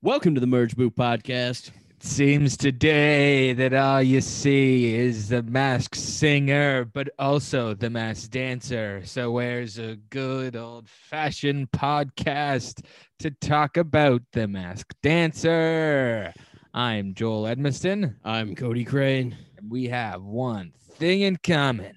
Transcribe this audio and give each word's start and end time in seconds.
Welcome 0.00 0.36
to 0.36 0.40
the 0.40 0.46
Merge 0.46 0.76
Boot 0.76 0.94
Podcast. 0.94 1.72
It 1.90 2.04
seems 2.04 2.56
today 2.56 3.52
that 3.54 3.74
all 3.74 4.00
you 4.00 4.20
see 4.20 4.94
is 4.94 5.28
the 5.28 5.42
masked 5.42 5.96
singer, 5.96 6.84
but 6.84 7.08
also 7.18 7.74
the 7.74 7.90
masked 7.90 8.30
dancer. 8.30 9.02
So, 9.04 9.32
where's 9.32 9.76
a 9.76 9.96
good 10.10 10.54
old 10.54 10.88
fashioned 10.88 11.72
podcast 11.72 12.84
to 13.18 13.32
talk 13.32 13.76
about 13.76 14.22
the 14.32 14.46
masked 14.46 14.94
dancer? 15.02 16.32
I'm 16.72 17.12
Joel 17.14 17.52
Edmiston. 17.52 18.14
I'm 18.22 18.54
Cody 18.54 18.84
Crane. 18.84 19.36
And 19.56 19.68
we 19.68 19.86
have 19.86 20.22
one 20.22 20.74
thing 20.92 21.22
in 21.22 21.38
common 21.38 21.96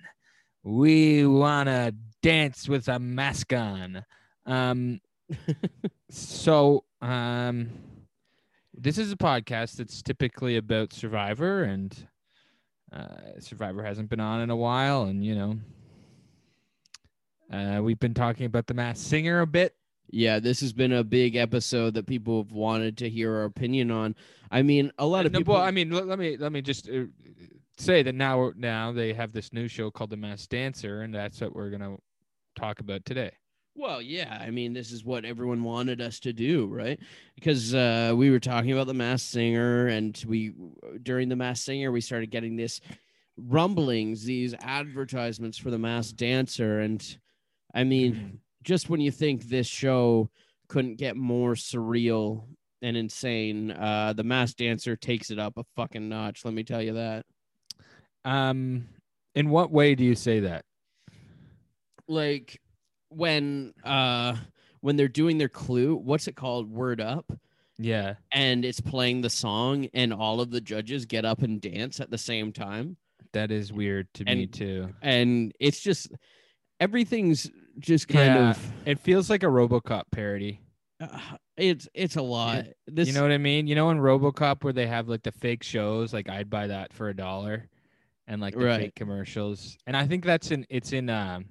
we 0.63 1.27
want 1.27 1.69
to 1.69 1.93
dance 2.23 2.67
with 2.67 2.87
a 2.87 2.97
mask 2.97 3.53
on. 3.53 4.03
Um, 4.47 5.01
so, 6.09 6.83
um, 6.99 7.69
this 8.73 8.97
is 8.97 9.11
a 9.11 9.17
podcast 9.17 9.73
that's 9.77 10.01
typically 10.01 10.57
about 10.57 10.93
Survivor, 10.93 11.63
and 11.63 11.95
uh, 12.91 13.39
Survivor 13.39 13.83
hasn't 13.83 14.09
been 14.09 14.19
on 14.19 14.41
in 14.41 14.49
a 14.49 14.55
while, 14.55 15.03
and 15.03 15.23
you 15.23 15.35
know, 15.35 15.59
uh, 17.51 17.81
we've 17.81 17.99
been 17.99 18.13
talking 18.13 18.45
about 18.45 18.67
the 18.67 18.73
Masked 18.73 19.05
Singer 19.05 19.41
a 19.41 19.47
bit. 19.47 19.75
Yeah, 20.09 20.39
this 20.39 20.59
has 20.61 20.73
been 20.73 20.91
a 20.91 21.03
big 21.03 21.35
episode 21.35 21.93
that 21.93 22.05
people 22.05 22.43
have 22.43 22.51
wanted 22.51 22.97
to 22.97 23.09
hear 23.09 23.33
our 23.33 23.43
opinion 23.45 23.91
on. 23.91 24.15
I 24.51 24.61
mean, 24.61 24.91
a 24.97 25.05
lot 25.05 25.25
of 25.25 25.31
No, 25.31 25.39
people. 25.39 25.53
well, 25.53 25.63
I 25.63 25.71
mean, 25.71 25.89
let, 25.91 26.05
let 26.07 26.19
me 26.19 26.35
let 26.37 26.51
me 26.51 26.61
just 26.61 26.89
uh, 26.89 27.03
say 27.77 28.03
that 28.03 28.15
now 28.15 28.51
now 28.57 28.91
they 28.91 29.13
have 29.13 29.31
this 29.31 29.53
new 29.53 29.67
show 29.67 29.89
called 29.89 30.09
The 30.09 30.17
Masked 30.17 30.49
Dancer, 30.49 31.01
and 31.01 31.13
that's 31.15 31.39
what 31.39 31.55
we're 31.55 31.69
gonna 31.69 31.95
talk 32.55 32.79
about 32.79 33.05
today. 33.05 33.31
Well, 33.75 34.01
yeah, 34.01 34.37
I 34.41 34.49
mean, 34.49 34.73
this 34.73 34.91
is 34.91 35.05
what 35.05 35.23
everyone 35.23 35.63
wanted 35.63 36.01
us 36.01 36.19
to 36.21 36.33
do, 36.33 36.67
right? 36.67 36.99
Because 37.35 37.73
uh, 37.73 38.13
we 38.15 38.29
were 38.29 38.39
talking 38.39 38.73
about 38.73 38.87
the 38.87 38.93
Mass 38.93 39.23
Singer, 39.23 39.87
and 39.87 40.21
we 40.27 40.53
during 41.03 41.29
the 41.29 41.37
Mass 41.37 41.61
Singer, 41.61 41.91
we 41.91 42.01
started 42.01 42.31
getting 42.31 42.57
this 42.57 42.81
rumblings, 43.37 44.23
these 44.23 44.53
advertisements 44.59 45.57
for 45.57 45.71
the 45.71 45.79
Mass 45.79 46.11
Dancer, 46.11 46.81
and 46.81 47.17
I 47.73 47.85
mean, 47.85 48.39
just 48.63 48.89
when 48.89 48.99
you 48.99 49.09
think 49.09 49.43
this 49.43 49.67
show 49.67 50.29
couldn't 50.67 50.97
get 50.97 51.15
more 51.15 51.53
surreal 51.53 52.43
and 52.81 52.97
insane, 52.97 53.71
uh, 53.71 54.13
the 54.13 54.23
Mass 54.23 54.53
Dancer 54.53 54.97
takes 54.97 55.31
it 55.31 55.39
up 55.39 55.53
a 55.57 55.63
fucking 55.75 56.09
notch. 56.09 56.43
Let 56.43 56.53
me 56.53 56.63
tell 56.63 56.81
you 56.81 56.93
that. 56.93 57.25
Um, 58.25 58.89
in 59.33 59.49
what 59.49 59.71
way 59.71 59.95
do 59.95 60.03
you 60.03 60.15
say 60.15 60.41
that? 60.41 60.65
Like 62.07 62.59
when 63.11 63.73
uh 63.83 64.35
when 64.79 64.95
they're 64.95 65.07
doing 65.07 65.37
their 65.37 65.49
clue, 65.49 65.95
what's 65.95 66.27
it 66.27 66.35
called? 66.35 66.69
Word 66.71 66.99
up. 66.99 67.31
Yeah, 67.77 68.15
and 68.31 68.63
it's 68.65 68.79
playing 68.81 69.21
the 69.21 69.29
song 69.29 69.87
and 69.93 70.13
all 70.13 70.39
of 70.41 70.51
the 70.51 70.61
judges 70.61 71.05
get 71.05 71.25
up 71.25 71.41
and 71.41 71.59
dance 71.61 71.99
at 71.99 72.09
the 72.11 72.17
same 72.17 72.51
time 72.51 72.97
that 73.33 73.49
is 73.51 73.71
weird 73.73 74.13
to 74.15 74.25
me 74.25 74.45
too. 74.45 74.93
and 75.01 75.53
it's 75.59 75.79
just 75.79 76.09
everything's 76.79 77.49
just 77.79 78.07
kind 78.07 78.35
Yeah, 78.35 78.49
of 78.51 78.71
It 78.85 78.99
feels 78.99 79.29
like 79.29 79.43
a 79.43 79.47
RoboCop 79.47 80.03
parody. 80.11 80.59
uh, 80.99 81.17
it's 81.57 81.87
it's 81.93 82.15
a 82.17 82.21
lot 82.21 82.65
this 82.87 83.07
you 83.07 83.13
know 83.13 83.21
what 83.23 83.31
I 83.31 83.37
mean? 83.37 83.65
You 83.67 83.75
know 83.75 83.89
in 83.89 83.97
RoboCop 83.97 84.63
where 84.63 84.73
they 84.73 84.87
have 84.87 85.07
like 85.07 85.23
the 85.23 85.31
fake 85.31 85.63
shows, 85.63 86.13
like 86.13 86.29
I'd 86.29 86.49
buy 86.49 86.67
that 86.67 86.93
for 86.93 87.09
a 87.09 87.15
dollar, 87.15 87.67
and 88.27 88.41
like 88.41 88.53
the 88.53 88.59
Right. 88.65 88.81
fake 88.81 88.95
commercials. 88.95 89.77
And 89.87 89.95
I 89.97 90.05
think 90.07 90.23
that's 90.25 90.51
in 90.51 90.65
it's 90.69 90.91
in. 90.93 91.09
Um, 91.09 91.45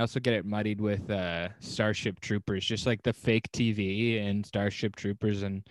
I 0.00 0.02
also 0.02 0.18
get 0.18 0.32
it 0.32 0.46
muddied 0.46 0.80
with 0.80 1.10
uh, 1.10 1.50
Starship 1.58 2.20
Troopers, 2.20 2.64
just 2.64 2.86
like 2.86 3.02
the 3.02 3.12
fake 3.12 3.52
TV 3.52 4.26
and 4.26 4.46
Starship 4.46 4.96
Troopers 4.96 5.42
and 5.42 5.62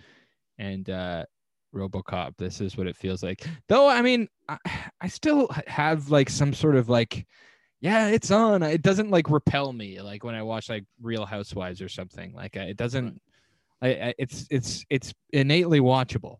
and 0.59 0.87
uh, 0.87 1.25
RoboCop. 1.73 2.37
This 2.37 2.61
is 2.61 2.77
what 2.77 2.85
it 2.85 2.95
feels 2.95 3.23
like. 3.23 3.43
Though 3.69 3.89
I 3.89 4.03
mean, 4.03 4.27
I, 4.47 4.59
I 5.01 5.07
still 5.07 5.49
have 5.65 6.11
like 6.11 6.29
some 6.29 6.53
sort 6.53 6.75
of 6.75 6.89
like. 6.89 7.25
Yeah, 7.81 8.09
it's 8.09 8.29
on. 8.29 8.61
It 8.61 8.83
doesn't 8.83 9.09
like 9.09 9.31
repel 9.31 9.73
me 9.73 9.99
like 9.99 10.23
when 10.23 10.35
I 10.35 10.43
watch 10.43 10.69
like 10.69 10.85
Real 11.01 11.25
Housewives 11.25 11.81
or 11.81 11.89
something. 11.89 12.31
Like 12.31 12.55
it 12.55 12.77
doesn't. 12.77 13.19
I, 13.81 13.87
I, 13.87 14.13
it's 14.19 14.45
it's 14.51 14.85
it's 14.91 15.11
innately 15.33 15.79
watchable. 15.79 16.37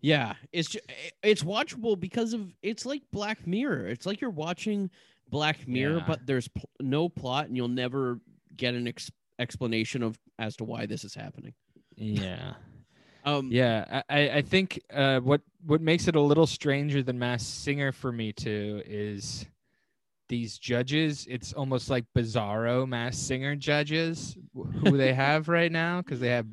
yeah 0.00 0.34
it's 0.52 0.68
ju- 0.68 0.80
it's 1.24 1.42
watchable 1.42 1.98
because 1.98 2.34
of 2.34 2.54
it's 2.62 2.86
like 2.86 3.02
black 3.10 3.46
mirror 3.46 3.86
it's 3.86 4.04
like 4.04 4.20
you're 4.20 4.28
watching 4.28 4.90
black 5.30 5.66
mirror 5.66 5.96
Yeah. 5.98 6.04
but 6.06 6.26
there's 6.26 6.48
pl- 6.48 6.68
no 6.80 7.08
plot 7.08 7.46
and 7.46 7.56
you'll 7.56 7.68
never 7.68 8.20
get 8.56 8.74
an 8.74 8.86
ex- 8.88 9.10
explanation 9.38 10.02
of 10.02 10.18
as 10.38 10.56
to 10.56 10.64
why 10.64 10.86
this 10.86 11.04
is 11.04 11.14
happening 11.14 11.54
Yeah, 11.96 12.54
um 13.24 13.48
yeah. 13.50 14.02
I 14.08 14.20
I- 14.20 14.30
I 14.36 14.42
think 14.42 14.80
uh, 14.92 15.20
what 15.20 15.40
what 15.66 15.80
makes 15.80 16.08
it 16.08 16.16
a 16.16 16.20
little 16.20 16.46
stranger 16.46 17.02
than 17.02 17.18
Mass 17.18 17.44
Singer 17.44 17.90
for 17.92 18.12
me 18.12 18.32
too 18.32 18.82
is 18.86 19.46
these 20.28 20.56
judges. 20.58 21.26
It's 21.28 21.52
almost 21.52 21.90
like 21.90 22.04
bizarro 22.16 22.86
Mass 22.88 23.16
Singer 23.18 23.56
judges 23.56 24.36
who 24.54 24.96
they 24.96 25.12
have 25.24 25.48
right 25.48 25.70
now 25.72 26.00
because 26.00 26.18
they 26.20 26.30
have 26.30 26.46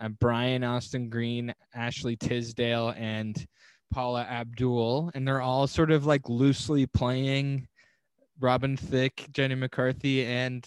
uh, 0.00 0.08
Brian 0.08 0.64
Austin 0.64 1.08
Green, 1.08 1.52
Ashley 1.74 2.16
Tisdale, 2.16 2.92
and 2.96 3.46
Paula 3.92 4.22
Abdul, 4.22 5.10
and 5.14 5.26
they're 5.26 5.40
all 5.40 5.66
sort 5.66 5.90
of 5.90 6.04
like 6.06 6.28
loosely 6.28 6.86
playing 6.86 7.66
Robin 8.40 8.76
Thicke, 8.76 9.26
Jenny 9.32 9.54
McCarthy, 9.54 10.24
and 10.24 10.66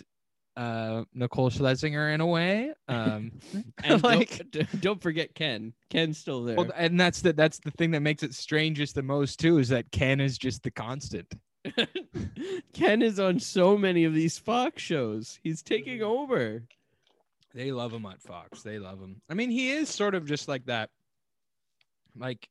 uh, 0.55 1.03
Nicole 1.13 1.49
Scherzinger 1.49 2.13
in 2.13 2.21
a 2.21 2.27
way. 2.27 2.71
Um, 2.87 3.31
and 3.83 4.03
like- 4.03 4.41
don't, 4.51 4.81
don't 4.81 5.01
forget 5.01 5.33
ken 5.33 5.73
ken's 5.89 6.17
still 6.17 6.43
there 6.43 6.55
well, 6.55 6.71
and 6.75 6.99
that's 6.99 7.21
the 7.21 7.33
that's 7.33 7.59
the 7.59 7.71
thing 7.71 7.91
that 7.91 8.01
makes 8.01 8.23
it 8.23 8.33
strangest 8.33 8.95
the 8.95 9.01
most 9.03 9.39
too 9.39 9.57
is 9.57 9.69
that 9.69 9.91
Ken 9.91 10.19
is 10.21 10.37
just 10.37 10.63
the 10.63 10.71
constant. 10.71 11.33
Ken 12.73 13.01
is 13.01 13.19
on 13.21 13.39
so 13.39 13.77
many 13.77 14.03
of 14.03 14.13
these 14.13 14.37
Fox 14.37 14.81
shows. 14.83 15.39
He's 15.43 15.61
taking 15.63 15.99
Mm. 15.99 16.03
over. 16.03 16.63
They 17.53 17.71
love 17.71 17.93
him 17.93 18.05
at 18.05 18.21
Fox. 18.21 18.63
They 18.63 18.79
love 18.79 18.99
him. 18.99 19.21
I 19.29 19.33
mean, 19.35 19.49
he 19.49 19.71
is 19.71 19.87
sort 19.87 20.13
of 20.15 20.25
just 20.25 20.47
like 20.47 20.65
that. 20.65 20.89
Like, 22.17 22.49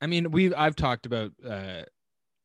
I 0.00 0.06
mean, 0.06 0.30
we 0.30 0.54
I've 0.54 0.76
talked 0.76 1.06
about 1.06 1.32
uh, 1.44 1.82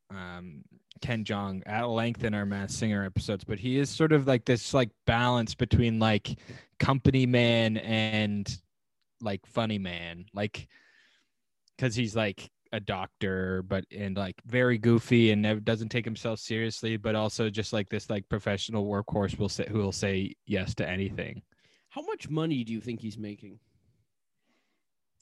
um, 0.09 0.63
Ken 1.01 1.23
Jeong 1.23 1.61
at 1.65 1.89
length 1.89 2.23
in 2.23 2.33
our 2.33 2.45
Mass 2.45 2.73
Singer 2.73 3.05
episodes, 3.05 3.43
but 3.43 3.59
he 3.59 3.77
is 3.77 3.89
sort 3.89 4.11
of 4.11 4.27
like 4.27 4.45
this 4.45 4.73
like 4.73 4.89
balance 5.05 5.55
between 5.55 5.99
like 5.99 6.37
company 6.79 7.25
man 7.25 7.77
and 7.77 8.57
like 9.21 9.45
funny 9.45 9.77
man, 9.77 10.25
like 10.33 10.67
because 11.75 11.95
he's 11.95 12.15
like 12.15 12.49
a 12.71 12.79
doctor, 12.79 13.63
but 13.63 13.85
and 13.95 14.17
like 14.17 14.35
very 14.45 14.77
goofy 14.77 15.31
and 15.31 15.41
never 15.41 15.59
doesn't 15.59 15.89
take 15.89 16.05
himself 16.05 16.39
seriously, 16.39 16.97
but 16.97 17.15
also 17.15 17.49
just 17.49 17.73
like 17.73 17.89
this 17.89 18.09
like 18.09 18.27
professional 18.29 18.85
workhorse 18.85 19.37
will 19.37 19.49
say 19.49 19.65
who 19.69 19.79
will 19.79 19.91
say 19.91 20.33
yes 20.45 20.75
to 20.75 20.87
anything. 20.87 21.41
How 21.89 22.01
much 22.01 22.29
money 22.29 22.63
do 22.63 22.73
you 22.73 22.81
think 22.81 22.99
he's 22.99 23.17
making? 23.17 23.59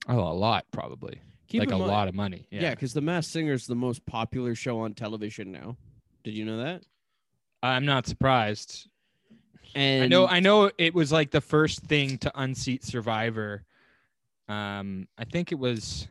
Oh, 0.08 0.20
a 0.20 0.34
lot 0.34 0.66
probably. 0.72 1.22
Keep 1.48 1.60
like 1.62 1.72
a 1.72 1.78
mind- 1.78 1.92
lot 1.92 2.08
of 2.08 2.16
money. 2.16 2.48
Yeah, 2.52 2.62
Yeah. 2.62 2.70
because 2.72 2.94
The 2.94 3.02
Masked 3.02 3.32
Singer 3.32 3.54
is 3.54 3.68
the 3.68 3.76
most 3.76 4.06
popular 4.06 4.56
show 4.56 4.80
on 4.80 4.94
television 4.94 5.52
now. 5.52 5.78
Did 6.24 6.34
you 6.34 6.44
know 6.46 6.58
that? 6.58 6.84
I'm 7.62 7.86
not 7.86 8.08
surprised. 8.08 8.88
And 9.76 10.04
I 10.04 10.08
know 10.08 10.28
I 10.28 10.40
know 10.40 10.72
it 10.78 10.94
was 10.94 11.12
like 11.12 11.32
the 11.32 11.42
first 11.42 11.82
thing 11.82 12.18
to 12.20 12.32
unseat 12.36 12.84
Survivor. 12.84 13.66
Um 14.48 15.08
I 15.18 15.26
think 15.26 15.52
it 15.52 15.60
was 15.60 16.08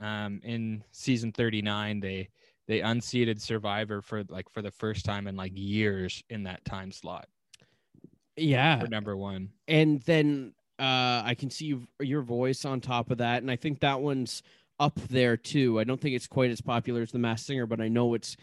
um 0.00 0.40
in 0.44 0.84
season 0.92 1.32
39 1.32 2.00
they 2.00 2.28
they 2.66 2.80
unseated 2.80 3.40
Survivor 3.40 4.02
for 4.02 4.24
like 4.28 4.48
for 4.50 4.60
the 4.62 4.70
first 4.70 5.04
time 5.04 5.26
in 5.26 5.36
like 5.36 5.52
years 5.54 6.22
in 6.28 6.42
that 6.44 6.64
time 6.64 6.92
slot 6.92 7.28
yeah, 8.36 8.78
for 8.80 8.88
number 8.88 9.16
1. 9.16 9.48
and 9.68 10.02
then 10.02 10.52
uh, 10.78 11.22
I 11.24 11.34
can 11.38 11.50
see 11.50 11.66
you, 11.66 11.86
your 12.00 12.22
voice 12.22 12.64
on 12.64 12.80
top 12.80 13.10
of 13.10 13.18
that, 13.18 13.42
and 13.42 13.50
I 13.50 13.56
think 13.56 13.80
that 13.80 14.00
one's 14.00 14.42
up 14.78 14.94
there 15.08 15.36
too. 15.36 15.80
I 15.80 15.84
don't 15.84 16.00
think 16.00 16.14
it's 16.14 16.26
quite 16.26 16.50
as 16.50 16.60
popular 16.60 17.02
as 17.02 17.12
The 17.12 17.18
Masked 17.18 17.46
Singer, 17.46 17.66
but 17.66 17.80
I 17.80 17.88
know 17.88 18.14
it's. 18.14 18.36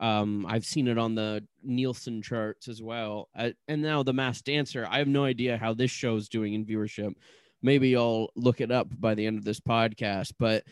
Um, 0.00 0.46
I've 0.46 0.64
seen 0.64 0.86
it 0.86 0.96
on 0.96 1.16
the 1.16 1.44
Nielsen 1.64 2.22
charts 2.22 2.68
as 2.68 2.80
well, 2.80 3.28
uh, 3.36 3.50
and 3.66 3.82
now 3.82 4.02
The 4.02 4.12
Masked 4.12 4.44
Dancer. 4.44 4.86
I 4.88 4.98
have 4.98 5.08
no 5.08 5.24
idea 5.24 5.56
how 5.56 5.74
this 5.74 5.90
show's 5.90 6.28
doing 6.28 6.54
in 6.54 6.64
viewership. 6.64 7.14
Maybe 7.62 7.96
I'll 7.96 8.28
look 8.36 8.60
it 8.60 8.70
up 8.70 8.88
by 9.00 9.14
the 9.14 9.26
end 9.26 9.38
of 9.38 9.44
this 9.44 9.58
podcast, 9.58 10.34
but 10.38 10.62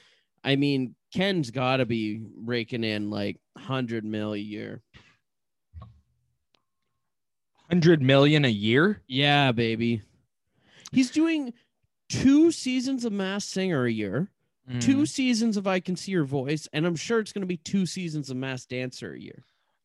I 0.45 0.55
mean, 0.55 0.95
Ken's 1.13 1.51
got 1.51 1.79
to 1.79 1.87
be 1.87 2.25
raking 2.37 2.85
in 2.85 3.11
like 3.11 3.41
hundred 3.57 4.05
mil 4.05 4.35
a 4.35 4.39
year. 4.39 4.83
100 7.69 8.01
million 8.01 8.45
a 8.45 8.49
year? 8.49 9.03
Yeah, 9.09 9.51
baby. 9.51 10.03
He's 10.96 11.10
doing 11.10 11.52
two 12.08 12.50
seasons 12.50 13.04
of 13.04 13.12
Mass 13.12 13.44
Singer 13.44 13.84
a 13.84 13.93
year, 13.93 14.31
two 14.81 15.02
Mm. 15.02 15.08
seasons 15.08 15.58
of 15.58 15.66
I 15.66 15.78
Can 15.78 15.94
See 15.94 16.12
Your 16.12 16.25
Voice, 16.25 16.66
and 16.72 16.87
I'm 16.87 16.96
sure 16.96 17.20
it's 17.20 17.34
going 17.34 17.43
to 17.43 17.46
be 17.46 17.58
two 17.58 17.84
seasons 17.84 18.31
of 18.31 18.38
Mass 18.38 18.64
Dancer 18.64 19.12
a 19.12 19.20
year. 19.20 19.44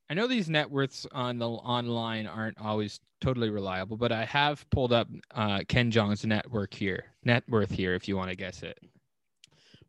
I 0.10 0.14
know 0.14 0.26
these 0.26 0.50
net 0.50 0.72
worths 0.72 1.06
on 1.12 1.38
the 1.38 1.50
online 1.50 2.28
aren't 2.28 2.58
always 2.60 3.02
totally 3.20 3.50
reliable, 3.50 3.98
but 3.98 4.14
I 4.14 4.24
have 4.24 4.66
pulled 4.70 4.94
up 4.94 5.10
uh, 5.36 5.64
Ken 5.68 5.92
Jeong's 5.92 6.26
network 6.26 6.74
here, 6.74 7.04
net 7.26 7.44
worth 7.50 7.72
here, 7.72 7.94
if 7.94 8.08
you 8.08 8.16
want 8.16 8.30
to 8.30 8.36
guess 8.38 8.64
it. 8.64 8.80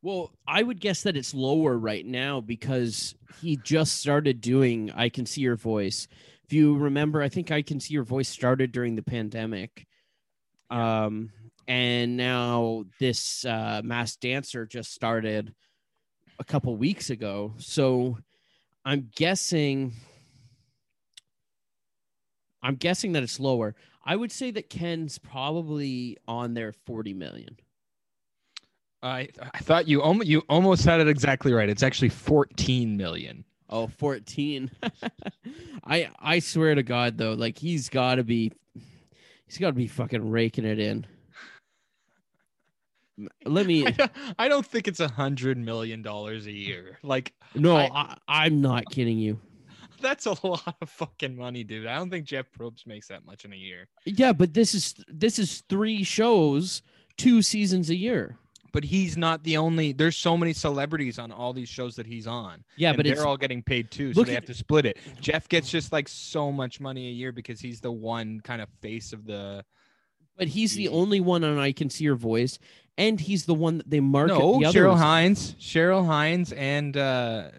Well, 0.02 0.32
I 0.48 0.64
would 0.64 0.80
guess 0.80 1.04
that 1.04 1.16
it's 1.16 1.32
lower 1.34 1.78
right 1.78 2.04
now 2.04 2.40
because 2.40 3.14
he 3.40 3.56
just 3.58 3.94
started 4.00 4.40
doing 4.40 4.90
I 4.90 5.08
Can 5.08 5.26
See 5.26 5.42
Your 5.42 5.54
Voice. 5.54 6.08
If 6.44 6.52
you 6.52 6.76
remember, 6.76 7.22
I 7.22 7.28
think 7.28 7.52
I 7.52 7.62
Can 7.62 7.78
See 7.78 7.94
Your 7.94 8.02
Voice 8.02 8.28
started 8.28 8.72
during 8.72 8.96
the 8.96 9.02
pandemic. 9.04 9.86
Um, 10.72 11.30
and 11.68 12.16
now 12.16 12.84
this 12.98 13.44
uh, 13.44 13.82
Mass 13.84 14.16
Dancer 14.16 14.66
just 14.66 14.94
started 14.94 15.54
a 16.38 16.44
couple 16.44 16.74
weeks 16.76 17.10
ago. 17.10 17.52
So 17.58 18.18
I'm 18.84 19.10
guessing 19.14 19.92
I'm 22.62 22.76
guessing 22.76 23.12
that 23.12 23.22
it's 23.22 23.38
lower. 23.38 23.74
I 24.04 24.16
would 24.16 24.32
say 24.32 24.50
that 24.52 24.70
Ken's 24.70 25.18
probably 25.18 26.16
on 26.26 26.54
there 26.54 26.72
40 26.86 27.14
million. 27.14 27.58
I 29.02 29.28
I 29.52 29.58
thought 29.58 29.88
you 29.88 30.00
almost 30.00 30.28
you 30.28 30.42
almost 30.48 30.84
had 30.84 31.00
it 31.00 31.08
exactly 31.08 31.52
right. 31.52 31.68
It's 31.68 31.82
actually 31.82 32.08
14 32.08 32.96
million. 32.96 33.44
Oh, 33.68 33.88
14. 33.88 34.70
I 35.84 36.08
I 36.18 36.38
swear 36.38 36.74
to 36.74 36.82
God 36.82 37.18
though, 37.18 37.34
like 37.34 37.58
he's 37.58 37.88
got 37.88 38.14
to 38.16 38.24
be 38.24 38.52
he's 39.52 39.58
got 39.60 39.66
to 39.68 39.72
be 39.74 39.86
fucking 39.86 40.30
raking 40.30 40.64
it 40.64 40.78
in. 40.78 41.06
Let 43.44 43.66
me 43.66 43.86
I 44.38 44.48
don't, 44.48 44.64
think 44.64 44.88
it's 44.88 45.00
a 45.00 45.08
hundred 45.08 45.58
million 45.58 46.00
dollars 46.00 46.46
a 46.46 46.52
year. 46.52 46.98
Like 47.02 47.34
No, 47.54 47.76
I- 47.76 48.16
I, 48.26 48.46
am 48.46 48.62
not 48.62 48.86
kidding 48.90 49.18
you. 49.18 49.38
that's 50.00 50.24
a 50.24 50.30
lot 50.46 50.74
of 50.80 50.88
fucking 50.88 51.36
money, 51.36 51.62
dude. 51.64 51.86
I 51.86 51.96
don't 51.96 52.08
think 52.10 52.24
Jeff 52.24 52.46
Probst 52.58 52.86
makes 52.86 53.08
that 53.08 53.26
much 53.26 53.44
in 53.44 53.52
a 53.52 53.56
year. 53.56 53.86
Yeah, 54.06 54.32
but 54.32 54.54
this 54.54 54.74
is 54.74 54.94
this 55.08 55.38
is 55.38 55.62
3 55.68 56.02
shows, 56.02 56.82
2 57.18 57.42
seasons 57.42 57.90
a 57.90 57.96
year. 57.96 58.38
But 58.72 58.84
he's 58.84 59.16
not 59.16 59.44
the 59.44 59.58
only. 59.58 59.92
There's 59.92 60.16
so 60.16 60.36
many 60.36 60.52
celebrities 60.52 61.18
on 61.18 61.30
all 61.30 61.52
these 61.52 61.68
shows 61.68 61.94
that 61.96 62.06
he's 62.06 62.26
on. 62.26 62.64
Yeah, 62.76 62.90
and 62.90 62.96
but 62.96 63.04
they're 63.04 63.26
all 63.26 63.36
getting 63.36 63.62
paid 63.62 63.90
too, 63.90 64.14
so 64.14 64.24
they 64.24 64.34
have 64.34 64.46
to 64.46 64.54
split 64.54 64.86
it. 64.86 64.96
Jeff 65.20 65.48
gets 65.48 65.68
just 65.70 65.92
like 65.92 66.08
so 66.08 66.50
much 66.50 66.80
money 66.80 67.08
a 67.08 67.12
year 67.12 67.32
because 67.32 67.60
he's 67.60 67.80
the 67.80 67.92
one 67.92 68.40
kind 68.40 68.62
of 68.62 68.68
face 68.80 69.12
of 69.12 69.26
the. 69.26 69.64
but 70.38 70.48
he's 70.48 70.74
the 70.74 70.88
only 70.88 71.20
one 71.20 71.44
on 71.44 71.58
I 71.58 71.72
Can 71.72 71.90
See 71.90 72.04
Your 72.04 72.16
Voice 72.16 72.58
and 72.98 73.20
he's 73.20 73.46
the 73.46 73.54
one 73.54 73.78
that 73.78 73.88
they 73.90 74.00
market 74.00 74.38
no, 74.38 74.58
the 74.58 74.66
Cheryl 74.66 74.90
others. 74.90 75.00
Hines, 75.00 75.54
Cheryl 75.58 76.06
Hines, 76.06 76.52
and 76.52 76.96
uh, 76.96 77.50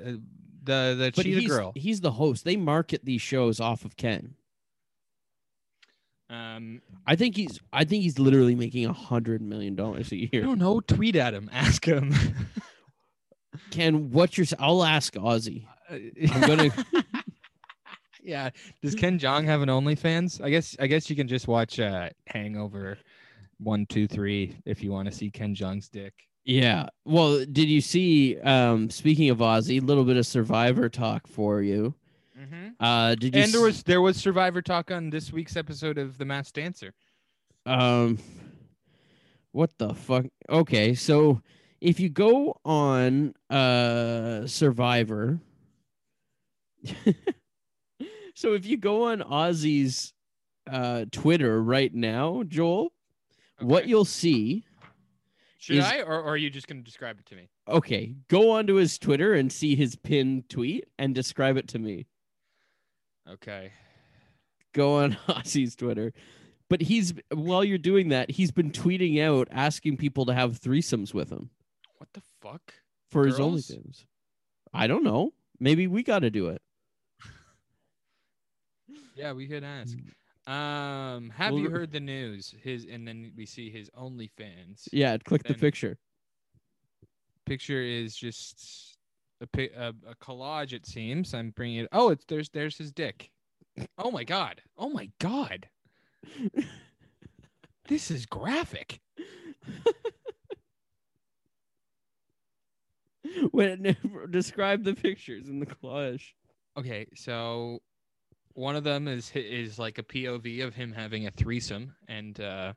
the 0.64 0.96
the 0.98 1.12
But 1.16 1.24
cheetah 1.24 1.40
he's, 1.42 1.50
girl. 1.50 1.72
he's 1.76 2.02
the 2.02 2.12
host. 2.12 2.44
They 2.46 2.56
market 2.56 3.04
these 3.06 3.22
shows 3.22 3.60
off 3.60 3.86
of 3.86 3.98
Ken. 3.98 4.36
Um, 6.34 6.82
I 7.06 7.16
think 7.16 7.36
he's 7.36 7.60
I 7.72 7.84
think 7.84 8.04
he's 8.04 8.18
literally 8.18 8.56
making 8.56 8.86
a 8.86 8.94
hundred 8.94 9.42
million 9.42 9.76
dollars 9.76 10.12
a 10.12 10.18
year. 10.18 10.30
I 10.44 10.46
don't 10.46 10.60
know. 10.60 10.80
Tweet 10.80 11.16
at 11.16 11.34
him. 11.34 11.50
Ask 11.54 11.86
him. 11.86 12.14
Ken, 13.70 14.10
what's 14.12 14.38
your? 14.38 14.48
I'll 14.58 14.84
ask 14.84 15.14
Ozzy. 15.14 15.66
I'm 15.90 16.42
gonna. 16.42 16.72
yeah. 18.24 18.50
Does 18.82 18.96
Ken 18.96 19.20
Jeong 19.20 19.46
have 19.46 19.62
an 19.62 19.70
OnlyFans? 19.70 20.44
I 20.44 20.50
guess. 20.50 20.76
I 20.80 20.88
guess 20.88 21.08
you 21.10 21.16
can 21.16 21.28
just 21.28 21.48
watch 21.48 21.80
uh, 21.80 22.10
Hangover, 22.28 22.98
one, 23.60 23.86
two, 23.86 24.08
three, 24.08 24.58
if 24.66 24.82
you 24.82 24.92
want 24.92 25.08
to 25.08 25.14
see 25.14 25.30
Ken 25.30 25.54
Jeong's 25.54 25.88
dick. 25.88 26.14
Yeah. 26.46 26.88
Well, 27.06 27.46
did 27.46 27.70
you 27.70 27.80
see? 27.80 28.40
Um, 28.40 28.90
speaking 28.90 29.30
of 29.30 29.38
Ozzy, 29.38 29.82
a 29.82 29.86
little 29.86 30.04
bit 30.04 30.18
of 30.18 30.26
Survivor 30.26 30.90
talk 30.90 31.28
for 31.28 31.62
you. 31.62 31.94
Mm-hmm. 32.40 32.68
Uh, 32.84 33.16
did 33.16 33.36
you? 33.36 33.42
And 33.42 33.52
there 33.54 33.62
was 33.62 33.84
there 33.84 34.02
was 34.02 34.18
Survivor 34.18 34.62
talk 34.62 34.90
on 34.92 35.10
this 35.10 35.32
week's 35.32 35.56
episode 35.56 35.98
of 35.98 36.18
The 36.18 36.26
Masked 36.26 36.56
Dancer. 36.56 36.94
um, 37.66 38.18
what 39.52 39.78
the 39.78 39.94
fuck? 39.94 40.26
Okay, 40.50 40.96
so 40.96 41.42
if 41.80 42.00
you 42.00 42.10
go 42.10 42.60
on 42.66 43.34
uh 43.50 44.48
Survivor, 44.48 45.40
so 48.36 48.54
if 48.54 48.66
you 48.66 48.78
go 48.78 49.04
on 49.12 49.20
Ozzy's 49.22 50.14
uh 50.70 51.06
Twitter 51.12 51.62
right 51.62 51.94
now, 51.94 52.44
Joel, 52.48 52.92
what 53.60 53.88
you'll 53.88 54.06
see 54.06 54.66
should 55.60 55.78
is- 55.78 55.86
I, 55.86 56.00
or, 56.02 56.20
or 56.22 56.30
are 56.34 56.38
you 56.38 56.50
just 56.50 56.68
going 56.68 56.80
to 56.80 56.84
describe 56.84 57.20
it 57.20 57.26
to 57.28 57.36
me? 57.36 57.50
okay, 57.68 58.16
go 58.28 58.52
onto 58.52 58.74
his 58.76 58.98
Twitter 58.98 59.34
and 59.36 59.52
see 59.52 59.76
his 59.76 59.96
pinned 59.96 60.50
tweet 60.50 60.86
and 61.00 61.16
describe 61.16 61.56
it 61.58 61.68
to 61.70 61.80
me. 61.80 62.08
Okay. 63.30 63.72
Go 64.74 64.96
on 64.98 65.14
Ozzy's 65.28 65.76
Twitter. 65.76 66.14
But 66.70 66.82
he's 66.82 67.14
while 67.32 67.64
you're 67.64 67.78
doing 67.78 68.10
that, 68.10 68.32
he's 68.32 68.52
been 68.52 68.72
tweeting 68.72 69.22
out 69.22 69.48
asking 69.52 69.98
people 69.98 70.26
to 70.26 70.34
have 70.34 70.60
threesomes 70.60 71.14
with 71.14 71.30
him 71.32 71.50
What 71.98 72.10
the 72.14 72.22
fuck? 72.42 72.74
for 73.12 73.26
his 73.26 73.38
Girls? 73.38 73.68
OnlyFans. 73.68 74.06
I 74.74 74.88
don't 74.88 75.04
know. 75.04 75.34
Maybe 75.60 75.86
we 75.88 76.02
got 76.04 76.20
to 76.20 76.30
do 76.32 76.48
it. 76.50 76.62
Yeah, 79.16 79.34
we 79.34 79.48
could 79.48 79.64
ask. 79.64 79.96
Um, 80.48 81.30
have 81.30 81.54
Well, 81.54 81.62
you 81.62 81.70
heard 81.70 81.92
the 81.92 82.00
news? 82.00 82.54
His 82.64 82.86
and 82.92 83.08
then 83.08 83.32
we 83.38 83.46
see 83.46 83.70
his 83.70 83.90
OnlyFans. 83.92 84.88
Yeah, 84.92 85.18
click 85.18 85.44
the 85.44 85.54
picture. 85.54 85.98
Picture 87.46 87.82
is 87.82 88.16
just 88.16 88.93
a, 89.44 89.70
a 89.78 89.94
a 90.10 90.16
collage. 90.16 90.74
It 90.74 90.86
seems. 90.86 91.34
I'm 91.34 91.52
bringing 91.52 91.80
it. 91.80 91.90
Oh, 91.92 92.10
it's 92.10 92.26
there's 92.26 92.50
there's 92.50 92.78
his 92.78 92.92
dick. 92.92 93.30
Oh 93.98 94.12
my 94.12 94.24
god. 94.24 94.62
Oh 94.78 94.90
my 94.90 95.10
god. 95.20 95.68
This 97.88 98.12
is 98.12 98.26
graphic. 98.26 99.00
when 103.52 103.96
describe 104.30 104.84
the 104.84 104.94
pictures 104.94 105.50
in 105.50 105.60
the 105.60 105.66
collage. 105.66 106.32
Okay, 106.78 107.08
so 107.14 107.82
one 108.54 108.76
of 108.76 108.84
them 108.84 109.08
is 109.08 109.32
is 109.36 109.78
like 109.78 109.98
a 109.98 110.04
POV 110.04 110.66
of 110.66 110.74
him 110.74 110.94
having 110.94 111.28
a 111.28 111.32
threesome, 111.32 111.94
and 112.08 112.40
uh, 112.40 112.74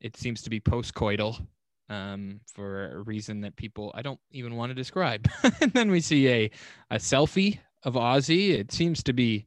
it 0.00 0.16
seems 0.16 0.42
to 0.42 0.50
be 0.50 0.60
postcoital 0.60 1.46
um, 1.88 2.40
for 2.54 2.92
a 2.92 3.02
reason 3.02 3.40
that 3.42 3.56
people 3.56 3.92
I 3.94 4.02
don't 4.02 4.20
even 4.32 4.56
want 4.56 4.70
to 4.70 4.74
describe. 4.74 5.28
and 5.60 5.72
then 5.72 5.90
we 5.90 6.00
see 6.00 6.28
a 6.28 6.50
a 6.90 6.96
selfie 6.96 7.58
of 7.84 7.94
Ozzy. 7.94 8.50
It 8.50 8.72
seems 8.72 9.02
to 9.04 9.12
be 9.12 9.46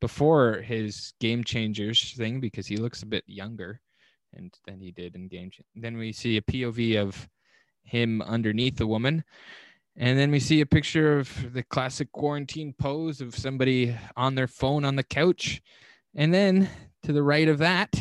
before 0.00 0.60
his 0.60 1.14
Game 1.20 1.44
Changers 1.44 2.14
thing 2.16 2.40
because 2.40 2.66
he 2.66 2.76
looks 2.76 3.02
a 3.02 3.06
bit 3.06 3.24
younger, 3.26 3.80
and 4.34 4.52
than 4.66 4.80
he 4.80 4.90
did 4.90 5.14
in 5.14 5.28
Game. 5.28 5.50
Then 5.74 5.96
we 5.96 6.12
see 6.12 6.36
a 6.36 6.42
POV 6.42 7.00
of 7.00 7.28
him 7.84 8.22
underneath 8.22 8.76
the 8.76 8.86
woman. 8.86 9.24
And 9.96 10.18
then 10.18 10.30
we 10.32 10.40
see 10.40 10.60
a 10.60 10.66
picture 10.66 11.18
of 11.18 11.52
the 11.52 11.62
classic 11.62 12.10
quarantine 12.10 12.74
pose 12.76 13.20
of 13.20 13.36
somebody 13.36 13.96
on 14.16 14.34
their 14.34 14.48
phone 14.48 14.84
on 14.84 14.96
the 14.96 15.04
couch. 15.04 15.62
And 16.16 16.34
then 16.34 16.68
to 17.04 17.12
the 17.12 17.22
right 17.22 17.48
of 17.48 17.58
that, 17.58 17.94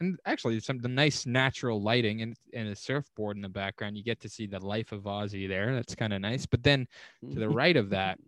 and 0.00 0.18
actually 0.26 0.58
some 0.60 0.78
the 0.78 0.88
nice 0.88 1.26
natural 1.26 1.80
lighting 1.80 2.22
and, 2.22 2.36
and 2.52 2.68
a 2.68 2.76
surfboard 2.76 3.36
in 3.36 3.42
the 3.42 3.48
background. 3.48 3.96
You 3.96 4.02
get 4.02 4.20
to 4.20 4.28
see 4.28 4.46
the 4.46 4.58
life 4.64 4.92
of 4.92 5.02
Ozzy 5.02 5.48
there. 5.48 5.74
That's 5.74 5.94
kind 5.94 6.12
of 6.12 6.20
nice. 6.20 6.46
But 6.46 6.62
then 6.62 6.86
to 7.32 7.38
the 7.38 7.48
right 7.48 7.76
of 7.76 7.90
that, 7.90 8.18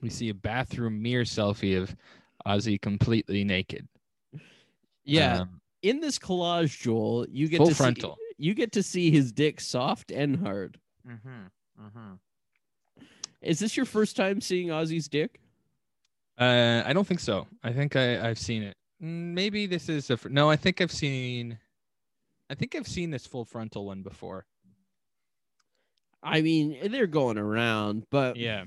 we 0.00 0.08
see 0.10 0.28
a 0.30 0.34
bathroom 0.34 1.00
mirror 1.00 1.24
selfie 1.24 1.80
of 1.80 1.94
Ozzy 2.46 2.80
completely 2.80 3.44
naked. 3.44 3.86
Yeah, 5.04 5.42
Um, 5.42 5.60
in 5.82 6.00
this 6.00 6.18
collage, 6.18 6.78
Joel, 6.80 7.26
you 7.30 7.48
get 7.48 7.58
full 7.58 7.68
to 7.68 7.74
frontal. 7.74 8.16
see 8.16 8.34
you 8.38 8.54
get 8.54 8.72
to 8.72 8.82
see 8.82 9.10
his 9.10 9.32
dick 9.32 9.60
soft 9.60 10.10
and 10.10 10.36
hard. 10.36 10.78
Is 13.42 13.58
this 13.58 13.76
your 13.76 13.86
first 13.86 14.16
time 14.16 14.40
seeing 14.40 14.68
Ozzy's 14.68 15.08
dick? 15.08 15.40
Uh, 16.38 16.82
I 16.86 16.92
don't 16.92 17.06
think 17.06 17.20
so. 17.20 17.46
I 17.62 17.72
think 17.72 17.96
I, 17.96 18.28
I've 18.28 18.38
seen 18.38 18.62
it. 18.62 18.76
Mm, 19.02 19.32
Maybe 19.34 19.66
this 19.66 19.88
is 19.88 20.10
a 20.10 20.16
fr- 20.16 20.28
no. 20.28 20.50
I 20.50 20.56
think 20.56 20.80
I've 20.80 20.92
seen. 20.92 21.58
I 22.50 22.54
think 22.54 22.74
I've 22.74 22.88
seen 22.88 23.10
this 23.10 23.26
full 23.26 23.44
frontal 23.44 23.86
one 23.86 24.02
before. 24.02 24.44
I 26.22 26.42
mean, 26.42 26.76
they're 26.90 27.06
going 27.06 27.38
around, 27.38 28.04
but 28.10 28.36
Yeah. 28.36 28.64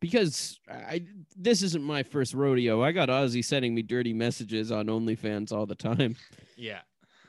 because 0.00 0.58
I 0.70 1.04
this 1.36 1.62
isn't 1.62 1.82
my 1.82 2.02
first 2.02 2.32
rodeo. 2.32 2.82
I 2.82 2.92
got 2.92 3.08
Ozzy 3.10 3.44
sending 3.44 3.74
me 3.74 3.82
dirty 3.82 4.14
messages 4.14 4.72
on 4.72 4.86
OnlyFans 4.86 5.52
all 5.52 5.66
the 5.66 5.74
time. 5.74 6.16
Yeah. 6.56 6.80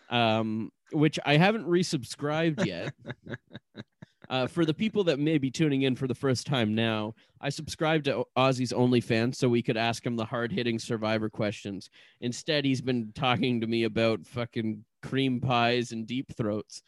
um, 0.10 0.72
which 0.92 1.20
I 1.26 1.38
haven't 1.38 1.68
resubscribed 1.68 2.66
yet. 2.66 2.94
uh, 4.30 4.46
for 4.48 4.64
the 4.66 4.74
people 4.74 5.04
that 5.06 5.20
may 5.20 5.38
be 5.38 5.50
tuning 5.50 5.82
in 5.84 5.96
for 5.96 6.08
the 6.08 6.14
first 6.16 6.46
time 6.46 6.76
now, 6.76 7.16
I 7.42 7.50
subscribed 7.50 8.06
to 8.06 8.26
Ozzy's 8.38 8.72
OnlyFans 8.72 9.36
so 9.36 9.50
we 9.50 9.62
could 9.64 9.78
ask 9.78 10.06
him 10.06 10.16
the 10.16 10.26
hard 10.26 10.52
hitting 10.52 10.78
survivor 10.80 11.30
questions. 11.30 11.90
Instead, 12.22 12.64
he's 12.66 12.82
been 12.82 13.12
talking 13.16 13.62
to 13.62 13.68
me 13.68 13.84
about 13.86 14.26
fucking 14.28 14.84
cream 15.02 15.40
pies 15.42 15.92
and 15.92 16.06
deep 16.06 16.36
throats. 16.36 16.84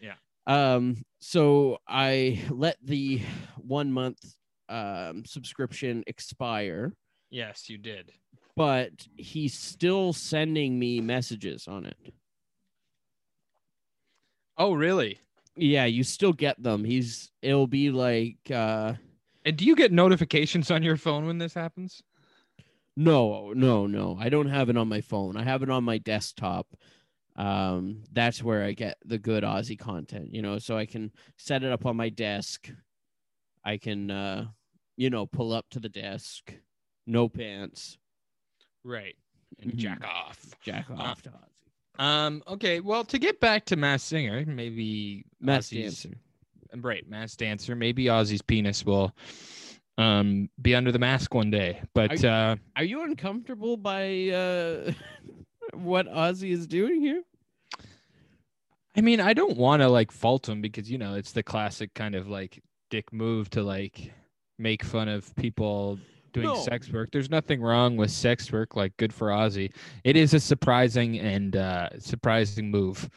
Yeah. 0.00 0.14
Um, 0.46 1.04
so 1.20 1.78
I 1.86 2.42
let 2.50 2.76
the 2.82 3.22
one 3.58 3.92
month 3.92 4.18
um, 4.68 5.24
subscription 5.24 6.02
expire, 6.06 6.92
Yes, 7.30 7.68
you 7.70 7.78
did. 7.78 8.10
but 8.56 8.90
he's 9.16 9.54
still 9.56 10.12
sending 10.12 10.78
me 10.78 11.00
messages 11.00 11.68
on 11.68 11.86
it. 11.86 11.96
Oh, 14.58 14.72
really? 14.74 15.18
Yeah, 15.56 15.84
you 15.84 16.02
still 16.04 16.32
get 16.32 16.62
them. 16.62 16.84
He's 16.84 17.30
it'll 17.42 17.66
be 17.66 17.90
like 17.90 18.50
uh 18.50 18.94
And 19.44 19.56
do 19.56 19.64
you 19.64 19.76
get 19.76 19.92
notifications 19.92 20.70
on 20.70 20.82
your 20.82 20.96
phone 20.96 21.26
when 21.26 21.38
this 21.38 21.54
happens? 21.54 22.02
no, 22.96 23.52
no, 23.52 23.86
no. 23.86 24.16
I 24.18 24.28
don't 24.28 24.48
have 24.48 24.68
it 24.68 24.76
on 24.76 24.88
my 24.88 25.00
phone. 25.00 25.36
I 25.36 25.42
have 25.44 25.62
it 25.62 25.70
on 25.70 25.84
my 25.84 25.98
desktop. 25.98 26.74
Um 27.36 28.04
that's 28.12 28.42
where 28.42 28.64
I 28.64 28.72
get 28.72 28.98
the 29.04 29.18
good 29.18 29.44
Ozzy 29.44 29.78
content, 29.78 30.34
you 30.34 30.42
know, 30.42 30.58
so 30.58 30.76
I 30.76 30.86
can 30.86 31.12
set 31.38 31.62
it 31.62 31.72
up 31.72 31.86
on 31.86 31.96
my 31.96 32.10
desk. 32.10 32.70
I 33.64 33.78
can 33.78 34.10
uh 34.10 34.48
you 34.96 35.10
know, 35.10 35.26
pull 35.26 35.52
up 35.52 35.66
to 35.70 35.80
the 35.80 35.88
desk, 35.88 36.54
no 37.06 37.28
pants, 37.28 37.98
Right. 38.84 39.16
And 39.60 39.72
Mhm. 39.72 39.78
jack 39.78 40.04
off. 40.04 40.54
jack 40.60 40.90
off. 40.90 41.22
Um. 41.98 42.42
Okay. 42.48 42.80
Well, 42.80 43.04
to 43.04 43.18
get 43.18 43.40
back 43.40 43.66
to 43.66 43.76
Mass 43.76 44.02
Singer, 44.02 44.44
maybe 44.46 45.24
Mass 45.40 45.68
Ozzy's- 45.68 46.02
dancer. 46.02 46.18
Right, 46.74 47.06
Mass 47.08 47.36
Dancer. 47.36 47.76
Maybe 47.76 48.04
Ozzy's 48.04 48.40
penis 48.42 48.84
will 48.84 49.14
um 49.98 50.48
be 50.60 50.74
under 50.74 50.90
the 50.90 50.98
mask 50.98 51.34
one 51.34 51.50
day. 51.50 51.82
But 51.94 52.24
uh 52.24 52.56
Are 52.76 52.84
you 52.84 53.02
uncomfortable 53.02 53.76
by 53.76 54.30
uh 54.30 54.92
what 55.74 56.06
Ozzy 56.06 56.50
is 56.50 56.66
doing 56.66 57.00
here? 57.02 57.22
I 58.96 59.00
mean, 59.02 59.20
I 59.20 59.34
don't 59.34 59.56
want 59.56 59.82
to 59.82 59.88
like 59.88 60.10
fault 60.10 60.48
him 60.48 60.62
because 60.62 60.90
you 60.90 60.96
know 60.98 61.14
it's 61.14 61.32
the 61.32 61.42
classic 61.42 61.92
kind 61.94 62.14
of 62.14 62.26
like 62.28 62.62
dick 62.90 63.12
move 63.12 63.50
to 63.50 63.62
like 63.62 64.12
make 64.58 64.82
fun 64.82 65.08
of 65.08 65.34
people 65.36 65.98
doing 66.32 66.46
No. 66.46 66.56
sex 66.56 66.90
work. 66.92 67.10
There's 67.12 67.30
nothing 67.30 67.60
wrong 67.60 67.96
with 67.96 68.10
sex 68.10 68.50
work. 68.52 68.74
Like, 68.76 68.96
good 68.96 69.12
for 69.12 69.28
Ozzy. 69.28 69.72
It 70.04 70.16
is 70.16 70.34
a 70.34 70.40
surprising 70.40 71.18
and 71.18 71.56
uh 71.56 71.88
surprising 71.98 72.70
move. 72.70 73.08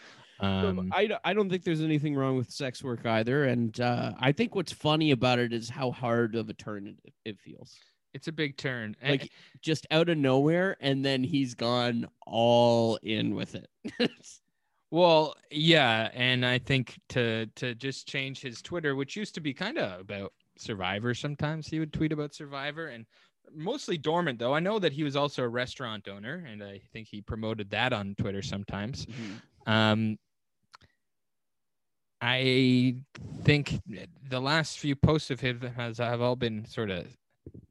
Um, 0.42 0.92
I, 0.94 1.08
don't- 1.08 1.22
I 1.24 1.34
don't 1.34 1.50
think 1.50 1.64
there's 1.64 1.82
anything 1.82 2.14
wrong 2.14 2.36
with 2.36 2.52
sex 2.52 2.84
work 2.84 3.06
either. 3.06 3.46
And 3.46 3.80
uh, 3.80 4.12
I 4.20 4.34
think 4.34 4.54
what's 4.54 4.74
funny 4.74 5.12
about 5.12 5.40
it 5.40 5.54
is 5.54 5.70
how 5.70 5.92
hard 5.92 6.36
of 6.36 6.50
a 6.50 6.54
turn 6.54 6.88
it, 7.06 7.14
it 7.24 7.40
feels. 7.40 7.74
it's 8.14 8.28
a 8.28 8.34
big 8.34 8.58
turn. 8.58 8.98
And- 9.02 9.22
Like 9.22 9.32
just 9.62 9.88
out 9.92 10.10
of 10.10 10.18
nowhere, 10.18 10.76
and 10.82 11.06
then 11.06 11.24
he's 11.24 11.56
gone 11.56 12.08
all 12.28 12.98
in 13.02 13.34
with 13.34 13.56
it. 13.56 13.70
Well, 14.92 15.36
yeah, 15.52 16.10
and 16.14 16.46
I 16.46 16.60
think 16.60 16.98
to 17.10 17.48
to 17.56 17.76
just 17.76 18.08
change 18.08 18.40
his 18.42 18.62
Twitter, 18.62 18.96
which 18.96 19.16
used 19.16 19.34
to 19.36 19.42
be 19.42 19.54
kind 19.54 19.78
of 19.78 20.00
about 20.00 20.32
Survivor. 20.58 21.14
Sometimes 21.14 21.68
he 21.68 21.80
would 21.80 21.94
tweet 21.94 22.12
about 22.12 22.34
Survivor, 22.34 22.88
and 22.88 23.06
mostly 23.54 23.98
dormant 23.98 24.40
though. 24.40 24.54
I 24.54 24.60
know 24.60 24.80
that 24.80 24.94
he 24.94 25.04
was 25.04 25.16
also 25.16 25.44
a 25.44 25.48
restaurant 25.48 26.08
owner, 26.08 26.46
and 26.48 26.64
I 26.64 26.82
think 26.94 27.08
he 27.08 27.22
promoted 27.22 27.70
that 27.72 27.94
on 27.94 28.16
Twitter 28.16 28.42
sometimes. 28.42 29.06
Um, 29.68 30.18
I 32.22 32.96
think 33.44 33.80
the 34.30 34.40
last 34.40 34.80
few 34.80 34.96
posts 34.96 35.30
of 35.32 35.40
him 35.40 35.62
has 35.76 35.98
have 36.00 36.22
all 36.22 36.36
been 36.36 36.66
sort 36.66 36.90
of 36.90 37.06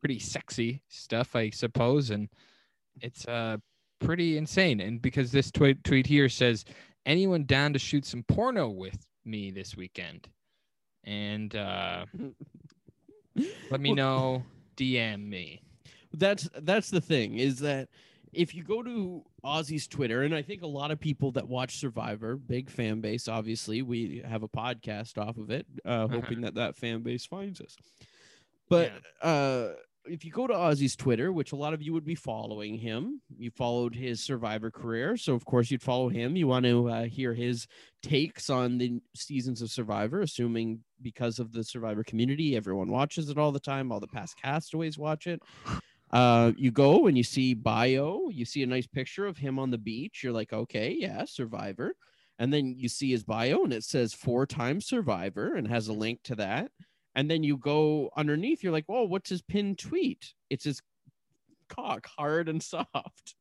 pretty 0.01 0.19
sexy 0.19 0.83
stuff, 0.89 1.35
I 1.35 1.51
suppose, 1.51 2.11
and 2.11 2.29
it's 3.01 3.27
uh 3.27 3.57
pretty 4.01 4.37
insane. 4.37 4.81
And 4.81 5.01
because 5.01 5.33
this 5.33 5.51
tweet 5.51 5.83
tweet 5.83 6.07
here 6.07 6.29
says, 6.29 6.65
"Anyone 7.07 7.45
down 7.47 7.73
to 7.73 7.79
shoot 7.79 8.05
some 8.05 8.23
porno 8.25 8.69
with 8.69 9.07
me 9.25 9.51
this 9.51 9.77
weekend?" 9.77 10.29
and 11.07 11.55
uh, 11.55 12.07
let 13.71 13.81
me 13.81 13.93
know. 13.93 14.45
DM 14.77 15.29
me. 15.29 15.63
that's 16.13 16.49
that's 16.61 16.91
the 16.91 17.01
thing 17.01 17.39
is 17.39 17.61
that 17.61 17.89
if 18.33 18.55
you 18.55 18.65
go 18.65 18.83
to 18.83 19.23
Ozzy's 19.45 19.87
Twitter, 19.87 20.23
and 20.23 20.35
I 20.35 20.43
think 20.43 20.63
a 20.63 20.67
lot 20.67 20.91
of 20.91 20.99
people 20.99 21.31
that 21.33 21.49
watch 21.49 21.79
Survivor, 21.79 22.37
big 22.37 22.69
fan 22.69 23.01
base, 23.01 23.29
obviously, 23.29 23.83
we 23.83 24.23
have 24.27 24.43
a 24.43 24.49
podcast 24.49 25.19
off 25.19 25.37
of 25.37 25.51
it, 25.51 25.67
uh, 25.85 26.09
hoping 26.09 26.41
that 26.41 26.55
that 26.55 26.77
fan 26.77 27.03
base 27.03 27.25
finds 27.25 27.61
us. 27.61 27.77
But 28.69 28.93
uh, 29.23 29.69
if 30.07 30.25
you 30.25 30.31
go 30.31 30.47
to 30.47 30.55
Ozzy's 30.55 30.97
Twitter, 30.97 31.33
which 31.33 31.53
a 31.53 31.57
lot 31.57 31.75
of 31.75 31.83
you 31.83 31.93
would 31.93 32.05
be 32.05 32.15
following 32.15 32.77
him, 32.77 33.21
you 33.37 33.51
followed 33.51 33.95
his 33.95 34.23
Survivor 34.23 34.71
career, 34.71 35.17
so 35.17 35.35
of 35.35 35.45
course 35.45 35.71
you'd 35.71 35.83
follow 35.83 36.09
him. 36.09 36.37
You 36.37 36.47
want 36.47 36.67
to 36.67 36.89
uh, 36.89 37.05
hear 37.05 37.35
his 37.35 37.67
takes 38.03 38.51
on 38.51 38.79
the 38.79 39.01
seasons 39.15 39.63
of 39.63 39.71
Survivor, 39.71 40.21
assuming 40.21 40.81
because 41.03 41.39
of 41.39 41.53
the 41.53 41.65
Survivor 41.65 42.05
community, 42.05 42.57
everyone 42.57 42.91
watches 42.91 43.31
it 43.31 43.39
all 43.39 43.53
the 43.53 43.61
time. 43.61 43.91
All 43.91 44.01
the 44.01 44.07
past 44.07 44.37
castaways 44.41 44.99
watch 44.99 45.27
it. 45.27 45.43
Uh, 46.11 46.53
you 46.57 46.71
go 46.71 47.07
and 47.07 47.17
you 47.17 47.25
see 47.25 47.55
bio, 47.55 48.29
you 48.31 48.45
see 48.45 48.63
a 48.63 48.67
nice 48.67 48.87
picture 48.87 49.27
of 49.27 49.37
him 49.37 49.59
on 49.59 49.71
the 49.71 49.79
beach. 49.79 50.23
You're 50.23 50.33
like, 50.33 50.53
okay, 50.53 50.97
yeah, 50.97 51.25
Survivor. 51.25 51.95
And 52.39 52.53
then 52.53 52.75
you 52.77 52.89
see 52.89 53.11
his 53.11 53.25
bio 53.25 53.65
and 53.65 53.73
it 53.73 53.85
says 53.85 54.13
four 54.13 54.47
times 54.47 54.87
Survivor 54.87 55.55
and 55.55 55.67
has 55.69 55.89
a 55.89 55.93
link 55.93 56.21
to 56.25 56.35
that. 56.37 56.71
And 57.15 57.31
then 57.31 57.45
you 57.45 57.57
go 57.57 58.11
underneath, 58.17 58.63
you're 58.63 58.73
like, 58.73 58.87
whoa, 58.87 59.05
what's 59.05 59.31
his 59.31 59.43
pinned 59.43 59.79
tweet? 59.79 60.35
It's 60.51 60.65
his 60.65 60.81
cock, 61.69 62.07
hard 62.07 62.49
and 62.49 62.63
soft. 62.63 63.35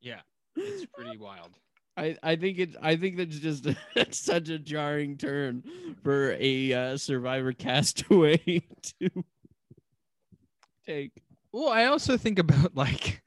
Yeah, 0.00 0.20
it's 0.56 0.86
pretty 0.86 1.16
wild. 1.18 1.50
I, 1.96 2.16
I 2.22 2.36
think 2.36 2.58
it 2.58 2.70
I 2.80 2.96
think 2.96 3.18
that's 3.18 3.38
just 3.38 3.66
such 4.12 4.48
a 4.48 4.58
jarring 4.58 5.18
turn 5.18 5.62
for 6.02 6.34
a 6.38 6.72
uh, 6.72 6.96
survivor 6.96 7.52
castaway 7.52 8.38
to 9.00 9.24
take. 10.86 11.12
Well, 11.52 11.68
I 11.68 11.84
also 11.84 12.16
think 12.16 12.38
about 12.38 12.74
like 12.74 13.22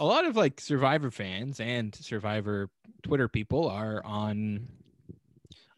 a 0.00 0.04
lot 0.04 0.24
of 0.24 0.34
like 0.36 0.60
Survivor 0.60 1.10
fans 1.10 1.60
and 1.60 1.94
Survivor 1.94 2.70
Twitter 3.02 3.28
people 3.28 3.68
are 3.68 4.04
on 4.04 4.66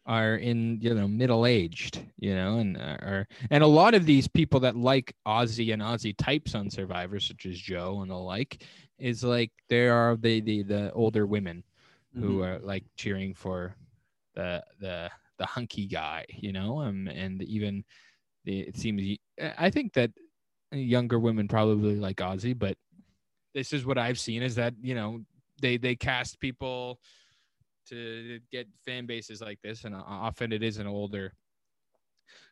are 0.05 0.35
in 0.35 0.79
you 0.81 0.93
know 0.93 1.07
middle 1.07 1.45
aged, 1.45 1.99
you 2.19 2.35
know, 2.35 2.57
and 2.57 2.77
uh, 2.77 2.97
are 3.01 3.27
and 3.49 3.63
a 3.63 3.67
lot 3.67 3.93
of 3.93 4.05
these 4.05 4.27
people 4.27 4.59
that 4.61 4.75
like 4.75 5.15
Ozzy 5.27 5.73
and 5.73 5.81
Ozzy 5.81 6.13
types 6.17 6.55
on 6.55 6.69
Survivor, 6.69 7.19
such 7.19 7.45
as 7.45 7.57
Joe 7.57 8.01
and 8.01 8.11
the 8.11 8.15
like, 8.15 8.63
is 8.99 9.23
like 9.23 9.51
there 9.69 9.93
are 9.93 10.15
the 10.15 10.41
the 10.41 10.63
the 10.63 10.91
older 10.93 11.25
women 11.25 11.63
who 12.13 12.39
Mhm. 12.39 12.45
are 12.45 12.59
like 12.59 12.83
cheering 12.95 13.33
for 13.33 13.75
the 14.35 14.63
the 14.79 15.09
the 15.37 15.45
hunky 15.45 15.87
guy, 15.87 16.25
you 16.29 16.51
know, 16.51 16.81
um, 16.81 17.07
and 17.07 17.41
even 17.43 17.83
the, 18.45 18.59
it 18.61 18.77
seems 18.77 19.01
i 19.57 19.69
think 19.69 19.93
that 19.93 20.11
younger 20.71 21.17
women 21.19 21.47
probably 21.47 21.95
like 21.95 22.17
Ozzy 22.17 22.57
but 22.57 22.77
this 23.53 23.71
is 23.73 23.85
what 23.85 23.97
I've 23.97 24.19
seen 24.19 24.41
is 24.41 24.55
that 24.55 24.73
you 24.81 24.95
know 24.95 25.21
they 25.61 25.77
they 25.77 25.95
cast 25.95 26.39
people 26.39 26.99
to 27.89 28.39
get 28.51 28.67
fan 28.85 29.05
bases 29.05 29.41
like 29.41 29.59
this, 29.61 29.83
and 29.83 29.95
often 29.95 30.51
it 30.51 30.63
is 30.63 30.77
an 30.77 30.87
older 30.87 31.33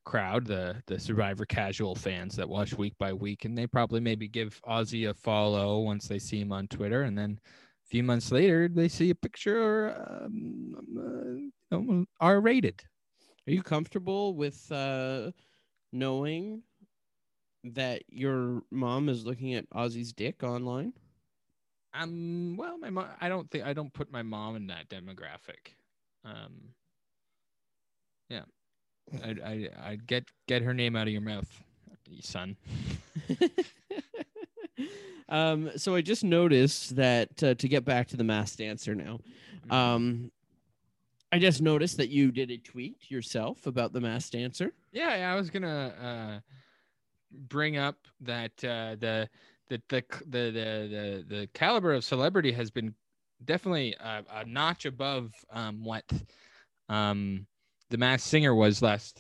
crowd, 0.03 0.45
the 0.45 0.81
the 0.87 0.99
Survivor 0.99 1.45
casual 1.45 1.95
fans 1.95 2.35
that 2.35 2.49
watch 2.49 2.73
week 2.77 2.93
by 2.97 3.13
week, 3.13 3.45
and 3.45 3.57
they 3.57 3.67
probably 3.67 3.99
maybe 3.99 4.27
give 4.27 4.61
Ozzy 4.63 5.09
a 5.09 5.13
follow 5.13 5.79
once 5.79 6.07
they 6.07 6.19
see 6.19 6.39
him 6.39 6.51
on 6.51 6.67
Twitter, 6.67 7.03
and 7.03 7.17
then 7.17 7.39
a 7.43 7.87
few 7.89 8.03
months 8.03 8.31
later 8.31 8.67
they 8.67 8.87
see 8.87 9.09
a 9.09 9.15
picture 9.15 9.95
um, 10.23 11.51
uh, 11.71 12.03
R 12.19 12.41
rated. 12.41 12.81
Are 13.47 13.51
you 13.51 13.63
comfortable 13.63 14.35
with 14.35 14.71
uh, 14.71 15.31
knowing 15.91 16.63
that 17.63 18.03
your 18.07 18.63
mom 18.71 19.09
is 19.09 19.25
looking 19.25 19.53
at 19.55 19.69
Ozzy's 19.71 20.13
dick 20.13 20.43
online? 20.43 20.93
Um. 21.93 22.55
Well, 22.57 22.77
my 22.77 22.89
mom. 22.89 23.07
I 23.19 23.29
don't 23.29 23.49
think 23.51 23.65
I 23.65 23.73
don't 23.73 23.93
put 23.93 24.11
my 24.11 24.23
mom 24.23 24.55
in 24.55 24.67
that 24.67 24.89
demographic. 24.89 25.75
Um. 26.23 26.69
Yeah, 28.29 28.43
I 29.23 29.29
I 29.43 29.69
I 29.91 29.97
get 30.07 30.25
get 30.47 30.61
her 30.61 30.73
name 30.73 30.95
out 30.95 31.07
of 31.07 31.13
your 31.13 31.21
mouth, 31.21 31.49
son. 32.21 32.55
um, 35.29 35.71
so 35.75 35.95
I 35.95 36.01
just 36.01 36.23
noticed 36.23 36.95
that 36.95 37.43
uh, 37.43 37.53
to 37.55 37.67
get 37.67 37.85
back 37.85 38.07
to 38.09 38.17
the 38.17 38.23
mass 38.23 38.55
dancer 38.55 38.95
now, 38.95 39.19
Mm-hmm. 39.61 39.71
um, 39.73 40.31
I 41.31 41.37
just 41.37 41.61
noticed 41.61 41.97
that 41.97 42.09
you 42.09 42.31
did 42.31 42.49
a 42.49 42.57
tweet 42.57 43.11
yourself 43.11 43.67
about 43.67 43.93
the 43.93 44.01
mass 44.01 44.27
dancer. 44.29 44.71
Yeah, 44.91 45.15
yeah, 45.17 45.31
I 45.31 45.35
was 45.35 45.51
gonna 45.51 45.93
uh, 46.01 46.39
bring 47.31 47.77
up 47.77 47.95
that 48.21 48.51
uh, 48.63 48.95
the, 48.99 49.29
the 49.89 50.03
the 50.29 50.51
the 50.51 50.51
the 50.51 51.25
the 51.27 51.49
caliber 51.53 51.93
of 51.93 52.03
celebrity 52.03 52.51
has 52.51 52.69
been 52.71 52.93
definitely 53.45 53.95
a, 53.99 54.23
a 54.33 54.45
notch 54.45 54.85
above 54.85 55.31
um, 55.51 55.83
what 55.83 56.03
um, 56.89 57.47
the 57.89 57.97
Masked 57.97 58.27
Singer 58.27 58.53
was 58.53 58.81
last. 58.81 59.19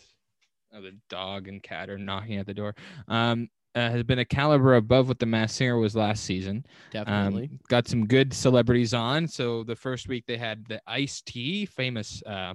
Oh, 0.73 0.81
the 0.81 0.95
dog 1.09 1.47
and 1.47 1.61
cat 1.61 1.89
are 1.89 1.97
knocking 1.97 2.37
at 2.37 2.45
the 2.45 2.53
door. 2.53 2.75
Um, 3.07 3.49
uh, 3.73 3.89
has 3.89 4.03
been 4.03 4.19
a 4.19 4.25
caliber 4.25 4.75
above 4.75 5.07
what 5.07 5.19
the 5.19 5.25
Masked 5.25 5.57
Singer 5.57 5.77
was 5.77 5.95
last 5.95 6.23
season. 6.25 6.65
Definitely. 6.91 7.43
Um, 7.51 7.59
got 7.69 7.87
some 7.87 8.05
good 8.05 8.33
celebrities 8.33 8.93
on. 8.93 9.27
So 9.27 9.63
the 9.63 9.75
first 9.75 10.07
week 10.07 10.25
they 10.27 10.37
had 10.37 10.65
the 10.67 10.81
Ice 10.87 11.21
T, 11.25 11.65
famous 11.65 12.21
uh, 12.25 12.53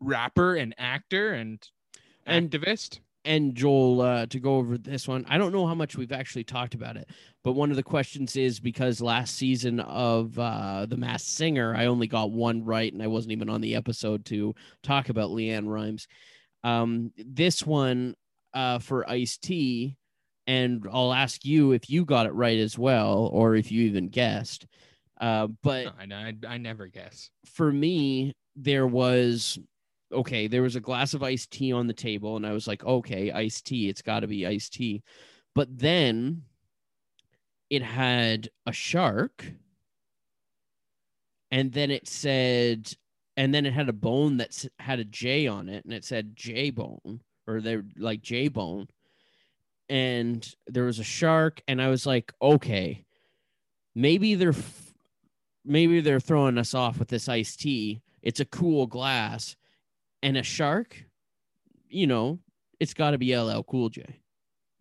rapper 0.00 0.56
and 0.56 0.74
actor, 0.78 1.32
and 1.34 1.62
And- 2.26 2.50
activist. 2.50 3.00
And 3.26 3.54
Joel 3.54 4.02
uh, 4.02 4.26
to 4.26 4.38
go 4.38 4.56
over 4.56 4.76
this 4.76 5.08
one. 5.08 5.24
I 5.28 5.38
don't 5.38 5.52
know 5.52 5.66
how 5.66 5.74
much 5.74 5.96
we've 5.96 6.12
actually 6.12 6.44
talked 6.44 6.74
about 6.74 6.98
it, 6.98 7.08
but 7.42 7.52
one 7.52 7.70
of 7.70 7.76
the 7.76 7.82
questions 7.82 8.36
is 8.36 8.60
because 8.60 9.00
last 9.00 9.36
season 9.36 9.80
of 9.80 10.38
uh, 10.38 10.84
The 10.86 10.98
Masked 10.98 11.30
Singer, 11.30 11.74
I 11.74 11.86
only 11.86 12.06
got 12.06 12.32
one 12.32 12.62
right, 12.64 12.92
and 12.92 13.02
I 13.02 13.06
wasn't 13.06 13.32
even 13.32 13.48
on 13.48 13.62
the 13.62 13.76
episode 13.76 14.26
to 14.26 14.54
talk 14.82 15.08
about 15.08 15.30
LeAnn 15.30 15.66
Rimes. 15.66 16.06
Um, 16.64 17.12
this 17.16 17.64
one 17.66 18.14
uh, 18.52 18.78
for 18.78 19.08
Ice 19.08 19.38
T, 19.38 19.96
and 20.46 20.84
I'll 20.92 21.14
ask 21.14 21.46
you 21.46 21.72
if 21.72 21.88
you 21.88 22.04
got 22.04 22.26
it 22.26 22.32
right 22.34 22.58
as 22.58 22.78
well, 22.78 23.30
or 23.32 23.54
if 23.54 23.72
you 23.72 23.84
even 23.84 24.08
guessed. 24.08 24.66
Uh, 25.18 25.46
but 25.62 25.86
No, 26.06 26.16
I, 26.16 26.34
I, 26.46 26.54
I 26.54 26.58
never 26.58 26.88
guess. 26.88 27.30
for 27.46 27.72
me, 27.72 28.34
there 28.54 28.86
was 28.86 29.58
okay, 30.14 30.46
there 30.46 30.62
was 30.62 30.76
a 30.76 30.80
glass 30.80 31.14
of 31.14 31.22
iced 31.22 31.50
tea 31.50 31.72
on 31.72 31.86
the 31.86 31.92
table, 31.92 32.36
and 32.36 32.46
I 32.46 32.52
was 32.52 32.66
like, 32.66 32.84
okay, 32.84 33.30
iced 33.30 33.66
tea, 33.66 33.88
it's 33.88 34.02
got 34.02 34.20
to 34.20 34.26
be 34.26 34.46
iced 34.46 34.74
tea. 34.74 35.02
But 35.54 35.76
then 35.78 36.42
it 37.70 37.82
had 37.82 38.48
a 38.66 38.72
shark, 38.72 39.44
and 41.50 41.72
then 41.72 41.90
it 41.90 42.08
said, 42.08 42.92
and 43.36 43.54
then 43.54 43.66
it 43.66 43.72
had 43.72 43.88
a 43.88 43.92
bone 43.92 44.38
that 44.38 44.64
had 44.78 45.00
a 45.00 45.04
J 45.04 45.46
on 45.46 45.68
it, 45.68 45.84
and 45.84 45.92
it 45.92 46.04
said 46.04 46.36
J 46.36 46.70
bone, 46.70 47.20
or 47.46 47.60
they're 47.60 47.84
like 47.98 48.22
J 48.22 48.48
bone. 48.48 48.88
And 49.88 50.48
there 50.66 50.84
was 50.84 50.98
a 50.98 51.04
shark, 51.04 51.60
and 51.68 51.80
I 51.82 51.88
was 51.88 52.06
like, 52.06 52.32
okay, 52.40 53.04
maybe 53.94 54.34
they're 54.34 54.54
maybe 55.64 56.00
they're 56.00 56.20
throwing 56.20 56.58
us 56.58 56.74
off 56.74 56.98
with 56.98 57.08
this 57.08 57.28
iced 57.28 57.60
tea. 57.60 58.02
It's 58.22 58.40
a 58.40 58.46
cool 58.46 58.86
glass 58.86 59.56
and 60.24 60.36
a 60.36 60.42
shark. 60.42 61.04
You 61.88 62.06
know, 62.08 62.40
it's 62.80 62.94
got 62.94 63.12
to 63.12 63.18
be 63.18 63.36
LL 63.38 63.62
Cool 63.62 63.88
J. 63.90 64.04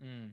Mm. 0.04 0.32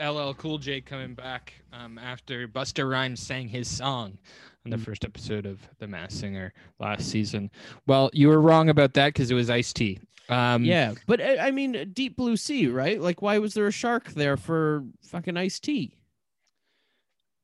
LL 0.00 0.32
Cool 0.34 0.58
J 0.58 0.80
coming 0.80 1.14
back 1.14 1.52
um, 1.72 1.98
after 1.98 2.48
Busta 2.48 2.88
Rhymes 2.90 3.20
sang 3.20 3.46
his 3.48 3.68
song 3.68 4.18
on 4.64 4.70
the 4.70 4.76
Mm. 4.76 4.84
first 4.84 5.04
episode 5.04 5.46
of 5.46 5.60
The 5.78 5.86
Masked 5.86 6.18
Singer 6.18 6.52
last 6.80 7.08
season. 7.10 7.50
Well, 7.86 8.10
you 8.12 8.26
were 8.28 8.40
wrong 8.40 8.70
about 8.70 8.94
that 8.94 9.08
because 9.08 9.30
it 9.30 9.34
was 9.34 9.50
Ice 9.50 9.72
T. 9.72 10.00
Um, 10.30 10.64
yeah, 10.64 10.94
but 11.06 11.20
I 11.20 11.48
I 11.48 11.50
mean, 11.50 11.90
Deep 11.92 12.16
Blue 12.16 12.36
Sea, 12.38 12.68
right? 12.68 12.98
Like, 13.00 13.20
why 13.22 13.38
was 13.38 13.52
there 13.54 13.66
a 13.66 13.70
shark 13.72 14.10
there 14.14 14.36
for 14.38 14.82
fucking 15.02 15.36
iced 15.36 15.62
tea? 15.64 15.98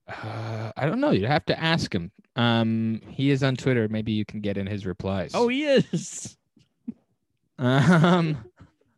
Uh, 0.09 0.73
I 0.77 0.87
don't 0.87 1.01
know. 1.01 1.11
You'd 1.11 1.29
have 1.29 1.45
to 1.47 1.61
ask 1.63 1.95
him. 1.95 2.11
Um, 2.37 3.01
he 3.09 3.31
is 3.31 3.43
on 3.43 3.55
Twitter. 3.57 3.87
Maybe 3.89 4.13
you 4.13 4.25
can 4.25 4.41
get 4.41 4.57
in 4.57 4.67
his 4.67 4.87
replies. 4.87 5.33
Oh, 5.35 5.49
he 5.49 5.65
is. 5.65 6.37
Um. 7.61 8.39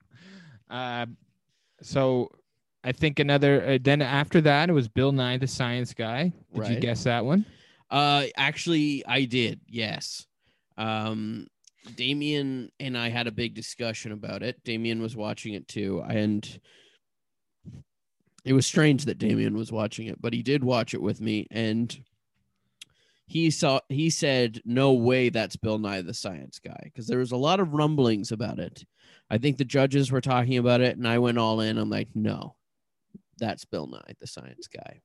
uh, 0.70 1.06
so 1.82 2.30
I 2.84 2.92
think 2.92 3.18
another. 3.18 3.64
Uh, 3.64 3.78
then 3.80 4.02
after 4.02 4.40
that, 4.42 4.70
it 4.70 4.72
was 4.72 4.88
Bill 4.88 5.12
Nye 5.12 5.36
the 5.36 5.46
Science 5.46 5.92
Guy. 5.92 6.32
Did 6.54 6.68
you 6.68 6.80
guess 6.80 7.04
that 7.04 7.24
one? 7.24 7.44
Uh, 7.90 8.24
actually, 8.36 9.04
I 9.06 9.24
did. 9.24 9.60
Yes. 9.68 10.26
Um, 10.78 11.46
Damien 11.96 12.70
and 12.80 12.96
I 12.96 13.10
had 13.10 13.26
a 13.26 13.32
big 13.32 13.54
discussion 13.54 14.12
about 14.12 14.42
it. 14.42 14.62
Damien 14.64 15.02
was 15.02 15.16
watching 15.16 15.54
it 15.54 15.68
too, 15.68 16.02
and 16.08 16.60
it 18.44 18.52
was 18.52 18.66
strange 18.66 19.04
that 19.04 19.18
Damien 19.18 19.56
was 19.56 19.70
watching 19.70 20.06
it, 20.06 20.20
but 20.20 20.32
he 20.32 20.42
did 20.42 20.64
watch 20.64 20.94
it 20.94 21.02
with 21.02 21.20
me, 21.20 21.46
and 21.50 21.96
he 23.32 23.50
saw. 23.50 23.80
He 23.88 24.10
said, 24.10 24.60
"No 24.66 24.92
way, 24.92 25.30
that's 25.30 25.56
Bill 25.56 25.78
Nye 25.78 26.02
the 26.02 26.12
Science 26.12 26.58
Guy," 26.58 26.80
because 26.84 27.06
there 27.06 27.18
was 27.18 27.32
a 27.32 27.36
lot 27.36 27.60
of 27.60 27.72
rumblings 27.72 28.30
about 28.30 28.58
it. 28.58 28.84
I 29.30 29.38
think 29.38 29.56
the 29.56 29.64
judges 29.64 30.12
were 30.12 30.20
talking 30.20 30.58
about 30.58 30.82
it, 30.82 30.98
and 30.98 31.08
I 31.08 31.18
went 31.18 31.38
all 31.38 31.62
in. 31.62 31.78
I'm 31.78 31.88
like, 31.88 32.08
"No, 32.14 32.56
that's 33.38 33.64
Bill 33.64 33.86
Nye 33.86 34.12
the 34.20 34.26
Science 34.26 34.68
Guy." 34.68 35.00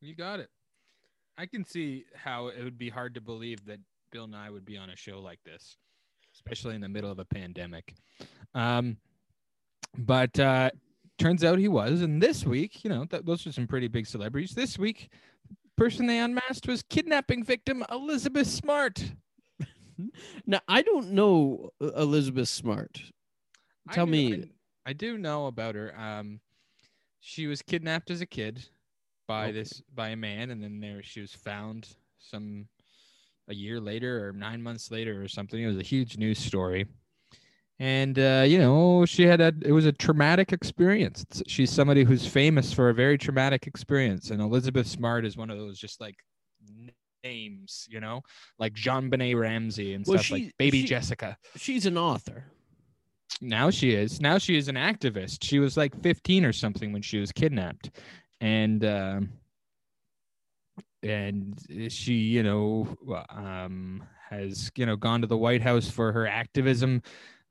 You 0.00 0.14
got 0.14 0.40
it. 0.40 0.50
I 1.38 1.46
can 1.46 1.64
see 1.64 2.04
how 2.14 2.48
it 2.48 2.62
would 2.62 2.78
be 2.78 2.90
hard 2.90 3.14
to 3.14 3.20
believe 3.22 3.64
that 3.64 3.80
Bill 4.12 4.26
Nye 4.26 4.50
would 4.50 4.66
be 4.66 4.76
on 4.76 4.90
a 4.90 4.96
show 4.96 5.20
like 5.20 5.40
this, 5.44 5.78
especially 6.34 6.74
in 6.74 6.82
the 6.82 6.88
middle 6.88 7.10
of 7.10 7.18
a 7.18 7.24
pandemic. 7.24 7.94
Um, 8.54 8.98
but 9.96 10.38
uh, 10.38 10.70
turns 11.18 11.42
out 11.44 11.58
he 11.58 11.66
was. 11.66 12.02
And 12.02 12.22
this 12.22 12.44
week, 12.44 12.84
you 12.84 12.90
know, 12.90 13.06
th- 13.06 13.24
those 13.24 13.46
are 13.46 13.52
some 13.52 13.66
pretty 13.66 13.88
big 13.88 14.06
celebrities. 14.06 14.54
This 14.54 14.78
week, 14.78 15.10
person 15.78 16.06
they 16.06 16.18
unmasked 16.18 16.66
was 16.66 16.82
kidnapping 16.82 17.44
victim 17.44 17.84
Elizabeth 17.90 18.48
Smart. 18.48 19.02
Now, 20.46 20.60
I 20.68 20.82
don't 20.82 21.10
know 21.10 21.70
uh, 21.82 21.88
Elizabeth 21.96 22.48
Smart. 22.48 23.02
I 23.88 23.94
Tell 23.94 24.06
do- 24.06 24.12
me. 24.12 24.34
I, 24.86 24.90
I 24.90 24.92
do 24.92 25.18
know 25.18 25.46
about 25.46 25.74
her. 25.74 25.92
Um, 25.98 26.38
she 27.20 27.48
was 27.48 27.62
kidnapped 27.62 28.10
as 28.12 28.20
a 28.20 28.26
kid 28.26 28.64
by 29.26 29.46
Okay. 29.46 29.52
this 29.52 29.82
by 29.92 30.10
a 30.10 30.16
man, 30.16 30.50
and 30.50 30.62
then 30.62 30.78
there 30.78 31.02
she 31.02 31.20
was 31.20 31.32
found 31.32 31.88
some 32.20 32.68
a 33.48 33.54
year 33.54 33.80
later 33.80 34.28
or 34.28 34.32
nine 34.32 34.62
months 34.62 34.92
later 34.92 35.20
or 35.20 35.26
something. 35.26 35.60
It 35.60 35.66
was 35.66 35.78
a 35.78 35.82
huge 35.82 36.16
news 36.16 36.38
story, 36.38 36.86
and 37.80 38.18
uh, 38.18 38.44
you 38.46 38.58
know 38.58 39.04
she 39.06 39.22
had 39.24 39.40
a 39.40 39.52
it 39.62 39.72
was 39.72 39.86
a 39.86 39.92
traumatic 39.92 40.52
experience. 40.52 41.24
She's 41.46 41.70
somebody 41.70 42.04
who's 42.04 42.26
famous 42.26 42.72
for 42.72 42.88
a 42.90 42.94
very 42.94 43.18
traumatic 43.18 43.66
experience, 43.66 44.30
and 44.30 44.40
Elizabeth 44.40 44.86
Smart 44.86 45.24
is 45.24 45.36
one 45.36 45.50
of 45.50 45.58
those 45.58 45.78
just 45.78 46.00
like 46.00 46.16
names, 47.24 47.86
you 47.90 48.00
know, 48.00 48.22
like 48.58 48.74
JonBenét 48.74 49.38
Ramsey 49.38 49.94
and 49.94 50.04
Well, 50.06 50.18
stuff 50.18 50.26
she- 50.26 50.34
like 50.44 50.52
Baby 50.58 50.82
she- 50.82 50.86
Jessica. 50.88 51.36
She's 51.56 51.86
an 51.86 51.96
author. 51.98 52.44
Now 53.40 53.70
she 53.70 53.92
is. 53.94 54.20
Now 54.20 54.38
she 54.38 54.56
is 54.56 54.68
an 54.68 54.74
activist. 54.74 55.44
She 55.44 55.58
was 55.60 55.76
like 55.76 55.94
15 56.02 56.44
or 56.44 56.52
something 56.52 56.92
when 56.92 57.02
she 57.02 57.18
was 57.18 57.30
kidnapped, 57.30 57.90
and 58.40 58.84
um, 58.84 59.28
and 61.02 61.58
she, 61.88 62.14
you 62.14 62.42
know, 62.42 62.88
um, 63.30 64.02
has 64.30 64.70
you 64.76 64.86
know 64.86 64.96
gone 64.96 65.20
to 65.20 65.26
the 65.26 65.36
White 65.36 65.62
House 65.62 65.88
for 65.90 66.10
her 66.12 66.26
activism. 66.26 67.02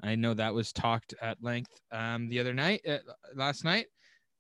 I 0.02 0.16
know 0.16 0.34
that 0.34 0.54
was 0.54 0.72
talked 0.72 1.14
at 1.22 1.42
length 1.42 1.72
um, 1.92 2.30
the 2.30 2.40
other 2.40 2.54
night, 2.54 2.82
uh, 2.88 2.98
last 3.36 3.64
night, 3.64 3.88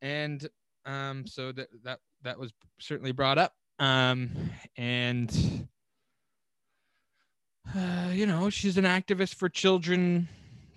and 0.02 0.48
um, 0.86 1.26
so 1.26 1.52
that 1.52 1.67
that 1.84 2.00
that 2.24 2.39
was 2.39 2.54
certainly 2.80 3.12
brought 3.12 3.38
up. 3.38 3.54
Um, 3.80 4.30
and 4.78 5.67
uh, 7.76 8.10
you 8.12 8.26
know, 8.26 8.50
she's 8.50 8.78
an 8.78 8.86
activist 8.86 9.36
for 9.36 9.50
children 9.50 10.28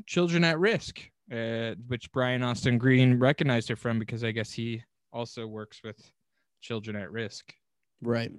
children 0.06 0.44
at 0.44 0.58
risk, 0.58 1.00
uh, 1.32 1.74
which 1.86 2.10
Brian 2.12 2.42
Austin 2.42 2.78
Green 2.78 3.18
recognized 3.18 3.68
her 3.68 3.76
from 3.76 3.98
because 3.98 4.24
I 4.24 4.32
guess 4.32 4.52
he 4.52 4.82
also 5.12 5.46
works 5.46 5.82
with 5.84 6.12
children 6.60 6.96
at 6.96 7.10
risk. 7.10 7.54
Right. 8.02 8.32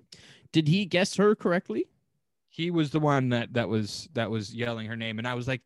Did 0.52 0.68
he 0.68 0.86
guess 0.86 1.16
her 1.16 1.36
correctly? 1.36 1.86
He 2.50 2.72
was 2.72 2.90
the 2.92 3.00
one 3.00 3.30
that 3.30 3.54
that 3.54 3.70
was 3.70 4.10
that 4.14 4.30
was 4.30 4.54
yelling 4.54 4.88
her 4.88 4.98
name, 4.98 5.20
and 5.20 5.28
I 5.28 5.36
was 5.36 5.48
like, 5.48 5.62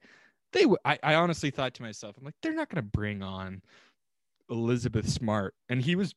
they. 0.56 0.64
W- 0.64 0.78
I, 0.84 0.98
I 1.04 1.16
honestly 1.16 1.52
thought 1.52 1.74
to 1.76 1.84
myself, 1.84 2.16
I'm 2.18 2.26
like, 2.26 2.34
they're 2.42 2.54
not 2.54 2.70
gonna 2.70 2.82
bring 2.82 3.22
on 3.22 3.62
Elizabeth 4.50 5.08
Smart, 5.08 5.54
and 5.70 5.82
he 5.82 5.96
was, 5.96 6.16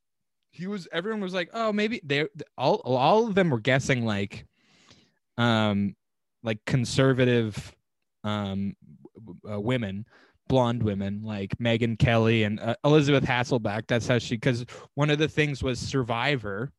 he 0.51 0.66
was. 0.66 0.88
Everyone 0.92 1.20
was 1.20 1.35
like, 1.35 1.51
oh, 1.53 1.72
maybe 1.72 2.01
they 2.05 2.27
all 2.57 2.77
all 2.77 3.27
of 3.27 3.35
them 3.35 3.51
were 3.51 3.61
guessing 3.61 4.05
like, 4.05 4.46
um, 5.37 5.94
like 6.42 6.59
conservative, 6.64 7.74
um, 8.24 8.74
uh, 9.51 9.61
women, 9.61 10.07
blonde 10.48 10.83
women 10.83 11.22
like 11.22 11.57
Megyn 11.59 11.98
Kelly 11.98 12.44
and 12.44 12.61
uh, 12.61 12.77
Elizabeth 12.85 13.24
Hasselbeck. 13.24 13.87
That's 13.88 14.09
how 14.09 14.18
she. 14.18 14.37
Because 14.37 14.64
one 14.94 15.11
of 15.11 15.18
the 15.18 15.29
things 15.29 15.62
was 15.62 15.79
Survivor, 15.79 16.72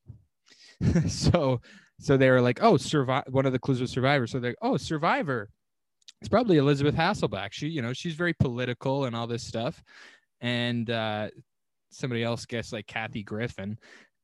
so 1.08 1.62
so 2.00 2.16
they 2.16 2.30
were 2.30 2.42
like, 2.42 2.60
oh, 2.62 2.78
survive. 2.78 3.26
One 3.30 3.46
of 3.46 3.52
the 3.52 3.60
clues 3.60 3.82
was 3.82 3.92
Survivor. 3.92 4.26
So 4.26 4.40
they're, 4.40 4.52
like, 4.52 4.58
oh, 4.62 4.78
Survivor. 4.78 5.50
It's 6.22 6.30
probably 6.30 6.58
Elizabeth 6.58 6.96
Hasselbeck. 6.96 7.50
She, 7.52 7.68
you 7.68 7.82
know, 7.82 7.94
she's 7.94 8.16
very 8.16 8.34
political 8.34 9.06
and 9.06 9.16
all 9.16 9.28
this 9.28 9.44
stuff. 9.44 9.82
And 10.42 10.90
uh, 10.90 11.30
somebody 11.90 12.24
else 12.24 12.46
guessed 12.46 12.74
like 12.74 12.88
Kathy 12.88 13.24
Griffin, 13.24 13.78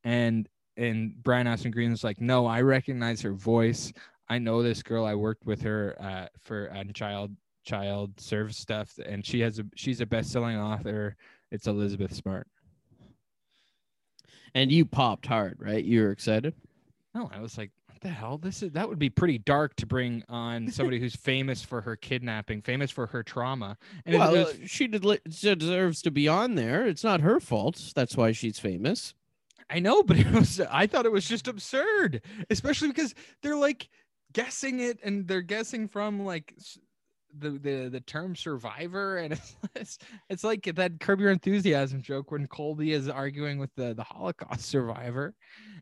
and 0.04 0.48
and 0.76 1.14
Brian 1.22 1.46
Austin 1.46 1.70
Green 1.70 1.90
was 1.90 2.04
like, 2.04 2.20
no, 2.20 2.46
I 2.46 2.60
recognize 2.60 3.20
her 3.22 3.32
voice. 3.32 3.92
I 4.28 4.38
know 4.38 4.62
this 4.62 4.82
girl. 4.82 5.04
I 5.04 5.14
worked 5.14 5.46
with 5.46 5.62
her 5.62 5.96
uh, 6.00 6.26
for 6.42 6.70
on 6.72 6.92
child 6.92 7.34
child 7.64 8.18
service 8.20 8.56
stuff, 8.56 8.92
and 9.04 9.24
she 9.24 9.40
has 9.40 9.58
a 9.58 9.64
she's 9.74 10.00
a 10.00 10.06
best 10.06 10.30
selling 10.30 10.56
author. 10.56 11.16
It's 11.50 11.66
Elizabeth 11.66 12.14
Smart. 12.14 12.46
And 14.54 14.72
you 14.72 14.84
popped 14.86 15.26
hard, 15.26 15.58
right? 15.60 15.84
You 15.84 16.02
were 16.02 16.10
excited. 16.10 16.54
No, 17.14 17.30
I 17.32 17.40
was 17.40 17.58
like, 17.58 17.70
what 17.96 18.02
the 18.02 18.14
hell? 18.14 18.36
This 18.36 18.62
is 18.62 18.72
that 18.72 18.90
would 18.90 18.98
be 18.98 19.08
pretty 19.08 19.38
dark 19.38 19.74
to 19.76 19.86
bring 19.86 20.22
on 20.28 20.70
somebody 20.70 21.00
who's 21.00 21.16
famous 21.16 21.62
for 21.62 21.80
her 21.80 21.96
kidnapping, 21.96 22.60
famous 22.60 22.90
for 22.90 23.06
her 23.06 23.22
trauma. 23.22 23.78
And 24.04 24.18
well, 24.18 24.32
was- 24.32 24.58
she 24.66 24.86
did, 24.86 25.02
deserves 25.24 26.02
to 26.02 26.10
be 26.10 26.28
on 26.28 26.56
there. 26.56 26.86
It's 26.86 27.02
not 27.02 27.22
her 27.22 27.40
fault. 27.40 27.92
That's 27.94 28.14
why 28.14 28.32
she's 28.32 28.58
famous. 28.58 29.14
I 29.70 29.78
know, 29.78 30.02
but 30.02 30.18
it 30.18 30.30
was 30.30 30.60
I 30.70 30.86
thought 30.86 31.06
it 31.06 31.12
was 31.12 31.26
just 31.26 31.48
absurd, 31.48 32.20
especially 32.50 32.88
because 32.88 33.14
they're 33.42 33.56
like 33.56 33.88
guessing 34.34 34.80
it 34.80 34.98
and 35.02 35.26
they're 35.26 35.40
guessing 35.40 35.88
from 35.88 36.22
like 36.26 36.54
the 37.38 37.50
the, 37.50 37.88
the 37.90 38.00
term 38.00 38.36
survivor, 38.36 39.16
and 39.16 39.32
it's, 39.32 39.56
it's 39.74 39.98
it's 40.28 40.44
like 40.44 40.70
that 40.74 41.00
Curb 41.00 41.20
Your 41.20 41.30
Enthusiasm 41.30 42.02
joke 42.02 42.30
when 42.30 42.46
Colby 42.46 42.92
is 42.92 43.08
arguing 43.08 43.58
with 43.58 43.74
the 43.74 43.94
the 43.94 44.04
Holocaust 44.04 44.66
survivor, 44.66 45.34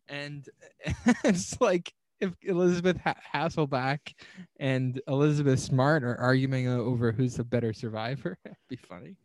and 0.08 0.48
it's 1.24 1.60
like 1.60 1.92
if 2.24 2.32
Elizabeth 2.42 2.98
ha- 2.98 3.14
Hasselbeck 3.34 3.98
and 4.58 5.00
Elizabeth 5.08 5.60
Smart 5.60 6.02
are 6.04 6.16
arguing 6.16 6.68
over 6.68 7.12
who's 7.12 7.36
the 7.36 7.44
better 7.44 7.72
survivor, 7.72 8.36
it'd 8.44 8.56
be 8.68 8.76
funny. 8.76 9.16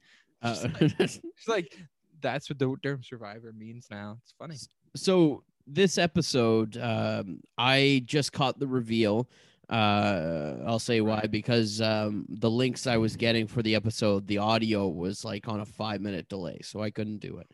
Uh, 0.41 0.55
It's 0.79 1.19
like 1.47 1.75
that's 2.21 2.49
what 2.49 2.59
the 2.59 2.75
term 2.83 3.03
survivor 3.03 3.53
means 3.53 3.87
now. 3.89 4.17
It's 4.23 4.33
funny. 4.37 4.55
so 4.95 5.43
this 5.67 5.97
episode, 5.97 6.77
um, 6.77 7.39
I 7.57 8.03
just 8.05 8.33
caught 8.33 8.59
the 8.59 8.67
reveal. 8.67 9.29
Uh, 9.69 10.55
I'll 10.65 10.79
say 10.79 10.99
why 10.99 11.27
because 11.29 11.79
um, 11.79 12.25
the 12.27 12.49
links 12.49 12.87
I 12.87 12.97
was 12.97 13.15
getting 13.15 13.45
for 13.45 13.61
the 13.61 13.75
episode, 13.75 14.25
the 14.25 14.39
audio 14.39 14.87
was 14.87 15.23
like 15.23 15.47
on 15.47 15.59
a 15.59 15.65
five 15.65 16.01
minute 16.01 16.27
delay, 16.27 16.59
so 16.63 16.81
I 16.81 16.89
couldn't 16.89 17.19
do 17.19 17.37
it. 17.37 17.51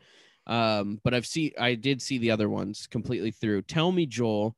Um, 0.50 1.00
but 1.04 1.12
I've 1.12 1.26
seen, 1.26 1.50
I 1.60 1.74
did 1.74 2.00
see 2.00 2.18
the 2.18 2.30
other 2.30 2.48
ones 2.48 2.86
completely 2.86 3.32
through. 3.32 3.62
Tell 3.62 3.92
me, 3.92 4.06
Joel, 4.06 4.56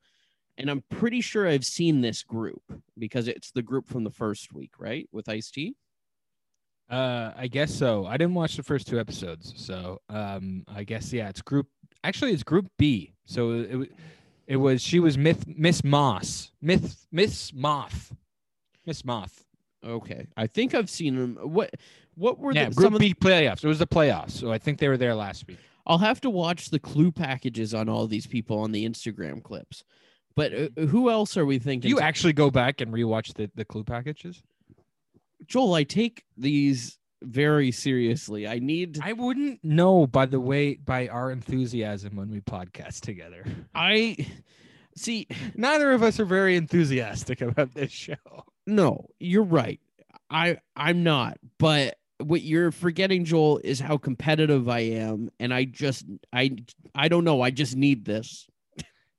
and 0.59 0.69
I'm 0.69 0.83
pretty 0.91 1.21
sure 1.21 1.49
I've 1.49 1.65
seen 1.65 2.01
this 2.01 2.23
group 2.23 2.63
because 2.99 3.29
it's 3.29 3.53
the 3.53 3.63
group 3.63 3.89
from 3.89 4.05
the 4.05 4.11
first 4.11 4.53
week, 4.53 4.73
right? 4.79 5.09
With 5.13 5.29
Ice 5.29 5.51
T. 5.51 5.75
Uh, 6.91 7.33
I 7.37 7.47
guess 7.47 7.73
so. 7.73 8.07
I 8.07 8.17
didn't 8.17 8.35
watch 8.35 8.57
the 8.57 8.63
first 8.63 8.87
two 8.89 8.99
episodes, 8.99 9.55
so 9.57 10.01
um, 10.09 10.65
I 10.69 10.85
guess 10.85 11.13
yeah, 11.13 11.29
it's 11.29 11.43
group. 11.43 11.69
Actually, 12.03 12.33
it's 12.33 12.43
group 12.43 12.67
B. 12.79 13.13
So 13.25 13.53
it 13.53 13.93
it 14.47 14.57
was 14.57 14.83
she 14.83 14.99
was 14.99 15.17
Myth 15.17 15.45
Miss 15.47 15.85
Moss, 15.85 16.51
Myth 16.61 17.07
Miss 17.13 17.53
Moth, 17.53 18.15
Miss 18.87 19.05
Moth. 19.05 19.45
Okay, 19.87 20.27
I 20.37 20.47
think 20.47 20.75
I've 20.75 20.91
seen 20.91 21.17
them. 21.17 21.39
What 21.43 21.75
what 22.15 22.39
were 22.39 22.53
Yeah, 22.53 22.71
the, 22.71 22.75
group 22.75 22.99
B 22.99 23.15
playoffs. 23.15 23.63
It 23.63 23.69
was 23.69 23.79
the 23.79 23.87
playoffs, 23.87 24.33
so 24.33 24.51
I 24.51 24.59
think 24.59 24.79
they 24.79 24.89
were 24.89 24.97
there 24.97 25.15
last 25.15 25.47
week. 25.47 25.59
I'll 25.87 25.99
have 25.99 26.21
to 26.23 26.31
watch 26.31 26.71
the 26.71 26.79
clue 26.79 27.13
packages 27.13 27.75
on 27.75 27.89
all 27.89 28.07
these 28.07 28.27
people 28.27 28.59
on 28.59 28.73
the 28.73 28.89
Instagram 28.89 29.43
clips. 29.43 29.85
But 30.37 30.53
uh, 30.55 30.69
who 30.87 31.11
else 31.11 31.37
are 31.37 31.45
we 31.47 31.59
Do 31.59 31.65
thinking? 31.65 31.91
you 31.91 32.01
actually 32.01 32.33
go 32.33 32.51
back 32.51 32.81
and 32.81 32.93
rewatch 32.93 33.35
the 33.35 33.51
the 33.55 33.65
clue 33.65 33.85
packages? 33.85 34.43
Joel, 35.47 35.75
I 35.75 35.85
take 35.85 36.25
these 36.37 36.99
very 37.23 37.73
seriously. 37.73 38.47
I 38.47 38.59
need 38.61 39.01
I 39.03 39.13
wouldn't 39.13 39.65
know 39.65 40.07
by 40.07 40.27
the 40.27 40.39
way 40.41 40.75
by 40.75 41.09
our 41.09 41.31
enthusiasm 41.31 42.15
when 42.17 42.31
we 42.31 42.41
podcast 42.41 43.01
together. 43.01 43.45
I 43.75 44.17
see 44.97 45.27
Neither 45.57 45.93
of 45.93 46.03
us 46.03 46.21
are 46.21 46.25
very 46.25 46.57
enthusiastic 46.57 47.41
about 47.41 47.75
this 47.75 47.91
show. 47.93 48.15
no, 48.67 49.07
you're 49.19 49.43
right. 49.43 49.81
I 50.31 50.59
I'm 50.77 51.03
not. 51.03 51.39
But 51.59 51.99
what 52.21 52.43
you're 52.43 52.73
forgetting, 52.73 53.25
Joel, 53.25 53.61
is 53.65 53.79
how 53.81 53.97
competitive 53.97 54.69
I 54.69 54.81
am 54.81 55.31
and 55.41 55.53
I 55.55 55.65
just 55.65 56.05
I 56.33 56.57
I 56.95 57.09
don't 57.09 57.25
know, 57.25 57.41
I 57.43 57.51
just 57.51 57.77
need 57.77 58.05
this. 58.05 58.47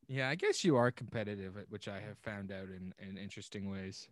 Yeah, 0.09 0.27
I 0.27 0.35
guess 0.35 0.63
you 0.63 0.75
are 0.75 0.91
competitive, 0.91 1.55
which 1.69 1.87
I 1.87 1.99
have 1.99 2.17
found 2.17 2.51
out 2.51 2.67
in, 2.69 2.93
in 2.97 3.15
interesting 3.17 3.69
ways. 3.69 4.09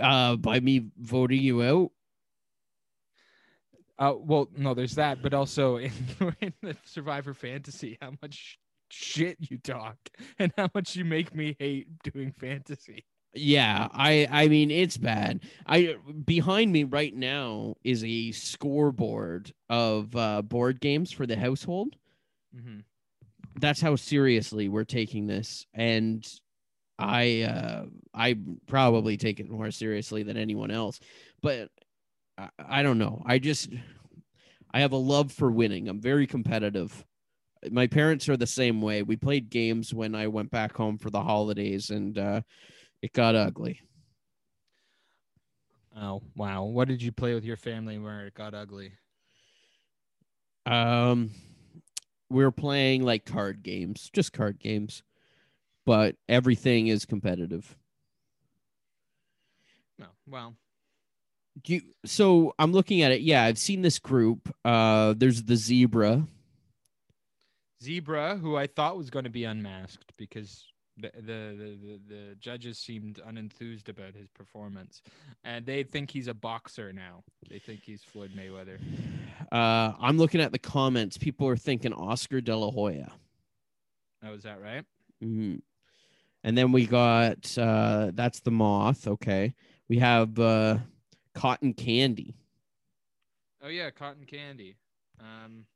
Uh 0.00 0.36
by 0.36 0.60
me 0.60 0.90
voting 0.98 1.42
you 1.42 1.62
out. 1.62 1.92
Uh, 3.98 4.14
well, 4.18 4.48
no, 4.56 4.74
there's 4.74 4.94
that, 4.94 5.22
but 5.22 5.34
also 5.34 5.76
in, 5.76 5.92
in 6.40 6.52
the 6.62 6.76
Survivor 6.84 7.34
Fantasy, 7.34 7.98
how 8.00 8.12
much 8.22 8.58
shit 8.90 9.36
you 9.40 9.58
talk 9.58 9.96
and 10.38 10.52
how 10.56 10.68
much 10.74 10.96
you 10.96 11.04
make 11.04 11.34
me 11.34 11.54
hate 11.58 11.86
doing 12.02 12.32
fantasy. 12.32 13.04
Yeah, 13.34 13.88
I 13.92 14.26
I 14.30 14.48
mean 14.48 14.70
it's 14.70 14.98
bad. 14.98 15.40
I 15.66 15.96
behind 16.24 16.72
me 16.72 16.84
right 16.84 17.14
now 17.14 17.76
is 17.82 18.04
a 18.04 18.32
scoreboard 18.32 19.52
of 19.70 20.14
uh 20.16 20.42
board 20.42 20.80
games 20.80 21.12
for 21.12 21.26
the 21.26 21.36
household. 21.36 21.96
Mm-hmm. 22.54 22.80
That's 23.60 23.80
how 23.80 23.96
seriously 23.96 24.68
we're 24.68 24.84
taking 24.84 25.26
this 25.26 25.66
and 25.74 26.26
I 26.98 27.42
uh 27.42 27.84
I 28.14 28.36
probably 28.66 29.16
take 29.16 29.40
it 29.40 29.50
more 29.50 29.70
seriously 29.70 30.22
than 30.22 30.36
anyone 30.36 30.70
else. 30.70 31.00
But 31.42 31.70
I, 32.38 32.48
I 32.58 32.82
don't 32.82 32.98
know. 32.98 33.22
I 33.26 33.38
just 33.38 33.70
I 34.72 34.80
have 34.80 34.92
a 34.92 34.96
love 34.96 35.32
for 35.32 35.50
winning. 35.50 35.88
I'm 35.88 36.00
very 36.00 36.26
competitive. 36.26 37.04
My 37.70 37.86
parents 37.86 38.28
are 38.28 38.36
the 38.36 38.46
same 38.46 38.80
way. 38.80 39.02
We 39.02 39.16
played 39.16 39.50
games 39.50 39.94
when 39.94 40.14
I 40.14 40.26
went 40.28 40.50
back 40.50 40.76
home 40.76 40.98
for 40.98 41.10
the 41.10 41.22
holidays 41.22 41.90
and 41.90 42.16
uh 42.18 42.42
it 43.02 43.12
got 43.12 43.34
ugly. 43.34 43.80
Oh 45.96 46.22
wow! 46.36 46.64
What 46.64 46.88
did 46.88 47.02
you 47.02 47.12
play 47.12 47.34
with 47.34 47.44
your 47.44 47.56
family 47.56 47.98
where 47.98 48.26
it 48.26 48.34
got 48.34 48.54
ugly? 48.54 48.92
Um, 50.64 51.30
we 52.32 52.44
are 52.44 52.50
playing 52.50 53.02
like 53.02 53.24
card 53.24 53.62
games, 53.62 54.10
just 54.12 54.32
card 54.32 54.58
games, 54.58 55.02
but 55.84 56.16
everything 56.28 56.88
is 56.88 57.04
competitive. 57.04 57.76
No, 59.98 60.06
well, 60.26 60.54
Do 61.62 61.74
you, 61.74 61.82
so 62.04 62.54
I'm 62.58 62.72
looking 62.72 63.02
at 63.02 63.12
it. 63.12 63.20
Yeah, 63.20 63.44
I've 63.44 63.58
seen 63.58 63.82
this 63.82 63.98
group. 63.98 64.54
Uh, 64.64 65.14
there's 65.16 65.42
the 65.42 65.56
zebra. 65.56 66.26
Zebra, 67.82 68.36
who 68.36 68.56
I 68.56 68.66
thought 68.68 68.96
was 68.96 69.10
going 69.10 69.24
to 69.24 69.30
be 69.30 69.44
unmasked 69.44 70.12
because 70.16 70.64
the, 70.98 71.10
the 71.20 72.00
the, 72.08 72.34
judges 72.38 72.78
seemed 72.78 73.20
unenthused 73.26 73.88
about 73.88 74.14
his 74.14 74.28
performance, 74.28 75.02
and 75.44 75.64
they 75.64 75.82
think 75.82 76.10
he's 76.10 76.28
a 76.28 76.34
boxer 76.34 76.92
now. 76.92 77.22
They 77.48 77.58
think 77.58 77.82
he's 77.84 78.02
Floyd 78.02 78.32
Mayweather. 78.36 78.78
Uh, 79.50 79.92
I'm 80.00 80.16
looking 80.16 80.40
at 80.40 80.52
the 80.52 80.58
comments. 80.58 81.18
People 81.18 81.46
are 81.46 81.58
thinking 81.58 81.92
Oscar 81.92 82.40
De 82.40 82.56
La 82.56 82.70
Hoya. 82.70 83.12
Oh, 84.24 84.32
is 84.32 84.44
that 84.44 84.62
right? 84.62 84.84
Mm-hmm. 85.22 85.56
And 86.44 86.56
then 86.56 86.72
we 86.72 86.86
got 86.86 87.58
uh, 87.58 88.12
that's 88.14 88.40
the 88.40 88.50
moth. 88.50 89.06
Okay, 89.06 89.52
we 89.88 89.98
have 89.98 90.38
uh, 90.38 90.78
cotton 91.34 91.74
candy. 91.74 92.34
Oh 93.62 93.68
yeah, 93.68 93.90
cotton 93.90 94.24
candy. 94.24 94.76
Um, 95.20 95.66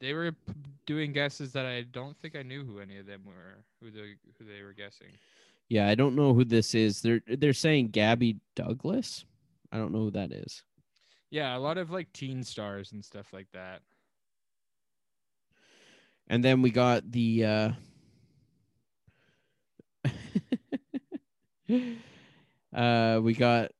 they 0.00 0.12
were 0.14 0.32
p- 0.32 0.54
doing 0.86 1.12
guesses 1.12 1.52
that 1.52 1.66
I 1.66 1.82
don't 1.82 2.16
think 2.20 2.36
I 2.36 2.42
knew 2.42 2.64
who 2.64 2.78
any 2.78 2.98
of 2.98 3.06
them 3.06 3.22
were, 3.26 3.64
who 3.80 3.90
the 3.90 4.14
who 4.38 4.44
they 4.44 4.62
were 4.62 4.72
guessing. 4.72 5.08
Yeah, 5.68 5.88
I 5.88 5.94
don't 5.94 6.16
know 6.16 6.32
who 6.32 6.44
this 6.44 6.74
is. 6.74 7.02
They're 7.02 7.20
they're 7.26 7.52
saying 7.52 7.88
Gabby 7.88 8.38
Douglas. 8.56 9.24
I 9.70 9.76
don't 9.76 9.92
know 9.92 10.00
who 10.00 10.10
that 10.12 10.32
is. 10.32 10.62
Yeah, 11.30 11.56
a 11.56 11.58
lot 11.58 11.76
of 11.78 11.90
like 11.90 12.12
teen 12.12 12.42
stars 12.42 12.92
and 12.92 13.04
stuff 13.04 13.32
like 13.32 13.48
that. 13.52 13.82
And 16.28 16.42
then 16.42 16.62
we 16.62 16.70
got 16.70 17.10
the 17.10 17.44
uh 17.44 17.70
uh 22.74 23.20
we 23.22 23.34
got 23.34 23.72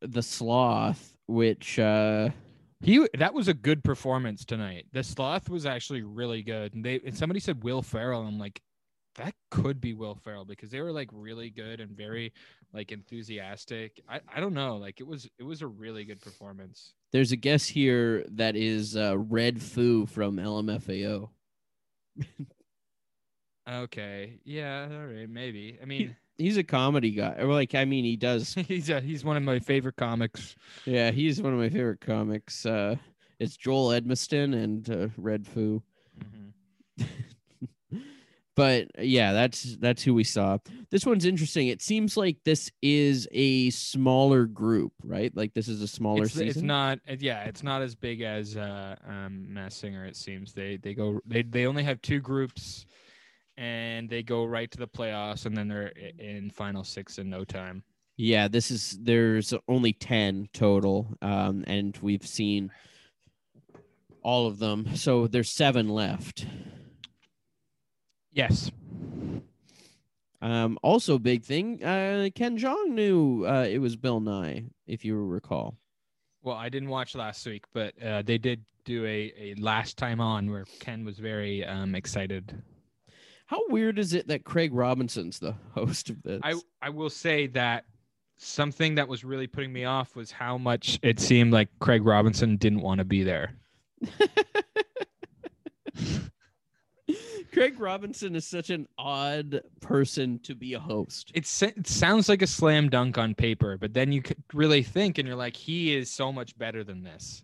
the 0.00 0.22
sloth 0.22 1.16
which 1.26 1.78
uh 1.78 2.30
He 2.80 3.06
that 3.18 3.34
was 3.34 3.48
a 3.48 3.54
good 3.54 3.82
performance 3.82 4.44
tonight. 4.44 4.86
The 4.92 5.02
sloth 5.02 5.48
was 5.48 5.66
actually 5.66 6.02
really 6.02 6.42
good, 6.42 6.74
and 6.74 6.84
they 6.84 7.00
and 7.04 7.16
somebody 7.16 7.40
said 7.40 7.64
Will 7.64 7.82
Ferrell. 7.82 8.22
I'm 8.22 8.38
like, 8.38 8.60
that 9.16 9.34
could 9.50 9.80
be 9.80 9.94
Will 9.94 10.14
Ferrell 10.14 10.44
because 10.44 10.70
they 10.70 10.80
were 10.80 10.92
like 10.92 11.08
really 11.12 11.50
good 11.50 11.80
and 11.80 11.90
very 11.96 12.32
like 12.72 12.92
enthusiastic. 12.92 14.00
I 14.08 14.20
I 14.32 14.40
don't 14.40 14.54
know, 14.54 14.76
like 14.76 15.00
it 15.00 15.06
was 15.06 15.28
it 15.38 15.42
was 15.42 15.62
a 15.62 15.66
really 15.66 16.04
good 16.04 16.20
performance. 16.20 16.94
there's 17.12 17.32
a 17.32 17.36
guest 17.36 17.70
here 17.70 18.24
that 18.30 18.54
is 18.56 18.96
uh 18.96 19.14
Redfoo 19.14 20.08
from 20.08 20.36
LMFAO. 20.36 21.30
Okay, 23.68 24.40
yeah, 24.44 24.88
all 24.90 25.06
right, 25.06 25.28
maybe. 25.28 25.78
I 25.82 25.84
mean, 25.84 26.16
He's 26.38 26.56
a 26.56 26.62
comedy 26.64 27.10
guy. 27.10 27.34
Or 27.38 27.46
like 27.52 27.74
I 27.74 27.84
mean 27.84 28.04
he 28.04 28.16
does 28.16 28.54
he's 28.68 28.88
a, 28.90 29.00
he's 29.00 29.24
one 29.24 29.36
of 29.36 29.42
my 29.42 29.58
favorite 29.58 29.96
comics. 29.96 30.56
yeah, 30.86 31.10
he's 31.10 31.42
one 31.42 31.52
of 31.52 31.58
my 31.58 31.68
favorite 31.68 32.00
comics. 32.00 32.64
Uh 32.64 32.96
it's 33.38 33.56
Joel 33.56 33.88
Edmiston 33.90 34.54
and 34.54 34.90
uh, 34.90 35.06
Redfoo. 35.20 35.82
but 38.56 38.88
yeah, 38.98 39.32
that's 39.32 39.76
that's 39.76 40.02
who 40.02 40.12
we 40.14 40.24
saw. 40.24 40.58
This 40.90 41.06
one's 41.06 41.24
interesting. 41.24 41.68
It 41.68 41.80
seems 41.80 42.16
like 42.16 42.38
this 42.44 42.72
is 42.82 43.28
a 43.30 43.70
smaller 43.70 44.46
group, 44.46 44.92
right? 45.04 45.30
Like 45.36 45.54
this 45.54 45.68
is 45.68 45.80
a 45.82 45.86
smaller 45.86 46.24
It's, 46.24 46.32
season. 46.32 46.48
it's 46.48 46.62
not, 46.62 46.98
yeah, 47.20 47.44
it's 47.44 47.62
not 47.62 47.82
as 47.82 47.94
big 47.94 48.22
as 48.22 48.56
uh, 48.56 48.96
um, 49.06 49.46
Mass 49.54 49.76
Singer. 49.76 50.04
It 50.04 50.16
seems 50.16 50.52
they 50.52 50.76
they 50.76 50.94
go 50.94 51.20
they 51.24 51.42
they 51.42 51.66
only 51.66 51.84
have 51.84 52.02
two 52.02 52.18
groups, 52.18 52.86
and 53.58 54.08
they 54.08 54.22
go 54.22 54.44
right 54.44 54.70
to 54.70 54.78
the 54.78 54.86
playoffs, 54.86 55.44
and 55.44 55.56
then 55.56 55.68
they're 55.68 55.92
in 56.18 56.48
final 56.50 56.84
six 56.84 57.18
in 57.18 57.28
no 57.28 57.44
time. 57.44 57.82
Yeah, 58.16 58.48
this 58.48 58.70
is 58.70 58.98
there's 59.00 59.52
only 59.68 59.92
10 59.92 60.48
total 60.52 61.06
um 61.22 61.62
and 61.68 61.96
we've 62.02 62.26
seen 62.26 62.72
all 64.22 64.46
of 64.48 64.58
them. 64.58 64.96
So 64.96 65.28
there's 65.28 65.50
7 65.52 65.88
left. 65.88 66.46
Yes. 68.32 68.70
Um 70.40 70.50
Um, 70.50 70.78
also, 70.82 71.18
big 71.18 71.44
thing. 71.44 71.82
Uh, 71.82 72.28
Ken 72.34 72.58
Jeong 72.58 72.90
knew 72.90 73.44
uh, 73.46 73.66
it 73.68 73.78
was 73.78 73.96
Bill 73.96 74.20
Nye, 74.20 74.64
if 74.86 75.04
you 75.04 75.16
recall. 75.16 75.76
Well, 76.42 76.56
I 76.56 76.68
didn't 76.68 76.90
watch 76.90 77.14
last 77.16 77.44
week, 77.46 77.64
but 77.72 78.00
uh, 78.00 78.22
they 78.22 78.38
did 78.38 78.64
do 78.84 79.04
a, 79.04 79.32
a 79.36 79.54
last 79.58 79.96
time 79.96 80.20
on 80.20 80.50
where 80.50 80.64
Ken 80.78 81.04
was 81.04 81.18
very 81.18 81.64
um, 81.64 81.94
excited. 81.94 82.62
How 83.48 83.62
weird 83.70 83.98
is 83.98 84.12
it 84.12 84.28
that 84.28 84.44
Craig 84.44 84.74
Robinson's 84.74 85.38
the 85.38 85.54
host 85.74 86.10
of 86.10 86.22
this? 86.22 86.40
I 86.44 86.54
I 86.82 86.90
will 86.90 87.08
say 87.08 87.46
that 87.48 87.86
something 88.36 88.94
that 88.96 89.08
was 89.08 89.24
really 89.24 89.46
putting 89.46 89.72
me 89.72 89.86
off 89.86 90.14
was 90.14 90.30
how 90.30 90.58
much 90.58 90.98
it 91.02 91.18
seemed 91.18 91.50
like 91.50 91.70
Craig 91.80 92.04
Robinson 92.04 92.58
didn't 92.58 92.82
want 92.82 92.98
to 92.98 93.06
be 93.06 93.22
there. 93.22 93.54
Craig 97.54 97.80
Robinson 97.80 98.36
is 98.36 98.46
such 98.46 98.68
an 98.68 98.86
odd 98.98 99.62
person 99.80 100.38
to 100.40 100.54
be 100.54 100.74
a 100.74 100.78
host. 100.78 101.32
It's, 101.34 101.62
it 101.62 101.86
sounds 101.86 102.28
like 102.28 102.42
a 102.42 102.46
slam 102.46 102.90
dunk 102.90 103.16
on 103.16 103.34
paper, 103.34 103.78
but 103.78 103.94
then 103.94 104.12
you 104.12 104.22
really 104.52 104.82
think 104.82 105.16
and 105.16 105.26
you're 105.26 105.36
like, 105.36 105.56
he 105.56 105.96
is 105.96 106.10
so 106.10 106.30
much 106.30 106.56
better 106.58 106.84
than 106.84 107.02
this. 107.02 107.42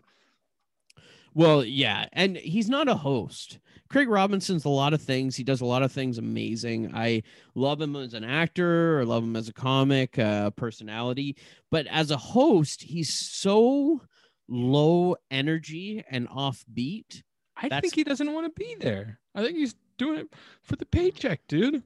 Well, 1.35 1.63
yeah, 1.65 2.07
and 2.13 2.37
he's 2.37 2.69
not 2.69 2.87
a 2.87 2.95
host. 2.95 3.59
Craig 3.89 4.07
Robinson's 4.09 4.65
a 4.65 4.69
lot 4.69 4.93
of 4.93 5.01
things. 5.01 5.35
He 5.35 5.43
does 5.43 5.61
a 5.61 5.65
lot 5.65 5.83
of 5.83 5.91
things 5.91 6.17
amazing. 6.17 6.91
I 6.95 7.23
love 7.53 7.79
him 7.79 7.95
as 7.97 8.13
an 8.13 8.23
actor, 8.23 9.01
I 9.01 9.03
love 9.03 9.23
him 9.23 9.35
as 9.35 9.47
a 9.49 9.53
comic 9.53 10.17
uh, 10.17 10.49
personality, 10.51 11.35
but 11.69 11.85
as 11.87 12.09
a 12.09 12.17
host, 12.17 12.81
he's 12.81 13.13
so 13.13 14.01
low 14.47 15.17
energy 15.29 16.03
and 16.09 16.27
offbeat. 16.29 17.21
I 17.57 17.63
That's- 17.69 17.81
think 17.81 17.95
he 17.95 18.03
doesn't 18.03 18.33
want 18.33 18.47
to 18.47 18.59
be 18.59 18.75
there. 18.79 19.19
I 19.35 19.43
think 19.43 19.57
he's 19.57 19.75
doing 19.97 20.19
it 20.19 20.33
for 20.63 20.75
the 20.77 20.85
paycheck, 20.85 21.41
dude. 21.47 21.83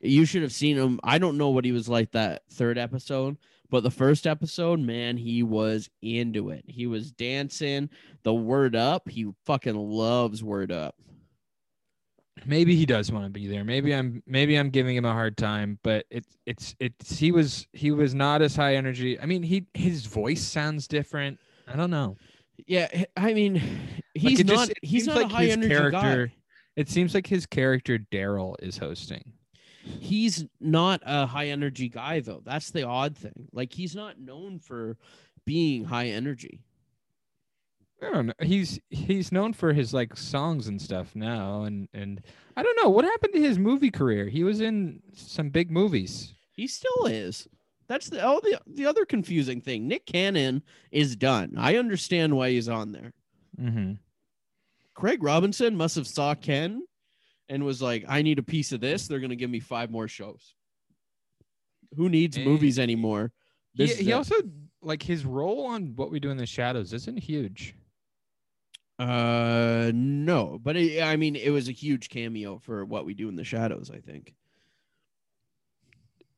You 0.00 0.26
should 0.26 0.42
have 0.42 0.52
seen 0.52 0.76
him. 0.76 1.00
I 1.02 1.16
don't 1.18 1.38
know 1.38 1.48
what 1.48 1.64
he 1.64 1.72
was 1.72 1.88
like 1.88 2.12
that 2.12 2.42
third 2.50 2.76
episode, 2.76 3.38
but 3.74 3.82
the 3.82 3.90
first 3.90 4.24
episode, 4.24 4.78
man, 4.78 5.16
he 5.16 5.42
was 5.42 5.90
into 6.00 6.50
it. 6.50 6.62
He 6.68 6.86
was 6.86 7.10
dancing. 7.10 7.90
The 8.22 8.32
word 8.32 8.76
up, 8.76 9.08
he 9.08 9.32
fucking 9.46 9.74
loves 9.74 10.44
word 10.44 10.70
up. 10.70 10.94
Maybe 12.46 12.76
he 12.76 12.86
does 12.86 13.10
want 13.10 13.24
to 13.24 13.30
be 13.30 13.48
there. 13.48 13.64
Maybe 13.64 13.92
I'm 13.92 14.22
maybe 14.28 14.54
I'm 14.54 14.70
giving 14.70 14.94
him 14.94 15.04
a 15.04 15.12
hard 15.12 15.36
time, 15.36 15.80
but 15.82 16.06
it's 16.08 16.36
it's 16.46 16.76
it's 16.78 17.18
he 17.18 17.32
was 17.32 17.66
he 17.72 17.90
was 17.90 18.14
not 18.14 18.42
as 18.42 18.54
high 18.54 18.76
energy. 18.76 19.18
I 19.18 19.26
mean, 19.26 19.42
he 19.42 19.66
his 19.74 20.06
voice 20.06 20.44
sounds 20.44 20.86
different. 20.86 21.40
I 21.66 21.74
don't 21.74 21.90
know. 21.90 22.16
Yeah, 22.68 22.86
I 23.16 23.34
mean, 23.34 23.60
he's 24.14 24.38
just- 24.38 24.52
not. 24.52 24.70
it 24.70 24.78
he's 24.82 25.08
not 25.08 25.16
like 25.16 25.26
a 25.26 25.34
high 25.34 25.44
his 25.46 25.52
energy 25.54 25.74
character- 25.74 26.26
guy. 26.28 26.34
It 26.76 26.88
seems 26.88 27.12
like 27.12 27.26
his 27.26 27.44
character 27.44 27.98
Daryl 27.98 28.54
is 28.60 28.78
hosting. 28.78 29.32
He's 29.84 30.46
not 30.60 31.02
a 31.04 31.26
high 31.26 31.48
energy 31.48 31.88
guy 31.88 32.20
though. 32.20 32.42
That's 32.44 32.70
the 32.70 32.84
odd 32.84 33.16
thing. 33.16 33.48
Like 33.52 33.72
he's 33.72 33.94
not 33.94 34.18
known 34.18 34.58
for 34.58 34.96
being 35.44 35.84
high 35.84 36.06
energy. 36.06 36.60
I 38.02 38.10
don't 38.10 38.26
know. 38.26 38.32
He's 38.40 38.78
he's 38.90 39.32
known 39.32 39.52
for 39.52 39.72
his 39.72 39.94
like 39.94 40.16
songs 40.16 40.68
and 40.68 40.80
stuff 40.80 41.14
now, 41.14 41.62
and 41.62 41.88
and 41.94 42.22
I 42.56 42.62
don't 42.62 42.78
know 42.82 42.90
what 42.90 43.04
happened 43.04 43.32
to 43.34 43.40
his 43.40 43.58
movie 43.58 43.90
career. 43.90 44.28
He 44.28 44.44
was 44.44 44.60
in 44.60 45.00
some 45.14 45.50
big 45.50 45.70
movies. 45.70 46.34
He 46.52 46.66
still 46.66 47.06
is. 47.06 47.48
That's 47.86 48.08
the 48.08 48.24
oh 48.24 48.40
the 48.42 48.60
the 48.66 48.86
other 48.86 49.04
confusing 49.04 49.60
thing. 49.60 49.86
Nick 49.86 50.06
Cannon 50.06 50.62
is 50.90 51.16
done. 51.16 51.54
I 51.56 51.76
understand 51.76 52.36
why 52.36 52.50
he's 52.50 52.68
on 52.68 52.92
there. 52.92 53.12
Mm-hmm. 53.60 53.92
Craig 54.94 55.22
Robinson 55.22 55.76
must 55.76 55.96
have 55.96 56.06
saw 56.06 56.34
Ken 56.34 56.82
and 57.48 57.64
was 57.64 57.80
like, 57.82 58.04
I 58.08 58.22
need 58.22 58.38
a 58.38 58.42
piece 58.42 58.72
of 58.72 58.80
this. 58.80 59.06
They're 59.06 59.20
gonna 59.20 59.36
give 59.36 59.50
me 59.50 59.60
five 59.60 59.90
more 59.90 60.08
shows. 60.08 60.54
Who 61.96 62.08
needs 62.08 62.36
Eh, 62.38 62.44
movies 62.44 62.78
anymore? 62.78 63.32
He, 63.74 63.84
This 63.84 63.92
is 63.92 63.98
he 64.06 64.10
it. 64.10 64.14
also 64.14 64.34
like 64.82 65.02
his 65.02 65.24
role 65.24 65.66
on 65.66 65.94
What 65.96 66.10
We 66.10 66.20
Do 66.20 66.30
in 66.30 66.36
the 66.36 66.46
Shadows 66.46 66.92
isn't 66.92 67.18
huge. 67.18 67.74
Uh, 68.98 69.90
no, 69.92 70.58
but 70.62 70.76
it, 70.76 71.02
I 71.02 71.16
mean, 71.16 71.34
it 71.34 71.50
was 71.50 71.68
a 71.68 71.72
huge 71.72 72.08
cameo 72.08 72.58
for 72.58 72.84
what 72.84 73.04
we 73.04 73.12
do 73.14 73.28
in 73.28 73.34
the 73.34 73.42
shadows. 73.44 73.90
I 73.92 73.98
think. 73.98 74.34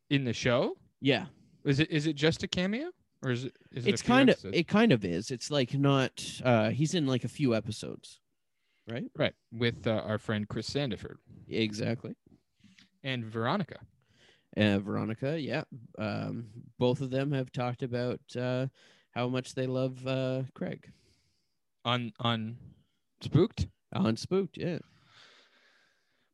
In 0.08 0.24
the 0.24 0.32
show, 0.32 0.76
Yeah, 1.00 1.26
is 1.64 1.80
it 1.80 1.90
is 1.90 2.06
it 2.06 2.14
just 2.14 2.42
a 2.44 2.48
cameo 2.48 2.90
or 3.22 3.30
is 3.32 3.44
it? 3.44 3.56
Is 3.72 3.86
it 3.86 3.90
it's 3.94 4.02
kind 4.02 4.30
of 4.30 4.38
it 4.52 4.68
kind 4.68 4.92
of 4.92 5.04
is. 5.04 5.30
It's 5.30 5.50
like 5.50 5.74
not. 5.74 6.24
Uh, 6.42 6.70
he's 6.70 6.94
in 6.94 7.06
like 7.06 7.24
a 7.24 7.28
few 7.28 7.54
episodes, 7.54 8.20
right? 8.88 9.04
right 9.16 9.34
with 9.52 9.86
uh, 9.86 10.02
our 10.06 10.18
friend 10.18 10.48
Chris 10.48 10.68
Sandiford 10.70 11.16
Exactly. 11.48 12.14
and 13.02 13.24
Veronica. 13.24 13.78
Uh, 14.56 14.78
Veronica, 14.78 15.38
yeah. 15.40 15.64
Um, 15.98 16.46
both 16.78 17.00
of 17.00 17.10
them 17.10 17.32
have 17.32 17.52
talked 17.52 17.82
about 17.82 18.20
uh, 18.38 18.66
how 19.10 19.28
much 19.28 19.54
they 19.54 19.66
love 19.66 20.06
uh, 20.06 20.42
Craig 20.54 20.90
on 21.84 22.12
on 22.20 22.56
Spooked. 23.20 23.66
on 23.92 24.16
Spooked. 24.16 24.56
Yeah. 24.56 24.78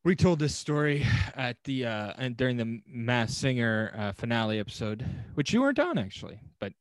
We 0.05 0.17
told 0.17 0.39
this 0.41 0.55
story 0.55 1.07
at 1.37 1.57
the 1.65 1.87
uh 1.87 2.13
and 2.19 2.37
during 2.37 2.57
the 2.57 2.81
Mass 2.87 3.37
Singer 3.37 3.93
uh, 3.97 4.13
finale 4.13 4.59
episode, 4.59 5.05
which 5.35 5.53
you 5.53 5.61
weren't 5.61 5.79
on 5.79 5.97
actually, 5.99 6.41
but 6.61 6.73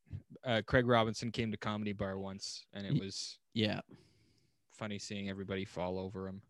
uh, 0.44 0.62
Craig 0.66 0.86
Robinson 0.86 1.30
came 1.30 1.50
to 1.52 1.56
Comedy 1.56 1.92
Bar 1.92 2.18
once, 2.18 2.64
and 2.72 2.84
it 2.86 3.00
was 3.00 3.38
Yeah. 3.54 3.80
Funny 4.82 4.98
seeing 4.98 5.30
everybody 5.30 5.64
fall 5.64 5.96
over 5.96 6.26
him. 6.26 6.42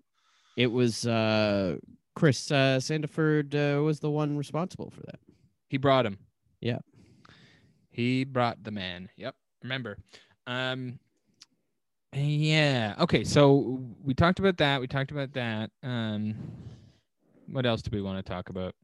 It 0.57 0.69
was 0.69 1.07
uh, 1.07 1.77
Chris 2.17 2.51
uh, 2.51 2.79
Sandiford 2.81 3.55
uh, 3.55 3.83
was 3.83 4.01
the 4.01 4.11
one 4.11 4.39
responsible 4.39 4.89
for 4.89 5.03
that. 5.03 5.21
He 5.69 5.77
brought 5.77 6.07
him. 6.07 6.17
Yeah. 6.63 6.79
He 7.91 8.25
brought 8.25 8.65
the 8.65 8.71
man. 8.71 9.11
Yep. 9.19 9.35
Remember. 9.63 9.99
Um 10.47 10.99
yeah. 12.15 12.95
Okay, 13.01 13.23
so 13.23 13.83
we 14.03 14.15
talked 14.15 14.39
about 14.39 14.57
that. 14.59 14.81
We 14.81 14.87
talked 14.87 15.11
about 15.11 15.35
that. 15.35 15.71
Um 15.83 16.35
what 17.51 17.67
else 17.67 17.83
do 17.83 17.91
we 17.93 18.01
want 18.01 18.25
to 18.25 18.33
talk 18.33 18.49
about? 18.49 18.75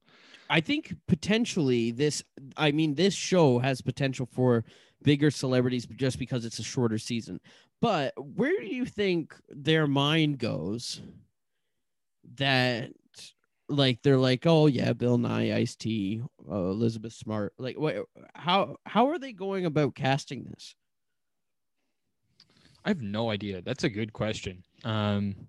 I 0.51 0.61
think 0.61 0.95
potentially 1.07 1.91
this 1.91 2.23
I 2.55 2.71
mean 2.73 2.97
this 2.97 3.15
show 3.15 3.61
has 3.61 3.81
potential 3.81 4.29
for 4.31 4.65
bigger 5.03 5.31
celebrities 5.31 5.87
just 5.97 6.19
because 6.19 6.45
it's 6.45 6.59
a 6.59 6.63
shorter 6.65 6.99
season. 6.99 7.41
But 7.81 8.12
where 8.17 8.59
do 8.61 8.67
you 8.67 8.85
think 8.85 9.35
their 9.49 9.87
mind 9.87 10.38
goes 10.38 11.01
that 12.37 12.91
like 13.69 14.03
they're 14.03 14.19
like, 14.19 14.47
"Oh 14.47 14.67
yeah, 14.67 14.93
Bill 14.93 15.19
Nye, 15.19 15.55
Ice 15.55 15.77
T, 15.77 16.23
uh, 16.51 16.55
Elizabeth 16.55 17.12
Smart." 17.12 17.53
Like 17.59 17.79
what 17.79 18.07
how 18.35 18.77
how 18.85 19.09
are 19.09 19.19
they 19.19 19.33
going 19.33 19.67
about 19.67 19.95
casting 19.95 20.45
this? 20.45 20.75
I 22.85 22.88
have 22.88 23.03
no 23.03 23.31
idea. 23.31 23.61
That's 23.61 23.85
a 23.85 23.91
good 23.91 24.12
question. 24.12 24.64
Um 24.85 25.49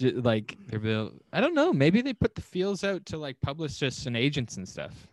like 0.00 0.56
they're 0.68 1.08
I 1.32 1.40
don't 1.40 1.54
know. 1.54 1.72
Maybe 1.72 2.00
they 2.00 2.14
put 2.14 2.34
the 2.34 2.42
feels 2.42 2.84
out 2.84 3.04
to 3.06 3.18
like 3.18 3.36
publicists 3.42 4.06
and 4.06 4.16
agents 4.16 4.56
and 4.56 4.68
stuff. 4.68 5.08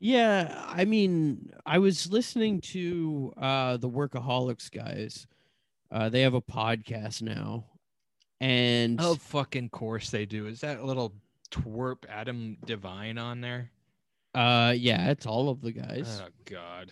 Yeah, 0.00 0.64
I 0.66 0.84
mean, 0.84 1.50
I 1.66 1.78
was 1.78 2.10
listening 2.10 2.60
to 2.62 3.32
uh 3.36 3.76
the 3.76 3.90
Workaholics 3.90 4.70
guys. 4.70 5.26
Uh 5.92 6.08
they 6.08 6.22
have 6.22 6.34
a 6.34 6.40
podcast 6.42 7.20
now. 7.22 7.66
And 8.40 8.98
Oh, 9.00 9.14
fucking 9.14 9.68
course 9.70 10.10
they 10.10 10.26
do. 10.26 10.46
Is 10.46 10.60
that 10.62 10.84
little 10.84 11.14
twerp 11.50 12.04
Adam 12.08 12.56
Devine 12.64 13.18
on 13.18 13.40
there? 13.40 13.70
uh 14.34 14.72
yeah, 14.76 15.10
it's 15.10 15.26
all 15.26 15.50
of 15.50 15.60
the 15.60 15.72
guys. 15.72 16.20
Oh 16.24 16.28
God, 16.46 16.90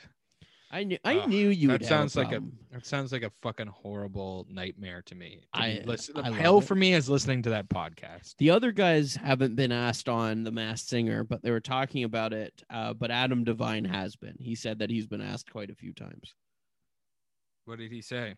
I 0.70 0.84
knew 0.84 0.98
I 1.04 1.24
knew 1.24 1.48
you 1.48 1.68
that 1.68 1.72
would 1.72 1.80
have 1.82 1.88
sounds 1.88 2.14
like 2.16 2.32
a- 2.32 2.42
that 2.70 2.84
sounds 2.84 3.10
like 3.12 3.22
a 3.22 3.32
fucking 3.40 3.66
horrible 3.68 4.46
nightmare 4.50 5.00
to 5.06 5.14
me. 5.14 5.40
To 5.54 5.60
I- 5.60 5.82
listen- 5.86 6.18
I 6.18 6.30
hell 6.30 6.60
for 6.60 6.74
me 6.74 6.92
is 6.92 7.08
listening 7.08 7.42
to 7.44 7.50
that 7.50 7.70
podcast. 7.70 8.36
The 8.36 8.50
other 8.50 8.70
guys 8.70 9.16
haven't 9.16 9.56
been 9.56 9.72
asked 9.72 10.08
on 10.10 10.44
The 10.44 10.50
Masked 10.52 10.88
Singer, 10.90 11.24
but 11.24 11.42
they 11.42 11.50
were 11.50 11.58
talking 11.60 12.04
about 12.04 12.34
it. 12.34 12.62
Uh, 12.68 12.92
but 12.92 13.10
Adam 13.10 13.42
Devine 13.44 13.86
has 13.86 14.14
been. 14.16 14.36
He 14.38 14.54
said 14.54 14.78
that 14.80 14.90
he's 14.90 15.06
been 15.06 15.22
asked 15.22 15.50
quite 15.50 15.70
a 15.70 15.74
few 15.74 15.94
times. 15.94 16.34
What 17.64 17.78
did 17.78 17.90
he 17.90 18.02
say? 18.02 18.34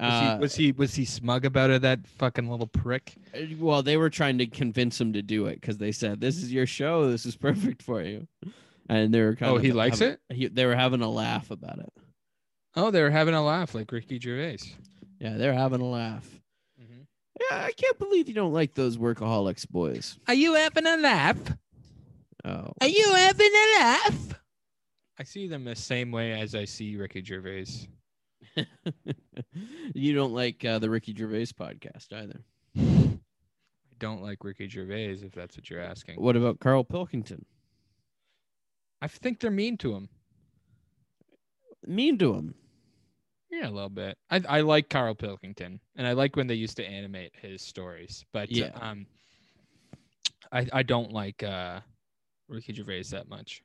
Was, 0.00 0.10
Uh, 0.12 0.34
he, 0.34 0.40
was 0.40 0.54
he 0.54 0.72
was 0.72 0.94
he 0.94 1.04
smug 1.04 1.44
about 1.44 1.70
it? 1.70 1.82
That 1.82 2.06
fucking 2.06 2.48
little 2.48 2.66
prick. 2.68 3.14
Uh, 3.34 3.40
well, 3.58 3.82
they 3.82 3.96
were 3.96 4.10
trying 4.10 4.38
to 4.38 4.46
convince 4.46 5.00
him 5.00 5.12
to 5.14 5.22
do 5.22 5.46
it 5.46 5.60
because 5.60 5.78
they 5.78 5.92
said, 5.92 6.20
"This 6.20 6.36
is 6.42 6.52
your 6.52 6.66
show. 6.66 7.10
This 7.10 7.26
is 7.26 7.36
perfect 7.48 7.82
for 7.82 8.02
you." 8.02 8.26
And 8.88 9.12
they 9.12 9.20
were 9.20 9.34
kind 9.34 9.50
of 9.50 9.54
Oh, 9.54 9.56
of 9.58 9.62
he 9.64 9.72
likes 9.72 9.98
having- 9.98 10.16
He, 10.30 10.46
they 10.48 10.64
were 10.66 10.74
having 10.76 11.02
a 11.02 11.10
laugh 11.10 11.50
about 11.50 11.78
it. 11.80 11.92
Oh, 12.76 12.90
they 12.90 13.02
were 13.02 13.10
having 13.10 13.34
a 13.34 13.44
laugh 13.44 13.74
like 13.74 13.90
Ricky 13.92 14.18
Gervais. 14.20 14.58
Yeah, 15.20 15.36
they're 15.36 15.52
having 15.52 15.80
a 15.80 15.88
laugh. 15.88 16.26
Yeah, 17.50 17.58
I 17.66 17.72
can't 17.72 17.98
believe 18.00 18.26
you 18.28 18.34
don't 18.34 18.52
like 18.52 18.74
those 18.74 18.96
workaholics 18.96 19.68
boys. 19.68 20.18
Are 20.26 20.34
you 20.34 20.54
having 20.54 20.86
a 20.86 20.96
laugh? 20.96 21.38
Oh, 22.44 22.72
Are 22.80 22.86
you 22.88 23.12
having 23.14 23.50
a 23.52 23.78
laugh? 23.78 24.40
I 25.20 25.22
see 25.24 25.46
them 25.48 25.64
the 25.64 25.76
same 25.76 26.10
way 26.10 26.32
as 26.40 26.54
I 26.56 26.64
see 26.64 26.96
Ricky 26.96 27.22
Gervais. 27.22 27.88
you 29.94 30.14
don't 30.14 30.32
like 30.32 30.64
uh, 30.64 30.78
the 30.78 30.90
Ricky 30.90 31.14
Gervais 31.14 31.46
podcast 31.58 32.12
either. 32.12 32.40
I 32.76 33.18
don't 33.98 34.22
like 34.22 34.44
Ricky 34.44 34.68
Gervais, 34.68 35.18
if 35.22 35.32
that's 35.32 35.56
what 35.56 35.68
you're 35.70 35.80
asking. 35.80 36.16
What 36.16 36.36
about 36.36 36.60
Carl 36.60 36.84
Pilkington? 36.84 37.44
I 39.02 39.08
think 39.08 39.40
they're 39.40 39.50
mean 39.50 39.76
to 39.78 39.94
him. 39.94 40.08
Mean 41.86 42.18
to 42.18 42.34
him. 42.34 42.54
Yeah, 43.50 43.68
a 43.68 43.70
little 43.70 43.88
bit. 43.88 44.18
I 44.30 44.42
I 44.48 44.60
like 44.60 44.90
Carl 44.90 45.14
Pilkington, 45.14 45.80
and 45.96 46.06
I 46.06 46.12
like 46.12 46.36
when 46.36 46.46
they 46.46 46.54
used 46.54 46.76
to 46.76 46.84
animate 46.86 47.32
his 47.40 47.62
stories. 47.62 48.24
But 48.32 48.50
Yeah. 48.50 48.70
um, 48.80 49.06
I 50.52 50.66
I 50.72 50.82
don't 50.82 51.12
like 51.12 51.42
uh 51.42 51.80
Ricky 52.48 52.74
Gervais 52.74 53.04
that 53.10 53.28
much. 53.28 53.62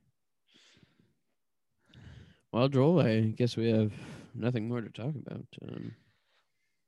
Well, 2.51 2.69
Joel, 2.69 2.99
I 3.01 3.21
guess 3.21 3.57
we 3.57 3.69
have 3.71 3.91
nothing 4.33 4.67
more 4.67 4.81
to 4.81 4.89
talk 4.89 5.13
about. 5.15 5.45
Um, 5.67 5.95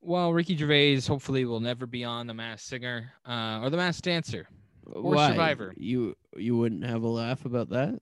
Well, 0.00 0.32
Ricky 0.32 0.56
Gervais 0.56 1.00
hopefully 1.00 1.44
will 1.44 1.60
never 1.60 1.86
be 1.86 2.04
on 2.04 2.26
The 2.26 2.34
Masked 2.34 2.68
Singer 2.68 3.12
uh, 3.26 3.60
or 3.62 3.70
The 3.70 3.76
Masked 3.76 4.04
Dancer. 4.04 4.46
Or 4.86 5.02
why? 5.02 5.30
Survivor. 5.30 5.74
You 5.76 6.14
you 6.36 6.56
wouldn't 6.56 6.84
have 6.84 7.02
a 7.02 7.08
laugh 7.08 7.44
about 7.44 7.70
that? 7.70 7.98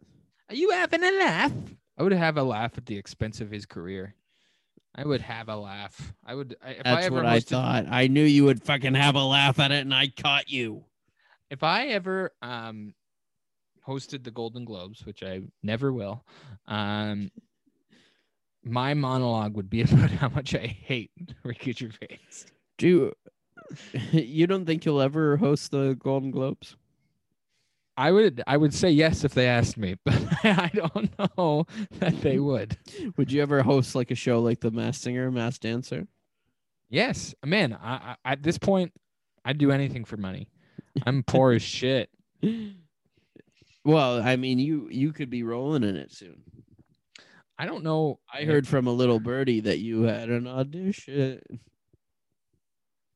Are 0.50 0.54
you 0.54 0.70
having 0.72 1.02
a 1.02 1.10
laugh? 1.12 1.52
I 1.96 2.02
would 2.02 2.12
have 2.12 2.36
a 2.36 2.42
laugh 2.42 2.76
at 2.76 2.84
the 2.86 2.96
expense 2.98 3.40
of 3.40 3.50
his 3.50 3.64
career. 3.64 4.14
I 4.94 5.04
would 5.06 5.22
have 5.22 5.48
a 5.48 5.56
laugh. 5.56 6.12
I 6.24 6.34
would. 6.34 6.54
I, 6.62 6.70
if 6.70 6.80
I 6.84 6.94
That's 6.94 7.06
ever 7.06 7.16
what 7.16 7.26
I 7.26 7.40
thought. 7.40 7.86
I 7.88 8.06
knew 8.08 8.22
you 8.22 8.44
would 8.44 8.62
fucking 8.62 8.94
have 8.94 9.14
a 9.16 9.24
laugh 9.24 9.58
at 9.58 9.72
it, 9.72 9.80
and 9.80 9.94
I 9.94 10.08
caught 10.08 10.50
you. 10.50 10.84
if 11.50 11.62
I 11.62 11.86
ever 11.88 12.32
um 12.42 12.94
hosted 13.86 14.24
the 14.24 14.30
Golden 14.30 14.64
Globes, 14.64 15.04
which 15.06 15.22
I 15.22 15.40
never 15.62 15.92
will, 15.92 16.24
um 16.66 17.30
my 18.64 18.94
monologue 18.94 19.56
would 19.56 19.70
be 19.70 19.80
about 19.82 20.10
how 20.10 20.28
much 20.28 20.54
I 20.54 20.66
hate 20.66 21.10
Ricky 21.44 21.72
Gervais. 21.72 22.18
Do 22.78 22.88
you, 22.88 23.12
you 24.12 24.46
don't 24.46 24.64
think 24.64 24.84
you'll 24.84 25.00
ever 25.00 25.36
host 25.36 25.70
the 25.70 25.96
Golden 25.98 26.30
Globes? 26.30 26.76
I 27.96 28.10
would 28.10 28.42
I 28.48 28.56
would 28.56 28.74
say 28.74 28.90
yes 28.90 29.22
if 29.22 29.34
they 29.34 29.46
asked 29.46 29.76
me, 29.76 29.94
but 30.04 30.16
I 30.42 30.68
don't 30.74 31.16
know 31.38 31.64
that 32.00 32.20
they 32.22 32.40
would. 32.40 32.76
Would 33.16 33.30
you 33.30 33.40
ever 33.40 33.62
host 33.62 33.94
like 33.94 34.10
a 34.10 34.16
show 34.16 34.40
like 34.40 34.58
The 34.58 34.72
Masked 34.72 35.04
Singer, 35.04 35.30
Masked 35.30 35.62
Dancer? 35.62 36.08
Yes, 36.90 37.36
man. 37.44 37.72
I, 37.80 38.16
I 38.24 38.32
at 38.32 38.42
this 38.42 38.58
point, 38.58 38.92
I'd 39.44 39.58
do 39.58 39.70
anything 39.70 40.04
for 40.04 40.16
money. 40.16 40.48
I'm 41.06 41.22
poor 41.22 41.52
as 41.52 41.62
shit. 41.62 42.10
Well, 43.84 44.20
I 44.22 44.36
mean, 44.36 44.58
you 44.58 44.88
you 44.90 45.12
could 45.12 45.30
be 45.30 45.42
rolling 45.44 45.84
in 45.84 45.94
it 45.94 46.12
soon. 46.12 46.42
I 47.58 47.66
don't 47.66 47.84
know. 47.84 48.18
I 48.32 48.44
heard 48.44 48.66
from 48.66 48.86
a 48.86 48.92
little 48.92 49.20
birdie 49.20 49.60
that 49.60 49.78
you 49.78 50.02
had 50.02 50.28
an 50.28 50.46
audition. 50.46 51.40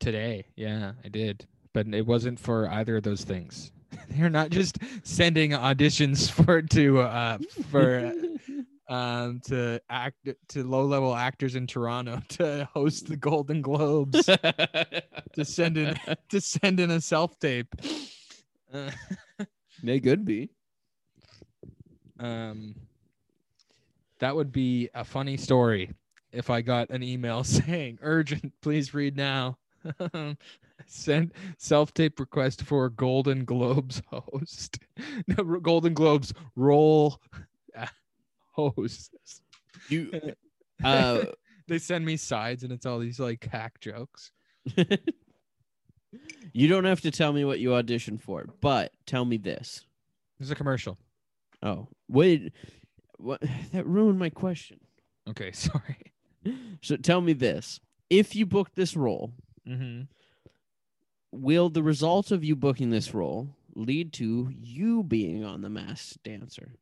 today. 0.00 0.46
Yeah, 0.56 0.92
I 1.04 1.08
did, 1.08 1.46
but 1.72 1.86
it 1.88 2.06
wasn't 2.06 2.38
for 2.38 2.68
either 2.70 2.96
of 2.98 3.02
those 3.02 3.24
things. 3.24 3.72
They're 4.10 4.30
not 4.30 4.50
just 4.50 4.78
sending 5.02 5.50
auditions 5.52 6.30
for 6.44 6.62
to 6.62 7.00
uh 7.00 7.38
for 7.70 8.12
um 8.88 9.40
to 9.46 9.80
act 9.90 10.28
to 10.50 10.62
low 10.64 10.84
level 10.84 11.14
actors 11.14 11.54
in 11.56 11.66
Toronto 11.66 12.22
to 12.28 12.68
host 12.72 13.08
the 13.08 13.16
Golden 13.16 13.60
Globes 13.60 14.24
to 14.26 15.44
send 15.44 15.76
in 15.78 15.98
to 16.28 16.40
send 16.40 16.78
in 16.80 16.90
a 16.90 17.00
self 17.00 17.38
tape. 17.40 17.74
Uh, 18.72 18.90
they 19.82 19.98
could 19.98 20.24
be. 20.24 20.50
um, 22.20 22.74
that 24.20 24.34
would 24.34 24.52
be 24.52 24.88
a 24.94 25.04
funny 25.04 25.36
story 25.36 25.90
if 26.32 26.50
I 26.50 26.60
got 26.60 26.90
an 26.90 27.02
email 27.02 27.44
saying 27.44 27.98
urgent, 28.02 28.52
please 28.60 28.94
read 28.94 29.16
now. 29.16 29.58
Send 30.86 31.32
self 31.58 31.92
tape 31.92 32.18
request 32.20 32.62
for 32.62 32.88
Golden 32.88 33.44
Globes 33.44 34.02
host. 34.10 34.78
No, 35.26 35.44
Golden 35.60 35.94
Globes 35.94 36.32
roll 36.56 37.20
host. 38.52 39.10
You 39.88 40.10
uh 40.82 41.24
They 41.66 41.78
send 41.78 42.04
me 42.04 42.16
sides 42.16 42.62
and 42.62 42.72
it's 42.72 42.86
all 42.86 42.98
these 42.98 43.20
like 43.20 43.44
hack 43.44 43.80
jokes. 43.80 44.32
you 46.52 46.68
don't 46.68 46.84
have 46.84 47.00
to 47.02 47.10
tell 47.10 47.32
me 47.32 47.44
what 47.44 47.60
you 47.60 47.70
auditioned 47.70 48.20
for, 48.22 48.46
but 48.60 48.92
tell 49.06 49.24
me 49.24 49.36
this. 49.36 49.84
There's 50.38 50.50
a 50.50 50.54
commercial. 50.54 50.96
Oh, 51.62 51.88
wait. 52.08 52.52
What 53.18 53.42
that 53.72 53.86
ruined 53.86 54.18
my 54.18 54.30
question. 54.30 54.80
Okay, 55.28 55.52
sorry. 55.52 56.12
So 56.82 56.96
tell 56.96 57.20
me 57.20 57.32
this. 57.34 57.80
If 58.10 58.34
you 58.34 58.46
book 58.46 58.70
this 58.74 58.96
role, 58.96 59.32
Mm-hmm. 59.68 60.04
will 61.30 61.68
the 61.68 61.82
result 61.82 62.30
of 62.30 62.42
you 62.42 62.56
booking 62.56 62.88
this 62.88 63.12
role 63.12 63.48
lead 63.74 64.14
to 64.14 64.50
you 64.58 65.02
being 65.02 65.44
on 65.44 65.60
the 65.60 65.68
masked 65.68 66.22
dancer? 66.22 66.72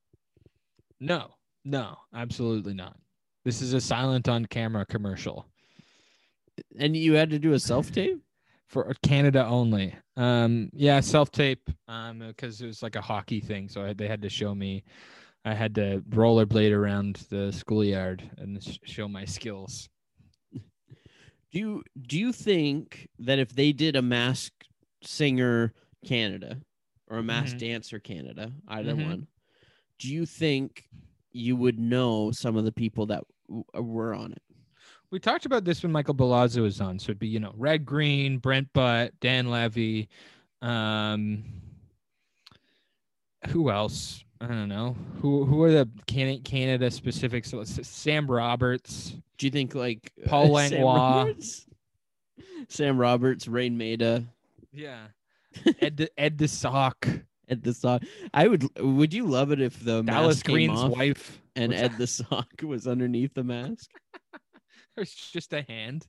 No, 1.00 1.34
no, 1.64 1.96
absolutely 2.14 2.74
not. 2.74 2.96
This 3.44 3.60
is 3.60 3.72
a 3.72 3.80
silent 3.80 4.28
on 4.28 4.46
camera 4.46 4.86
commercial. 4.86 5.46
And 6.78 6.96
you 6.96 7.14
had 7.14 7.30
to 7.30 7.38
do 7.40 7.54
a 7.54 7.58
self 7.58 7.90
tape? 7.90 8.22
for 8.68 8.92
Canada 9.02 9.44
only. 9.46 9.94
Um, 10.16 10.70
yeah, 10.72 11.00
self 11.00 11.30
tape. 11.30 11.68
Um, 11.88 12.20
because 12.20 12.60
it 12.60 12.66
was 12.66 12.82
like 12.82 12.96
a 12.96 13.00
hockey 13.00 13.40
thing, 13.40 13.68
so 13.68 13.84
I, 13.84 13.92
they 13.92 14.08
had 14.08 14.22
to 14.22 14.28
show 14.30 14.54
me. 14.54 14.84
I 15.46 15.54
had 15.54 15.76
to 15.76 16.02
rollerblade 16.10 16.72
around 16.76 17.16
the 17.30 17.52
schoolyard 17.52 18.28
and 18.36 18.62
sh- 18.62 18.78
show 18.84 19.06
my 19.08 19.24
skills. 19.24 19.88
Do 20.52 21.60
you 21.60 21.82
do 22.02 22.18
you 22.18 22.32
think 22.32 23.08
that 23.20 23.38
if 23.38 23.50
they 23.54 23.72
did 23.72 23.94
a 23.96 24.02
masked 24.02 24.68
singer 25.02 25.72
Canada 26.04 26.60
or 27.06 27.18
a 27.18 27.22
masked 27.22 27.56
Mhm. 27.56 27.60
dancer 27.60 28.00
Canada, 28.00 28.52
either 28.68 28.94
Mhm. 28.94 29.04
one, 29.04 29.26
do 30.00 30.12
you 30.12 30.26
think 30.26 30.88
you 31.30 31.54
would 31.56 31.78
know 31.78 32.32
some 32.32 32.56
of 32.56 32.64
the 32.64 32.72
people 32.72 33.06
that 33.06 33.22
w- 33.48 33.64
uh, 33.76 33.82
were 33.82 34.12
on 34.14 34.32
it? 34.32 34.42
We 35.10 35.20
talked 35.20 35.46
about 35.46 35.64
this 35.64 35.82
when 35.84 35.92
Michael 35.92 36.16
Belazzo 36.16 36.62
was 36.62 36.80
on, 36.80 36.98
so 36.98 37.06
it'd 37.10 37.20
be 37.20 37.28
you 37.28 37.38
know 37.40 37.54
Red 37.56 37.86
Green, 37.86 38.38
Brent 38.38 38.72
Butt, 38.72 39.18
Dan 39.20 39.48
Levy, 39.48 40.08
um, 40.60 41.44
who 43.48 43.70
else? 43.70 44.24
I 44.40 44.46
don't 44.48 44.68
know. 44.68 44.94
Who 45.20 45.44
who 45.44 45.62
are 45.62 45.72
the 45.72 45.88
Can- 46.06 46.42
Canada 46.42 46.90
specifics? 46.90 47.50
So 47.50 47.64
Sam 47.64 48.26
Roberts. 48.30 49.14
Do 49.38 49.46
you 49.46 49.50
think 49.50 49.74
like 49.74 50.12
uh, 50.24 50.28
Paul 50.28 50.46
Sam 50.56 50.82
Langlois. 50.82 50.94
Roberts, 50.96 51.66
Sam 52.68 52.98
Roberts, 52.98 53.48
Raine 53.48 53.76
Maida, 53.78 54.24
Yeah. 54.72 55.06
Ed 55.80 55.96
De- 55.96 56.20
Ed 56.20 56.36
DeSock, 56.36 57.22
Ed 57.48 57.62
the 57.62 57.72
Sock? 57.72 58.02
I 58.34 58.46
would. 58.48 58.68
Would 58.78 59.14
you 59.14 59.26
love 59.26 59.52
it 59.52 59.60
if 59.60 59.82
the 59.82 60.02
Dallas 60.02 60.42
Green's 60.42 60.84
wife. 60.84 61.40
and 61.54 61.72
What's 61.72 61.82
Ed 61.82 61.92
the 61.98 62.06
Sock 62.06 62.48
was 62.62 62.86
underneath 62.86 63.32
the 63.34 63.44
mask? 63.44 63.90
There's 64.96 65.12
just 65.14 65.52
a 65.54 65.62
hand. 65.62 66.06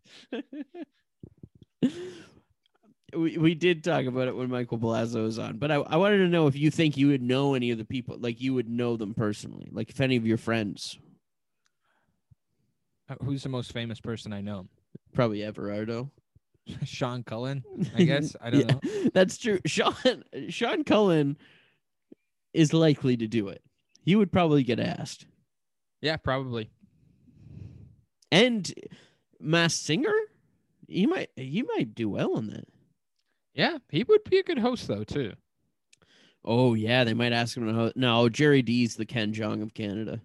We, 3.16 3.38
we 3.38 3.56
did 3.56 3.84
talk 3.84 4.06
about 4.06 4.28
it 4.28 4.36
when 4.36 4.50
Michael 4.50 4.78
Belazzo 4.78 5.24
was 5.24 5.40
on, 5.40 5.58
but 5.58 5.72
I, 5.72 5.76
I 5.76 5.96
wanted 5.98 6.18
to 6.20 6.28
know 6.28 6.48
if 6.48 6.56
you 6.56 6.70
think 6.72 6.98
you 6.98 7.08
would 7.10 7.22
know 7.22 7.54
any 7.54 7.72
of 7.72 7.78
the 7.78 7.86
people, 7.86 8.18
like 8.20 8.42
you 8.42 8.54
would 8.54 8.70
know 8.70 8.98
them 8.98 9.14
personally, 9.14 9.70
like 9.72 9.90
if 9.90 10.02
any 10.02 10.16
of 10.18 10.26
your 10.26 10.38
friends, 10.38 10.98
Uh, 13.10 13.16
Who's 13.24 13.44
the 13.44 13.50
most 13.50 13.72
famous 13.72 14.00
person 14.02 14.34
I 14.34 14.42
know? 14.42 14.68
probably 15.14 15.40
Everardo. 15.40 16.10
Sean 16.84 17.24
Cullen, 17.24 17.64
I 17.96 18.04
guess. 18.12 18.36
I 18.42 18.50
don't 18.50 18.68
know. 18.68 18.80
know. 18.84 19.10
That's 19.14 19.38
true. 19.38 19.60
Sean 19.66 19.96
Sean 20.50 20.84
Cullen 20.84 21.38
is 22.54 22.74
likely 22.74 23.16
to 23.18 23.28
do 23.28 23.48
it. 23.48 23.62
He 24.04 24.16
would 24.18 24.32
probably 24.34 24.64
get 24.64 24.80
asked. 24.80 25.26
Yeah, 26.02 26.18
probably. 26.18 26.70
And 28.32 28.72
Mass 29.40 29.74
Singer, 29.76 30.14
he 30.90 31.06
might 31.06 31.30
he 31.38 31.64
might 31.64 31.96
do 31.96 32.10
well 32.10 32.38
in 32.38 32.48
that. 32.48 32.68
Yeah, 33.58 33.80
he 33.90 34.04
would 34.04 34.24
be 34.24 34.38
a 34.38 34.44
good 34.44 34.60
host 34.60 34.88
though 34.88 35.04
too. 35.04 35.34
Oh 36.46 36.76
yeah, 36.76 37.04
they 37.04 37.16
might 37.16 37.34
ask 37.34 37.58
him 37.58 37.68
to 37.68 37.74
host. 37.74 37.98
No, 37.98 38.30
Gerry 38.30 38.62
Dee's 38.62 38.96
the 38.96 39.06
Ken 39.06 39.34
Jeong 39.34 39.64
of 39.64 39.74
Canada. 39.74 40.22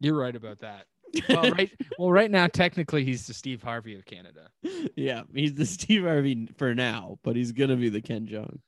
You're 0.00 0.16
right 0.16 0.34
about 0.34 0.60
that. 0.60 0.86
Well, 1.28 1.50
right. 1.50 1.70
well, 1.98 2.10
right 2.10 2.30
now, 2.30 2.46
technically, 2.46 3.04
he's 3.04 3.26
the 3.26 3.34
Steve 3.34 3.62
Harvey 3.62 3.94
of 3.96 4.06
Canada. 4.06 4.48
yeah, 4.96 5.24
he's 5.34 5.52
the 5.52 5.66
Steve 5.78 6.04
Harvey 6.04 6.48
for 6.56 6.74
now, 6.74 7.18
but 7.22 7.36
he's 7.36 7.52
gonna 7.52 7.76
be 7.76 7.90
the 7.90 8.00
Ken 8.00 8.26
Jeong. 8.26 8.60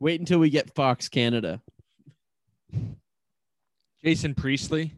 Wait 0.00 0.18
until 0.18 0.38
we 0.38 0.48
get 0.48 0.74
Fox 0.74 1.10
Canada. 1.10 1.60
Jason 4.02 4.34
Priestley. 4.34 4.92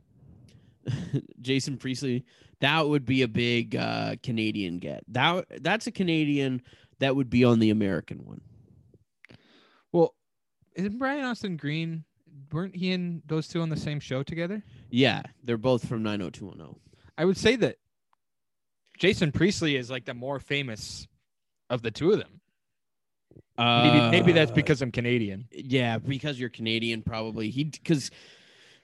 Jason 1.40 1.76
Priestley. 1.76 2.24
That 2.60 2.88
would 2.88 3.04
be 3.04 3.22
a 3.22 3.28
big 3.28 3.74
uh, 3.74 4.14
Canadian 4.22 4.78
get. 4.78 5.02
That 5.08 5.46
that's 5.60 5.88
a 5.88 5.92
Canadian 5.92 6.62
that 6.98 7.16
would 7.16 7.30
be 7.30 7.44
on 7.44 7.58
the 7.58 7.70
American 7.70 8.18
one. 8.24 8.40
Well, 9.92 10.14
isn't 10.76 10.98
Brian 10.98 11.24
Austin 11.24 11.56
Green? 11.56 12.04
Weren't 12.52 12.74
he 12.76 12.92
and 12.92 13.22
those 13.26 13.48
two 13.48 13.60
on 13.62 13.68
the 13.68 13.76
same 13.76 14.00
show 14.00 14.22
together? 14.22 14.62
Yeah, 14.90 15.22
they're 15.42 15.56
both 15.56 15.86
from 15.88 16.02
90210. 16.02 16.76
I 17.16 17.24
would 17.24 17.36
say 17.36 17.56
that 17.56 17.76
Jason 18.98 19.32
Priestley 19.32 19.76
is 19.76 19.90
like 19.90 20.04
the 20.04 20.14
more 20.14 20.38
famous 20.40 21.06
of 21.70 21.82
the 21.82 21.90
two 21.90 22.12
of 22.12 22.18
them. 22.18 22.40
Maybe, 23.56 24.10
maybe 24.10 24.32
that's 24.32 24.50
Uh, 24.50 24.54
because 24.54 24.82
I'm 24.82 24.90
Canadian. 24.90 25.46
yeah, 25.52 25.98
because 25.98 26.40
you're 26.40 26.48
Canadian, 26.48 27.02
probably. 27.02 27.50
He 27.50 27.64
because 27.64 28.10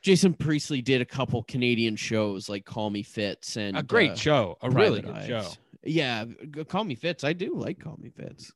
Jason 0.01 0.33
Priestley 0.33 0.81
did 0.81 1.01
a 1.01 1.05
couple 1.05 1.43
Canadian 1.43 1.97
shows 1.97 2.49
like 2.49 2.65
Call 2.65 2.89
Me 2.91 3.03
Fitz 3.03 3.57
and 3.57 3.77
A 3.77 3.83
great 3.83 4.13
uh, 4.13 4.17
show, 4.17 4.59
a 4.63 4.71
really 4.71 5.03
good 5.03 5.15
Eyes. 5.15 5.27
show. 5.27 5.51
Yeah, 5.85 6.25
Call 6.69 6.85
Me 6.85 6.95
Fitz. 6.95 7.25
I 7.25 7.33
do 7.33 7.55
like 7.55 7.79
Call 7.81 7.97
Me 8.01 8.11
Fitz. 8.11 8.53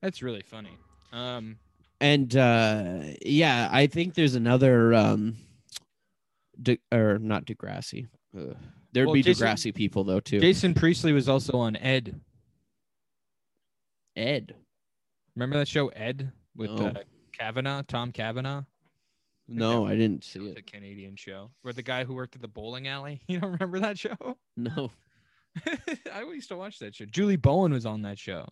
That's 0.00 0.22
really 0.22 0.42
funny. 0.42 0.76
Um, 1.12 1.58
And 2.00 2.34
uh 2.36 3.00
yeah, 3.24 3.68
I 3.70 3.86
think 3.86 4.14
there's 4.14 4.34
another 4.34 4.94
um 4.94 5.36
De- 6.60 6.80
or 6.92 7.18
not 7.18 7.44
Degrassi. 7.46 8.06
Ugh. 8.38 8.56
There'd 8.92 9.06
Well, 9.06 9.14
be 9.14 9.22
Jason- 9.22 9.46
Degrassi 9.46 9.74
people 9.74 10.04
though 10.04 10.20
too. 10.20 10.40
Jason 10.40 10.74
Priestley 10.74 11.12
was 11.12 11.28
also 11.28 11.58
on 11.58 11.76
Ed. 11.76 12.20
Ed. 14.16 14.54
Remember 15.34 15.56
that 15.58 15.68
show 15.68 15.88
Ed 15.88 16.30
with 16.54 16.70
No. 16.70 16.86
uh, 16.88 17.02
Cavanagh, 17.32 17.82
Tom 17.88 18.12
Cavanagh? 18.12 18.62
No, 19.48 19.86
I 19.86 19.96
didn't 19.96 20.24
see 20.24 20.38
It 20.50 20.58
a 20.58 20.62
Canadian 20.62 21.16
show 21.16 21.50
where 21.62 21.72
the 21.74 21.82
guy 21.82 22.04
who 22.04 22.14
worked 22.14 22.36
at 22.36 22.42
the 22.42 22.48
bowling 22.48 22.88
alley. 22.88 23.20
You 23.28 23.40
don't 23.40 23.52
remember 23.52 23.80
that 23.80 23.98
show? 23.98 24.16
No. 24.56 24.90
I 26.12 26.22
used 26.22 26.48
to 26.48 26.56
watch 26.56 26.78
that 26.78 26.94
show. 26.94 27.04
Julie 27.06 27.36
Bowen 27.36 27.72
was 27.72 27.86
on 27.86 28.02
that 28.02 28.18
show. 28.18 28.46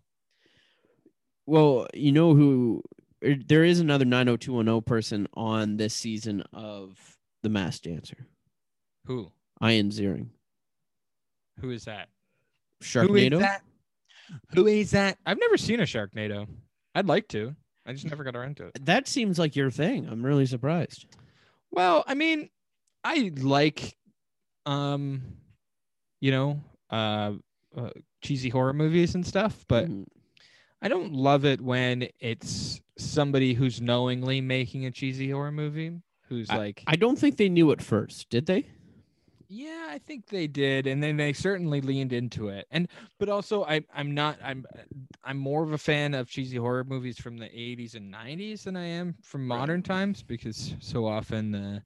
Well, 1.46 1.86
you 1.94 2.12
know 2.12 2.34
who 2.34 2.82
er, 3.24 3.34
there 3.46 3.64
is 3.64 3.80
another 3.80 4.04
90210 4.04 4.82
person 4.82 5.26
on 5.34 5.76
this 5.76 5.94
season 5.94 6.42
of 6.52 6.98
The 7.42 7.48
Masked 7.48 7.84
Dancer. 7.84 8.26
Who? 9.06 9.32
Ian 9.62 9.90
Ziering. 9.90 10.28
Who 11.60 11.70
is 11.70 11.84
that? 11.84 12.08
Sharknado. 12.82 13.08
Who 13.08 13.16
is 13.16 13.40
that? 13.40 13.62
Who 14.54 14.66
is 14.66 14.90
that? 14.92 15.18
I've 15.26 15.40
never 15.40 15.56
seen 15.56 15.80
a 15.80 15.84
Sharknado. 15.84 16.46
I'd 16.94 17.06
like 17.06 17.28
to. 17.28 17.54
I 17.86 17.92
just 17.92 18.06
never 18.06 18.24
got 18.24 18.36
around 18.36 18.56
to 18.58 18.66
it. 18.66 18.84
That 18.84 19.08
seems 19.08 19.38
like 19.38 19.56
your 19.56 19.70
thing. 19.70 20.06
I'm 20.08 20.24
really 20.24 20.46
surprised. 20.46 21.06
Well, 21.70 22.04
I 22.06 22.14
mean, 22.14 22.48
I 23.04 23.32
like, 23.36 23.96
um, 24.66 25.22
you 26.20 26.30
know, 26.30 26.60
uh, 26.90 27.32
uh 27.76 27.90
cheesy 28.22 28.48
horror 28.48 28.72
movies 28.72 29.14
and 29.14 29.26
stuff, 29.26 29.64
but 29.68 29.88
Mm. 29.88 30.06
I 30.82 30.88
don't 30.88 31.12
love 31.12 31.44
it 31.44 31.60
when 31.60 32.08
it's 32.20 32.80
somebody 32.96 33.52
who's 33.52 33.80
knowingly 33.80 34.40
making 34.40 34.86
a 34.86 34.90
cheesy 34.90 35.30
horror 35.30 35.52
movie 35.52 35.92
who's 36.28 36.48
like, 36.50 36.82
I 36.86 36.96
don't 36.96 37.18
think 37.18 37.36
they 37.36 37.48
knew 37.50 37.70
it 37.70 37.82
first, 37.82 38.30
did 38.30 38.46
they? 38.46 38.66
yeah, 39.52 39.88
I 39.90 39.98
think 39.98 40.28
they 40.28 40.46
did, 40.46 40.86
and 40.86 41.02
then 41.02 41.16
they 41.16 41.32
certainly 41.32 41.80
leaned 41.80 42.12
into 42.12 42.48
it. 42.48 42.66
And 42.70 42.88
but 43.18 43.28
also, 43.28 43.64
I 43.64 43.82
I'm 43.92 44.14
not 44.14 44.38
I'm 44.42 44.64
I'm 45.24 45.36
more 45.36 45.64
of 45.64 45.72
a 45.72 45.78
fan 45.78 46.14
of 46.14 46.30
cheesy 46.30 46.56
horror 46.56 46.84
movies 46.84 47.18
from 47.18 47.36
the 47.36 47.46
80s 47.46 47.96
and 47.96 48.14
90s 48.14 48.62
than 48.62 48.76
I 48.76 48.86
am 48.86 49.16
from 49.22 49.46
modern 49.46 49.82
times 49.82 50.22
because 50.22 50.76
so 50.78 51.04
often 51.04 51.50
the 51.50 51.82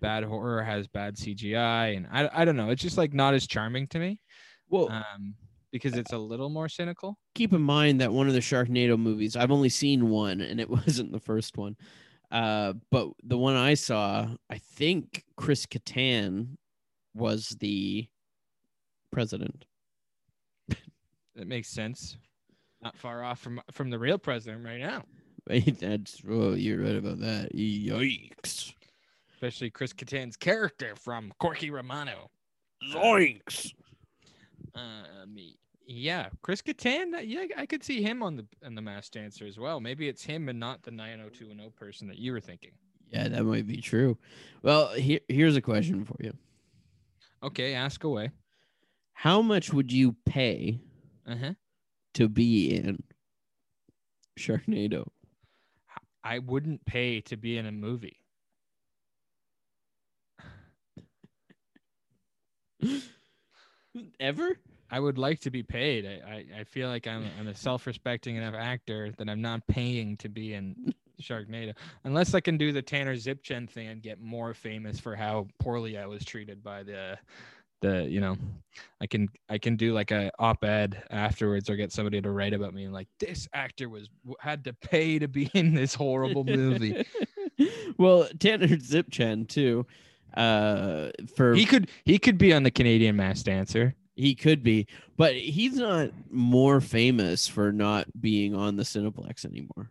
bad 0.00 0.24
horror 0.24 0.62
has 0.62 0.86
bad 0.86 1.16
CGI, 1.16 1.96
and 1.96 2.06
I 2.12 2.28
I 2.32 2.44
don't 2.44 2.56
know, 2.56 2.68
it's 2.68 2.82
just 2.82 2.98
like 2.98 3.14
not 3.14 3.32
as 3.32 3.46
charming 3.46 3.86
to 3.88 3.98
me. 3.98 4.20
Well, 4.70 4.90
Um, 4.90 5.34
because 5.72 5.96
it's 5.96 6.12
a 6.12 6.18
little 6.18 6.48
more 6.48 6.68
cynical. 6.68 7.18
keep 7.34 7.52
in 7.52 7.60
mind 7.62 8.00
that 8.00 8.12
one 8.12 8.26
of 8.26 8.34
the 8.34 8.40
Sharknado 8.40 8.98
movies, 8.98 9.36
I've 9.36 9.52
only 9.52 9.68
seen 9.68 10.08
one, 10.08 10.40
and 10.40 10.60
it 10.60 10.70
wasn't 10.70 11.12
the 11.12 11.20
first 11.20 11.56
one. 11.56 11.76
Uh, 12.30 12.74
but 12.90 13.08
the 13.24 13.38
one 13.38 13.56
I 13.56 13.74
saw, 13.74 14.28
I 14.48 14.58
think 14.58 15.24
Chris 15.36 15.66
Kattan 15.66 16.56
was 17.14 17.56
the 17.60 18.08
president. 19.12 19.64
That 21.36 21.46
makes 21.46 21.68
sense. 21.68 22.16
Not 22.82 22.96
far 22.96 23.22
off 23.22 23.40
from 23.40 23.60
from 23.72 23.90
the 23.90 23.98
real 23.98 24.18
president 24.18 24.64
right 24.64 24.80
now. 24.80 25.04
That's 25.80 26.20
oh, 26.28 26.54
you're 26.54 26.82
right 26.82 26.96
about 26.96 27.20
that. 27.20 27.54
Yikes! 27.54 28.74
especially 29.32 29.70
Chris 29.70 29.94
Kattan's 29.94 30.36
character 30.36 30.94
from 30.94 31.32
Corky 31.40 31.70
Romano. 31.70 32.30
Zoinks! 32.92 33.72
Um, 34.74 35.36
yeah, 35.86 36.28
Chris 36.42 36.62
Kattan. 36.62 37.20
Yeah, 37.24 37.44
I 37.56 37.66
could 37.66 37.82
see 37.82 38.02
him 38.02 38.22
on 38.22 38.36
the 38.36 38.46
on 38.64 38.74
the 38.74 38.82
Mass 38.82 39.08
Dancer 39.08 39.46
as 39.46 39.58
well. 39.58 39.80
Maybe 39.80 40.08
it's 40.08 40.22
him 40.22 40.48
and 40.48 40.60
not 40.60 40.82
the 40.82 40.90
90210 40.90 41.70
person 41.72 42.06
that 42.08 42.18
you 42.18 42.32
were 42.32 42.40
thinking. 42.40 42.72
Yeah, 43.10 43.28
that 43.28 43.44
might 43.44 43.66
be 43.66 43.80
true. 43.80 44.16
Well, 44.62 44.88
here, 44.90 45.20
here's 45.28 45.56
a 45.56 45.60
question 45.60 46.04
for 46.04 46.16
you: 46.20 46.32
Okay, 47.42 47.74
ask 47.74 48.04
away. 48.04 48.30
How 49.14 49.42
much 49.42 49.72
would 49.72 49.90
you 49.92 50.14
pay 50.24 50.80
Uh 51.26 51.36
huh. 51.36 51.54
to 52.14 52.28
be 52.28 52.74
in 52.76 53.02
Sharknado? 54.38 55.08
I 56.22 56.38
wouldn't 56.38 56.84
pay 56.84 57.20
to 57.22 57.36
be 57.36 57.56
in 57.58 57.66
a 57.66 57.72
movie. 57.72 58.20
Ever? 64.18 64.56
I 64.90 64.98
would 64.98 65.18
like 65.18 65.40
to 65.40 65.50
be 65.50 65.62
paid. 65.62 66.06
I, 66.06 66.28
I, 66.28 66.60
I 66.60 66.64
feel 66.64 66.88
like 66.88 67.06
I'm, 67.06 67.24
I'm 67.38 67.48
a 67.48 67.54
self-respecting 67.54 68.36
enough 68.36 68.54
actor 68.54 69.12
that 69.18 69.28
I'm 69.28 69.40
not 69.40 69.66
paying 69.68 70.16
to 70.18 70.28
be 70.28 70.54
in 70.54 70.92
Sharknado, 71.22 71.74
unless 72.04 72.34
I 72.34 72.40
can 72.40 72.56
do 72.56 72.72
the 72.72 72.82
Tanner 72.82 73.14
Zipchen 73.14 73.68
thing 73.68 73.88
and 73.88 74.02
get 74.02 74.20
more 74.20 74.54
famous 74.54 74.98
for 74.98 75.14
how 75.14 75.46
poorly 75.58 75.96
I 75.96 76.06
was 76.06 76.24
treated 76.24 76.62
by 76.62 76.82
the, 76.82 77.18
the 77.82 78.08
you 78.08 78.20
know, 78.20 78.36
I 79.00 79.06
can 79.06 79.28
I 79.48 79.58
can 79.58 79.76
do 79.76 79.92
like 79.92 80.10
a 80.10 80.30
op-ed 80.38 81.02
afterwards 81.10 81.70
or 81.70 81.76
get 81.76 81.92
somebody 81.92 82.20
to 82.20 82.30
write 82.30 82.54
about 82.54 82.74
me 82.74 82.84
and 82.84 82.92
like 82.92 83.08
this 83.18 83.48
actor 83.52 83.88
was 83.88 84.08
had 84.40 84.64
to 84.64 84.72
pay 84.72 85.18
to 85.18 85.28
be 85.28 85.50
in 85.54 85.74
this 85.74 85.94
horrible 85.94 86.44
movie. 86.44 87.06
well, 87.98 88.28
Tanner 88.38 88.68
Zipchen 88.68 89.46
too. 89.48 89.86
Uh, 90.34 91.10
for 91.36 91.54
he 91.54 91.64
could 91.64 91.88
he 92.04 92.18
could 92.18 92.38
be 92.38 92.52
on 92.52 92.62
the 92.62 92.70
Canadian 92.70 93.16
Mass 93.16 93.42
Dancer. 93.42 93.94
he 94.16 94.34
could 94.34 94.62
be, 94.62 94.86
but 95.16 95.34
he's 95.34 95.76
not 95.76 96.10
more 96.30 96.80
famous 96.80 97.48
for 97.48 97.72
not 97.72 98.06
being 98.20 98.54
on 98.54 98.76
the 98.76 98.82
Cineplex 98.82 99.44
anymore. 99.44 99.90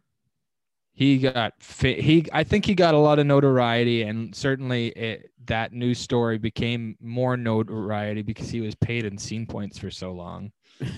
he 0.93 1.17
got 1.17 1.53
he 1.79 2.25
i 2.33 2.43
think 2.43 2.65
he 2.65 2.75
got 2.75 2.93
a 2.93 2.97
lot 2.97 3.19
of 3.19 3.25
notoriety 3.25 4.01
and 4.03 4.35
certainly 4.35 4.87
it, 4.89 5.31
that 5.45 5.71
news 5.73 5.97
story 5.99 6.37
became 6.37 6.95
more 7.01 7.37
notoriety 7.37 8.21
because 8.21 8.49
he 8.49 8.59
was 8.61 8.75
paid 8.75 9.05
in 9.05 9.17
scene 9.17 9.45
points 9.45 9.77
for 9.77 9.89
so 9.91 10.11
long 10.11 10.51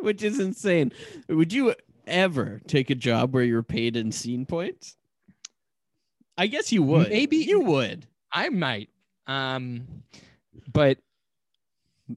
Which 0.00 0.22
is 0.22 0.38
insane. 0.38 0.92
Would 1.30 1.52
you 1.52 1.74
ever 2.06 2.60
take 2.66 2.90
a 2.90 2.94
job 2.94 3.32
where 3.32 3.42
you're 3.42 3.62
paid 3.62 3.96
in 3.96 4.12
scene 4.12 4.44
points? 4.44 4.96
I 6.36 6.46
guess 6.46 6.70
you 6.72 6.82
would. 6.82 7.08
Maybe- 7.08 7.38
you 7.38 7.60
would. 7.60 8.06
I 8.34 8.48
might 8.48 8.88
um 9.26 9.86
but 10.72 10.98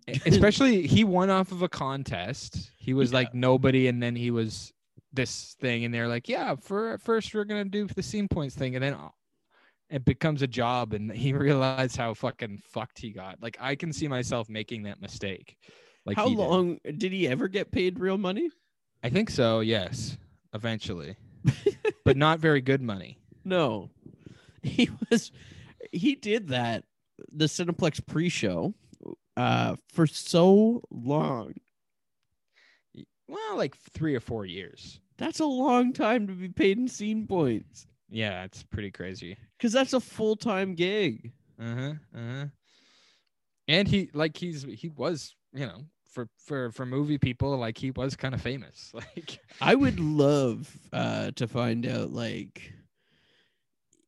especially 0.26 0.86
he 0.86 1.04
won 1.04 1.30
off 1.30 1.52
of 1.52 1.62
a 1.62 1.70
contest 1.70 2.72
he 2.78 2.94
was 2.94 3.12
Yeah. 3.12 3.20
like 3.20 3.34
nobody 3.34 3.88
and 3.88 4.02
then 4.04 4.16
he 4.16 4.32
was 4.32 4.74
this 5.14 5.56
thing 5.62 5.86
and 5.86 5.94
they're 5.94 6.08
like 6.10 6.28
yeah 6.28 6.56
for 6.56 6.98
first 6.98 7.34
we're 7.34 7.46
gonna 7.46 7.66
do 7.66 7.86
the 7.88 8.04
scene 8.04 8.28
points 8.28 8.56
thing 8.56 8.76
and 8.76 8.84
then 8.84 8.96
it 9.90 10.04
becomes 10.04 10.42
a 10.42 10.48
job 10.48 10.94
and 10.94 11.10
he 11.12 11.32
realized 11.48 11.96
how 11.96 12.14
fucking 12.14 12.62
fucked 12.66 13.00
he 13.00 13.12
got 13.12 13.42
like 13.42 13.56
i 13.62 13.74
can 13.76 13.94
see 13.94 14.08
myself 14.08 14.50
making 14.50 14.84
that 14.84 15.02
mistake 15.02 15.56
like 16.06 16.18
How 16.18 16.28
did. 16.30 16.38
long 16.38 16.80
did 16.98 17.12
he 17.12 17.28
ever 17.28 17.50
get 17.50 17.70
paid 17.70 18.00
real 18.00 18.18
money? 18.18 18.50
I 19.04 19.10
think 19.10 19.30
so, 19.30 19.60
yes, 19.60 20.18
eventually. 20.54 21.18
but 22.06 22.16
not 22.16 22.40
very 22.40 22.62
good 22.62 22.82
money. 22.82 23.20
No. 23.44 23.90
He 24.64 24.90
was 25.10 25.34
he 25.92 26.16
did 26.16 26.50
that 26.50 26.84
the 27.32 27.46
Cineplex 27.46 28.06
pre-show 28.06 28.74
uh 29.36 29.76
for 29.92 30.08
so 30.08 30.82
long. 30.92 31.54
Well, 33.28 33.58
like 33.58 33.76
3 33.94 34.16
or 34.16 34.20
4 34.20 34.46
years. 34.46 35.00
That's 35.18 35.40
a 35.40 35.46
long 35.46 35.94
time 35.94 36.28
to 36.28 36.34
be 36.34 36.48
paid 36.50 36.78
in 36.78 36.88
scene 36.88 37.28
points 37.28 37.88
Yeah, 38.10 38.44
it's 38.44 38.64
pretty 38.64 38.92
crazy. 38.92 39.38
cuz 39.60 39.72
that's 39.74 39.94
a 39.94 40.00
full-time 40.00 40.76
gig. 40.76 41.34
Uh-huh. 41.60 41.94
Uh-huh. 42.16 42.46
And 43.68 43.88
he 43.88 44.10
like 44.14 44.38
he's 44.38 44.64
he 44.64 44.90
was, 44.90 45.36
you 45.54 45.66
know, 45.66 45.86
for 46.08 46.30
for 46.38 46.72
for 46.72 46.86
movie 46.86 47.18
people 47.18 47.58
like 47.58 47.78
he 47.78 47.92
was 47.92 48.16
kind 48.16 48.34
of 48.34 48.42
famous. 48.42 48.92
Like 49.16 49.40
I 49.60 49.76
would 49.76 50.00
love 50.00 50.78
uh 50.94 51.32
to 51.32 51.48
find 51.48 51.86
out 51.86 52.12
like 52.12 52.74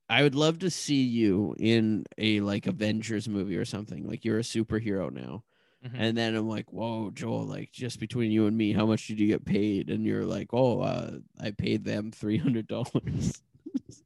I 0.10 0.24
would 0.24 0.36
love 0.36 0.60
to 0.60 0.72
see 0.72 1.04
you 1.04 1.56
in 1.60 2.06
a 2.18 2.40
like 2.42 2.68
Avengers 2.68 3.30
movie 3.30 3.58
or 3.58 3.66
something. 3.66 4.08
Like 4.08 4.26
you're 4.26 4.40
a 4.40 4.44
superhero 4.44 5.12
now. 5.12 5.44
Mhm. 5.86 5.92
And 5.96 6.18
then 6.18 6.36
I'm 6.36 6.50
like, 6.50 6.72
"Whoa, 6.74 7.12
Joel, 7.12 7.46
like 7.46 7.72
just 7.72 8.00
between 8.00 8.32
you 8.32 8.48
and 8.48 8.58
me, 8.58 8.74
how 8.74 8.86
much 8.86 9.08
did 9.08 9.20
you 9.20 9.28
get 9.28 9.46
paid?" 9.46 9.90
And 9.90 10.06
you're 10.06 10.26
like, 10.26 10.50
"Oh, 10.54 10.82
uh, 10.82 11.20
I 11.40 11.52
paid 11.52 11.86
them 11.86 12.12
$300." 12.12 13.42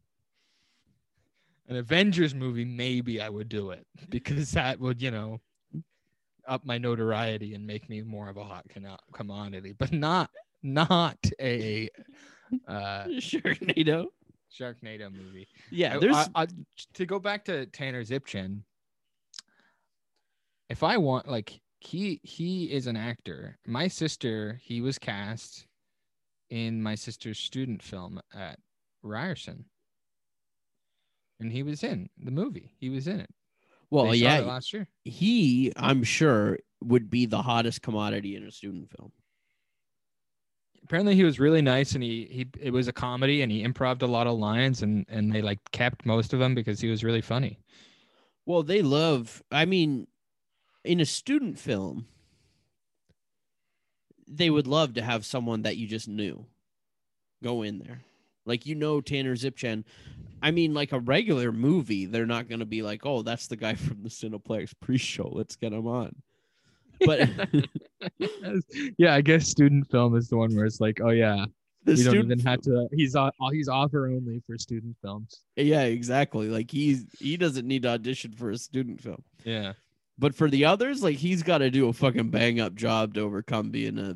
an 1.68 1.78
Avengers 1.78 2.36
movie 2.36 2.66
maybe 2.66 3.22
I 3.22 3.30
would 3.30 3.49
do 3.49 3.72
it 3.72 3.86
because 4.10 4.51
that 4.51 4.80
would, 4.80 5.01
you 5.01 5.12
know, 5.12 5.39
up 6.47 6.66
my 6.66 6.78
notoriety 6.78 7.54
and 7.54 7.66
make 7.66 7.89
me 7.89 8.01
more 8.01 8.30
of 8.30 8.38
a 8.38 8.43
hot 8.43 8.66
commodity, 9.14 9.74
but 9.78 9.91
not 9.93 10.30
not 10.62 11.18
a 11.39 11.89
uh, 12.68 13.06
Sharknado. 13.20 14.08
Sharknado 14.58 15.12
movie. 15.12 15.47
Yeah, 15.72 15.97
there's 15.97 16.16
I- 16.16 16.30
I- 16.36 16.47
to 16.93 17.06
go 17.06 17.20
back 17.20 17.45
to 17.45 17.66
Tanner 17.68 18.04
Zipchen. 18.04 18.62
If 20.70 20.84
I 20.84 20.97
want, 20.97 21.28
like, 21.28 21.60
he 21.80 22.20
he 22.24 22.72
is 22.72 22.88
an 22.88 22.95
actor. 22.95 23.58
My 23.68 23.88
sister, 23.88 24.60
he 24.64 24.80
was 24.82 24.97
cast 24.97 25.68
in 26.49 26.82
my 26.82 26.95
sister's 26.95 27.38
student 27.39 27.82
film 27.84 28.22
at 28.34 28.60
Ryerson, 29.01 29.66
and 31.39 31.51
he 31.51 31.64
was 31.64 31.84
in 31.84 32.10
the 32.18 32.32
movie. 32.32 32.74
He 32.80 32.89
was 32.89 33.08
in 33.08 33.20
it. 33.20 33.30
well, 33.89 34.06
They 34.12 34.18
yeah, 34.18 34.39
last 34.39 34.72
year. 34.74 34.88
he 35.04 35.74
I'm 35.76 36.04
sure 36.04 36.58
would 36.82 37.10
be 37.10 37.26
the 37.26 37.41
hottest 37.41 37.82
commodity 37.82 38.36
in 38.36 38.43
a 38.45 38.51
student 38.51 38.89
film. 38.97 39.12
Apparently, 40.84 41.15
he 41.15 41.23
was 41.23 41.39
really 41.39 41.61
nice, 41.61 41.93
and 41.93 42.03
he 42.03 42.27
he 42.29 42.47
it 42.59 42.71
was 42.71 42.88
a 42.88 42.93
comedy, 42.93 43.41
and 43.41 43.51
he 43.51 43.63
improved 43.63 44.01
a 44.01 44.07
lot 44.07 44.27
of 44.27 44.38
lines, 44.38 44.81
and 44.81 45.05
and 45.07 45.34
they 45.34 45.41
like 45.41 45.59
kept 45.71 46.05
most 46.05 46.34
of 46.34 46.39
them 46.39 46.53
because 46.53 46.81
he 46.81 46.89
was 46.89 47.03
really 47.03 47.21
funny. 47.21 47.59
Well, 48.45 48.63
they 48.63 48.81
love. 48.81 49.41
I 49.51 49.65
mean, 49.65 50.07
in 50.84 50.99
a 50.99 51.05
student 51.05 51.57
film, 51.57 52.07
they 54.27 54.49
would 54.49 54.67
love 54.67 54.93
to 54.95 55.01
have 55.01 55.25
someone 55.25 55.61
that 55.61 55.77
you 55.77 55.88
just 55.88 56.07
knew 56.07 56.45
go 57.41 57.61
in 57.61 57.79
there, 57.79 58.01
like 58.45 58.65
you 58.65 58.75
know 58.75 58.99
Tanner 58.99 59.36
Zipchen. 59.36 59.86
I 60.41 60.51
mean, 60.51 60.73
like 60.73 60.91
a 60.91 60.99
regular 60.99 61.53
movie, 61.53 62.05
they're 62.05 62.25
not 62.25 62.49
going 62.49 62.59
to 62.59 62.65
be 62.65 62.81
like, 62.81 63.05
"Oh, 63.05 63.21
that's 63.21 63.47
the 63.47 63.55
guy 63.55 63.75
from 63.75 64.03
the 64.03 64.09
Cineplex 64.09 64.73
pre-show. 64.81 65.29
Let's 65.31 65.55
get 65.55 65.71
him 65.71 65.88
on." 65.88 66.21
But 67.06 67.30
yeah, 68.97 69.14
I 69.14 69.22
guess 69.22 69.47
student 69.47 69.89
film 69.89 70.16
is 70.16 70.30
the 70.30 70.38
one 70.38 70.56
where 70.56 70.66
it's 70.66 70.80
like, 70.80 70.99
oh 71.01 71.10
yeah, 71.10 71.45
the 71.86 71.93
we 71.95 72.04
don't 72.04 72.16
even 72.16 72.39
have 72.39 72.62
to. 72.62 72.88
He's 72.93 73.16
o- 73.16 73.32
he's 73.51 73.68
offer 73.68 74.08
only 74.08 74.41
for 74.47 74.58
student 74.58 74.95
films. 75.01 75.41
Yeah, 75.56 75.84
exactly. 75.84 76.47
Like 76.47 76.72
he's 76.72 77.06
he 77.20 77.38
doesn't 77.38 77.68
need 77.68 77.84
to 77.84 77.89
audition 77.89 78.32
for 78.32 78.51
a 78.51 78.58
student 78.58 79.01
film. 79.01 79.24
Yeah, 79.43 79.74
But 80.18 80.36
for 80.36 80.49
the 80.49 80.66
others, 80.66 81.04
like 81.04 81.18
he's 81.18 81.43
got 81.43 81.60
to 81.60 81.70
do 81.72 81.88
a 81.89 81.93
fucking 81.93 82.30
bang 82.30 82.60
up 82.60 82.76
job 82.76 83.14
to 83.16 83.22
overcome 83.22 83.70
being 83.72 83.97
a 83.99 84.16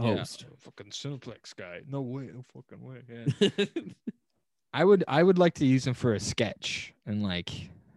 host. 0.00 0.44
fucking 0.58 0.90
Cineplex 0.90 1.56
guy. 1.56 1.80
No 1.88 2.02
way, 2.02 2.30
no 2.32 2.44
fucking 2.54 2.80
way. 2.84 3.02
Yeah. 3.40 3.64
I 4.74 4.84
would 4.84 5.02
I 5.08 5.22
would 5.22 5.38
like 5.38 5.54
to 5.54 5.66
use 5.66 5.86
him 5.86 5.94
for 5.94 6.12
a 6.14 6.20
sketch 6.20 6.92
and 7.06 7.22
like 7.22 7.50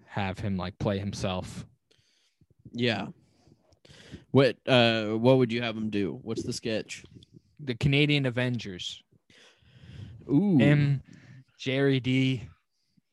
have 0.05 0.39
him 0.39 0.55
like 0.57 0.79
play 0.79 0.99
himself. 0.99 1.65
yeah. 2.71 3.07
What 4.31 4.57
uh 4.67 5.09
what 5.09 5.37
would 5.37 5.51
you 5.51 5.61
have 5.61 5.75
them 5.75 5.89
do? 5.89 6.19
What's 6.23 6.43
the 6.43 6.53
sketch? 6.53 7.03
The 7.59 7.75
Canadian 7.75 8.25
Avengers. 8.25 9.03
Ooh. 10.29 10.57
Him, 10.57 11.03
Gerry 11.59 11.99
Dee, 11.99 12.47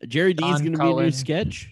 Gerry 0.07 0.35
Dee's 0.35 0.47
Sean 0.47 0.59
going 0.59 0.73
to 0.73 0.79
be 0.79 0.91
a 0.91 1.05
new 1.05 1.11
sketch? 1.11 1.71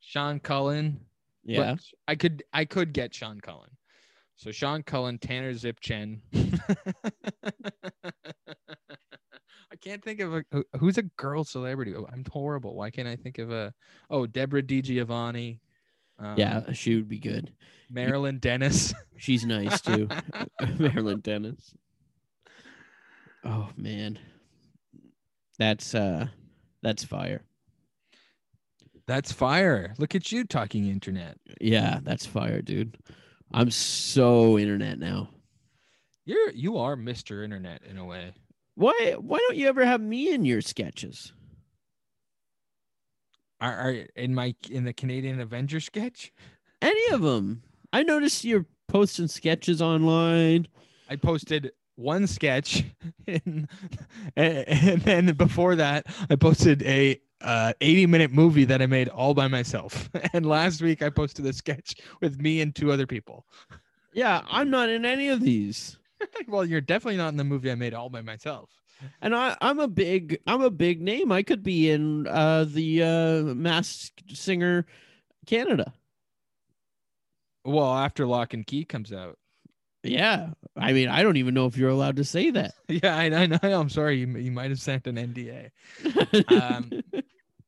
Sean 0.00 0.38
Cullen. 0.38 1.00
Yeah. 1.44 1.76
I 2.06 2.14
could 2.14 2.42
I 2.52 2.64
could 2.64 2.92
get 2.92 3.14
Sean 3.14 3.40
Cullen. 3.40 3.70
So 4.36 4.50
Sean 4.50 4.82
Cullen, 4.82 5.18
Tanner 5.18 5.52
Zipchen. 5.52 6.20
I 9.72 9.76
can't 9.80 10.02
think 10.02 10.20
of 10.20 10.34
a 10.34 10.44
who's 10.78 10.98
a 10.98 11.02
girl 11.02 11.44
celebrity. 11.44 11.94
Oh, 11.96 12.06
I'm 12.12 12.24
horrible. 12.30 12.74
Why 12.74 12.90
can't 12.90 13.08
I 13.08 13.16
think 13.16 13.38
of 13.38 13.50
a 13.50 13.72
oh 14.10 14.26
Deborah 14.26 14.62
DiGiovanni. 14.62 15.58
Um, 16.18 16.38
yeah, 16.38 16.72
she 16.72 16.94
would 16.96 17.08
be 17.08 17.18
good. 17.18 17.52
Marilyn 17.90 18.38
Denis. 18.38 18.94
She's 19.16 19.44
nice 19.44 19.80
too. 19.80 20.08
Marilyn 20.78 21.20
Denis. 21.20 21.74
Oh 23.44 23.68
man. 23.76 24.18
That's 25.58 25.94
uh 25.94 26.28
that's 26.82 27.04
fire. 27.04 27.42
That's 29.06 29.32
fire. 29.32 29.94
Look 29.98 30.14
at 30.14 30.32
you 30.32 30.44
talking 30.44 30.88
internet. 30.88 31.38
Yeah, 31.60 32.00
that's 32.02 32.26
fire, 32.26 32.62
dude. 32.62 32.96
I'm 33.52 33.70
so 33.70 34.58
internet 34.58 34.98
now. 34.98 35.28
You're 36.24 36.50
you 36.52 36.78
are 36.78 36.96
Mr. 36.96 37.44
Internet 37.44 37.82
in 37.88 37.98
a 37.98 38.04
way. 38.04 38.32
Why 38.74 39.14
why 39.18 39.38
don't 39.38 39.56
you 39.56 39.68
ever 39.68 39.84
have 39.84 40.00
me 40.00 40.32
in 40.32 40.44
your 40.44 40.62
sketches? 40.62 41.32
Are, 43.64 43.72
are 43.72 44.06
in 44.14 44.34
my 44.34 44.54
in 44.70 44.84
the 44.84 44.92
Canadian 44.92 45.40
Avenger 45.40 45.80
sketch? 45.80 46.32
Any 46.82 47.12
of 47.12 47.22
them? 47.22 47.62
I 47.94 48.02
noticed 48.02 48.44
you're 48.44 48.66
posting 48.88 49.26
sketches 49.26 49.80
online. 49.80 50.68
I 51.08 51.16
posted 51.16 51.72
one 51.96 52.26
sketch, 52.26 52.84
and, 53.26 53.68
and 54.36 55.00
then 55.02 55.32
before 55.32 55.76
that, 55.76 56.06
I 56.28 56.36
posted 56.36 56.82
a 56.82 57.18
uh, 57.40 57.72
80 57.80 58.06
minute 58.06 58.32
movie 58.32 58.64
that 58.66 58.82
I 58.82 58.86
made 58.86 59.08
all 59.08 59.32
by 59.32 59.48
myself. 59.48 60.10
And 60.34 60.44
last 60.44 60.82
week, 60.82 61.02
I 61.02 61.08
posted 61.08 61.46
a 61.46 61.52
sketch 61.52 61.94
with 62.20 62.40
me 62.40 62.60
and 62.60 62.74
two 62.74 62.92
other 62.92 63.06
people. 63.06 63.46
Yeah, 64.12 64.42
I'm 64.50 64.68
not 64.68 64.90
in 64.90 65.06
any 65.06 65.28
of 65.28 65.40
these. 65.40 65.96
well, 66.48 66.64
you're 66.64 66.80
definitely 66.80 67.16
not 67.16 67.28
in 67.28 67.36
the 67.36 67.44
movie 67.44 67.70
I 67.70 67.76
made 67.76 67.94
all 67.94 68.10
by 68.10 68.20
myself. 68.20 68.70
And 69.20 69.34
I, 69.34 69.56
I'm 69.60 69.80
a 69.80 69.88
big 69.88 70.38
I'm 70.46 70.62
a 70.62 70.70
big 70.70 71.00
name. 71.02 71.32
I 71.32 71.42
could 71.42 71.62
be 71.62 71.90
in 71.90 72.26
uh 72.26 72.64
the 72.68 73.02
uh 73.02 73.42
masked 73.54 74.36
singer 74.36 74.86
Canada. 75.46 75.92
Well, 77.64 77.94
after 77.94 78.26
Lock 78.26 78.54
and 78.54 78.66
Key 78.66 78.84
comes 78.84 79.12
out. 79.12 79.38
Yeah. 80.02 80.50
I 80.76 80.92
mean, 80.92 81.08
I 81.08 81.22
don't 81.22 81.38
even 81.38 81.54
know 81.54 81.66
if 81.66 81.76
you're 81.78 81.90
allowed 81.90 82.16
to 82.16 82.24
say 82.24 82.50
that. 82.50 82.74
Yeah, 82.88 83.16
I, 83.16 83.24
I 83.24 83.46
know. 83.46 83.58
I'm 83.62 83.88
sorry. 83.88 84.18
You, 84.20 84.26
you 84.36 84.52
might 84.52 84.70
have 84.70 84.80
sent 84.80 85.06
an 85.06 85.16
NDA. 85.16 85.70
Um, 86.48 86.90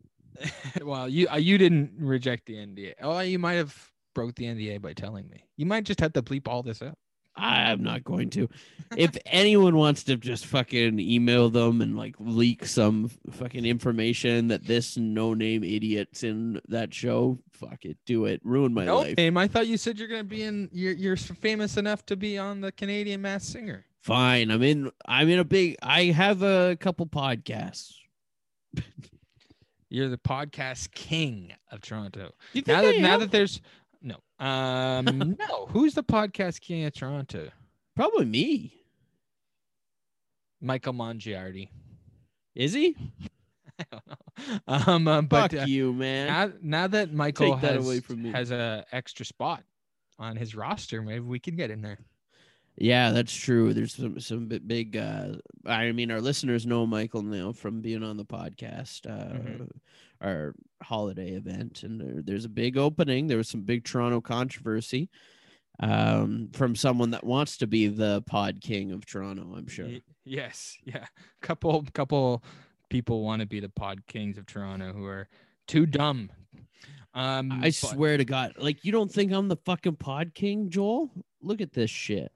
well, 0.83 1.09
you 1.09 1.29
uh, 1.29 1.37
you 1.37 1.57
didn't 1.59 1.93
reject 1.99 2.47
the 2.47 2.55
NDA. 2.55 2.95
Oh, 3.01 3.19
you 3.21 3.39
might 3.39 3.55
have 3.55 3.91
broke 4.15 4.35
the 4.35 4.45
NDA 4.45 4.81
by 4.81 4.93
telling 4.93 5.29
me. 5.29 5.45
You 5.57 5.67
might 5.67 5.85
just 5.85 6.01
have 6.01 6.13
to 6.13 6.23
bleep 6.23 6.47
all 6.47 6.63
this 6.63 6.83
out. 6.83 6.99
I'm 7.37 7.83
not 7.83 8.05
going 8.05 8.31
to. 8.31 8.49
If 8.97 9.19
anyone 9.27 9.77
wants 9.77 10.05
to 10.05 10.17
just 10.17 10.47
fucking 10.47 11.01
email 11.01 11.51
them 11.51 11.81
and 11.83 11.97
like 11.97 12.15
leak 12.21 12.65
some 12.67 13.11
fucking 13.33 13.65
information 13.65 14.47
that 14.49 14.65
this 14.65 14.97
no 14.97 15.35
name 15.35 15.65
idiot's 15.65 16.23
in 16.23 16.61
that 16.69 16.95
show, 16.95 17.41
fuck 17.51 17.85
it, 17.85 17.97
do 18.07 18.27
it. 18.27 18.41
Ruin 18.45 18.73
my 18.73 18.85
no 18.85 18.99
life. 18.99 19.17
name. 19.17 19.37
I 19.37 19.49
thought 19.49 19.67
you 19.67 19.77
said 19.77 19.99
you're 19.99 20.07
gonna 20.07 20.23
be 20.23 20.45
in. 20.45 20.69
You're 20.73 20.93
you're 20.93 21.17
famous 21.17 21.77
enough 21.77 22.07
to 22.07 22.17
be 22.17 22.39
on 22.39 22.61
the 22.61 22.71
Canadian 22.71 23.23
Mass 23.23 23.45
Singer. 23.45 23.85
Fine. 24.03 24.53
I'm 24.53 24.63
in 24.63 24.93
I'm 25.05 25.29
in 25.29 25.41
a 25.41 25.45
big 25.45 25.75
I 25.83 26.05
have 26.05 26.43
a 26.43 26.77
couple 26.79 27.07
podcasts. 27.07 27.93
You're 29.89 30.09
the 30.09 30.19
podcast 30.19 30.93
king 30.93 31.53
of 31.71 31.81
Toronto. 31.81 32.33
You 32.53 32.63
think 32.63 32.69
Now 32.69 32.79
I 32.89 32.93
that 32.93 33.01
now 33.01 33.17
that 33.19 33.31
there's 33.31 33.61
no 33.61 33.69
um 34.39 35.37
no 35.49 35.67
who's 35.67 35.95
the 35.95 36.03
podcast 36.05 36.61
king 36.61 36.85
of 36.85 36.93
Toronto? 36.95 37.49
probably 37.95 38.25
me. 38.27 38.73
Michael 40.61 40.95
Mongiardi. 40.95 41.69
Is 42.55 42.73
he? 42.73 42.97
I 43.79 43.85
don't 43.91 44.07
know. 44.07 44.63
Um, 44.93 45.09
uh, 45.09 45.23
but 45.23 45.53
Fuck 45.53 45.63
uh, 45.63 45.65
you, 45.67 45.93
man. 45.93 46.27
now, 46.29 46.53
now 46.63 46.87
that 46.87 47.13
Michael 47.13 47.53
Take 47.53 47.61
that 47.63 47.75
has, 47.75 47.87
away 47.87 48.01
from 48.01 48.23
me. 48.23 48.31
has 48.33 48.51
a 48.51 48.85
extra 48.93 49.25
spot 49.27 49.63
on 50.19 50.35
his 50.37 50.55
roster, 50.55 51.03
maybe 51.03 51.21
we 51.27 51.39
can 51.39 51.57
get 51.57 51.71
in 51.71 51.83
there. 51.83 51.99
Yeah, 52.79 53.11
that's 53.11 53.35
true. 53.35 53.73
There's 53.75 53.95
some 53.95 54.19
some 54.21 54.47
big. 54.49 54.97
Uh, 54.97 55.37
I 55.65 55.93
mean, 55.93 56.11
our 56.11 56.21
listeners 56.21 56.67
know 56.67 56.87
Michael 56.87 57.23
now 57.23 57.53
from 57.53 57.81
being 57.81 58.03
on 58.03 58.17
the 58.19 58.25
podcast, 58.25 59.07
uh, 59.07 59.35
Mhm. 59.35 59.71
Our 60.21 60.55
holiday 60.83 61.33
event, 61.33 61.83
and 61.83 62.01
there, 62.01 62.23
there's 62.23 62.45
a 62.45 62.49
big 62.51 62.77
opening. 62.79 63.27
There 63.27 63.37
was 63.37 63.49
some 63.49 63.63
big 63.63 63.85
Toronto 63.85 64.21
controversy 64.21 65.11
um, 65.81 66.49
from 66.55 66.75
someone 66.75 67.11
that 67.11 67.25
wants 67.25 67.59
to 67.59 67.67
be 67.67 67.89
the 67.89 68.23
pod 68.27 68.61
king 68.63 68.93
of 68.93 69.05
Toronto. 69.05 69.55
I'm 69.57 69.69
sure. 69.69 69.89
Yes, 70.25 70.77
yeah. 70.85 71.05
Couple 71.43 71.85
couple 71.93 72.43
people 72.89 73.23
want 73.23 73.41
to 73.41 73.47
be 73.47 73.61
the 73.61 73.69
pod 73.69 74.07
kings 74.07 74.39
of 74.39 74.47
Toronto 74.47 74.93
who 74.93 75.05
are 75.05 75.29
too 75.69 75.85
dumb. 75.87 76.31
Um, 77.15 77.53
I 77.53 77.67
but- 77.67 77.75
swear 77.75 78.17
to 78.17 78.25
God, 78.25 78.53
like 78.59 78.85
you 78.85 78.93
don't 78.93 79.11
think 79.13 79.33
I'm 79.33 79.49
the 79.49 79.57
fucking 79.65 79.97
pod 79.97 80.33
king, 80.35 80.71
Joel? 80.71 81.11
Look 81.43 81.61
at 81.61 81.73
this 81.73 81.91
shit. 81.91 82.33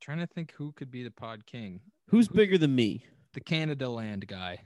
trying 0.00 0.18
to 0.18 0.26
think 0.26 0.52
who 0.52 0.72
could 0.72 0.90
be 0.90 1.02
the 1.02 1.10
pod 1.10 1.44
king. 1.46 1.80
Who's 2.08 2.28
Who- 2.28 2.34
bigger 2.34 2.58
than 2.58 2.74
me? 2.74 3.04
The 3.32 3.40
Canadaland 3.40 4.26
guy, 4.26 4.58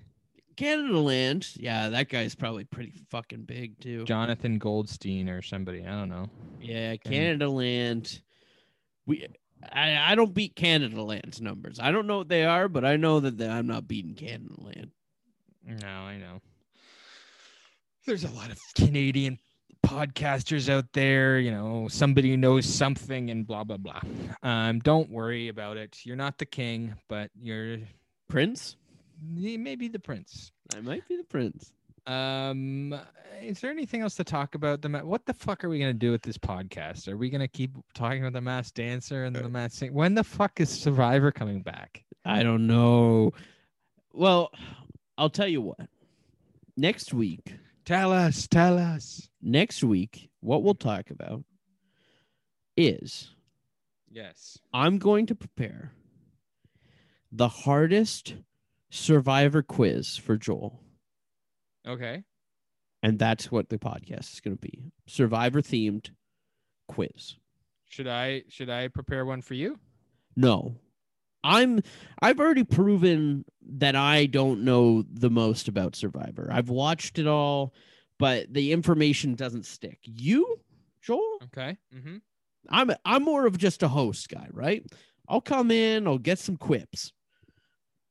Canadaland. 0.57 1.57
Yeah, 1.57 1.89
that 1.91 2.09
guy's 2.09 2.35
probably 2.35 2.65
pretty 2.65 2.93
fucking 3.11 3.43
big 3.45 3.79
too. 3.81 4.05
Jonathan 4.05 4.59
Goldstein 4.59 5.29
or 5.29 5.43
somebody. 5.43 5.85
I 5.85 5.91
don't 5.91 6.09
know. 6.09 6.29
Yeah, 6.61 6.97
Canadaland. 6.97 8.21
We 9.07 9.27
I, 9.73 10.13
I 10.13 10.15
don't 10.15 10.35
beat 10.35 10.57
Canadaland's 10.57 11.41
numbers. 11.41 11.79
I 11.81 11.91
don't 11.91 12.07
know 12.07 12.19
what 12.19 12.29
they 12.29 12.45
are, 12.45 12.69
but 12.69 12.85
I 12.85 12.97
know 12.97 13.21
that 13.21 13.39
they- 13.39 13.49
I'm 13.49 13.67
not 13.67 13.89
beating 13.89 14.15
Canadaland. 14.15 14.91
No, 15.67 15.89
I 15.89 16.19
know. 16.19 16.41
There's 18.07 18.25
a 18.25 18.31
lot 18.31 18.51
of 18.51 18.59
Canadian 18.75 19.39
podcasters 19.87 20.69
out 20.69 20.87
there, 20.93 21.39
you 21.39 21.51
know, 21.51 21.89
somebody 21.89 22.37
knows 22.37 22.67
something 22.67 23.31
and 23.31 23.47
blah 23.47 23.65
blah 23.65 23.77
blah. 23.79 24.01
Um, 24.43 24.81
don't 24.81 25.11
worry 25.11 25.49
about 25.49 25.77
it. 25.77 26.01
You're 26.05 26.17
not 26.17 26.39
the 26.39 26.47
king, 26.47 26.95
but 27.09 27.31
you're 27.41 27.79
Prince. 28.29 28.77
He 29.37 29.57
may 29.57 29.75
be 29.77 29.89
the 29.89 29.99
prince. 29.99 30.53
I 30.75 30.81
might 30.81 31.07
be 31.09 31.17
the 31.17 31.25
prince. 31.25 31.73
Um, 32.07 32.95
is 33.43 33.61
there 33.61 33.71
anything 33.71 34.03
else 34.03 34.15
to 34.17 34.25
talk 34.25 34.55
about? 34.55 34.83
The 34.83 34.89
ma- 34.89 35.01
what 35.03 35.25
the 35.27 35.33
fuck 35.35 35.65
are 35.65 35.69
we 35.69 35.79
gonna 35.79 35.93
do 35.95 36.11
with 36.11 36.23
this 36.23 36.37
podcast? 36.39 37.09
Are 37.09 37.17
we 37.17 37.31
gonna 37.31 37.49
keep 37.49 37.73
talking 37.95 38.21
about 38.21 38.33
the 38.35 38.41
mass 38.41 38.71
dancer 38.71 39.25
and 39.25 39.35
the 39.35 39.49
mass 39.49 39.75
singer? 39.75 39.93
When 39.93 40.15
the 40.15 40.25
fuck 40.25 40.61
is 40.61 40.69
Survivor 40.69 41.33
coming 41.33 41.63
back? 41.63 42.05
I 42.25 42.43
don't 42.43 42.67
know. 42.67 43.33
Well, 44.13 44.51
I'll 45.19 45.31
tell 45.31 45.49
you 45.49 45.61
what. 45.63 45.89
Next 46.77 47.15
week, 47.15 47.55
Tell 47.85 48.13
us, 48.13 48.47
tell 48.47 48.79
us. 48.79 49.29
next 49.43 49.85
week, 49.85 50.31
what 50.41 50.63
we'll 50.63 50.75
talk 50.75 51.11
about 51.11 51.45
is 52.77 53.31
Yes. 54.11 54.59
I'm 54.73 54.99
going 54.99 55.27
to 55.27 55.35
prepare 55.35 55.93
the 57.33 57.49
hardest 57.49 58.35
survivor 58.95 59.63
quiz 59.63 60.17
for 60.17 60.37
Joel. 60.37 60.81
Okay. 61.87 62.23
And 63.03 63.19
that's 63.19 63.51
what 63.51 63.69
the 63.69 63.79
podcast 63.79 64.33
is 64.33 64.41
going 64.41 64.57
to 64.57 64.61
be. 64.61 64.93
Survivor 65.07 65.61
themed 65.61 66.11
quiz. 66.89 67.37
Should 67.89 68.07
I 68.07 68.45
should 68.49 68.71
I 68.71 68.89
prepare 68.89 69.27
one 69.27 69.43
for 69.43 69.55
you? 69.55 69.79
No. 70.37 70.77
I'm 71.43 71.83
I've 72.23 72.41
already 72.41 72.65
proven 72.65 73.45
that 73.77 73.95
I 73.95 74.27
don't 74.27 74.65
know 74.65 75.05
the 75.13 75.31
most 75.31 75.69
about 75.69 75.95
Survivor. 75.95 76.49
I've 76.51 76.71
watched 76.71 77.19
it 77.19 77.27
all, 77.27 77.75
but 78.19 78.53
the 78.53 78.73
information 78.73 79.35
doesn't 79.35 79.67
stick. 79.67 79.99
You, 80.05 80.61
Joel? 81.03 81.39
Okay. 81.45 81.77
Mm-hmm. 81.95 82.17
I'm 82.71 82.91
I'm 83.05 83.23
more 83.23 83.47
of 83.47 83.59
just 83.59 83.83
a 83.83 83.89
host 83.89 84.31
guy, 84.31 84.49
right? 84.51 84.83
I'll 85.29 85.43
come 85.43 85.71
in, 85.71 86.07
I'll 86.07 86.19
get 86.19 86.39
some 86.39 86.57
quips. 86.57 87.13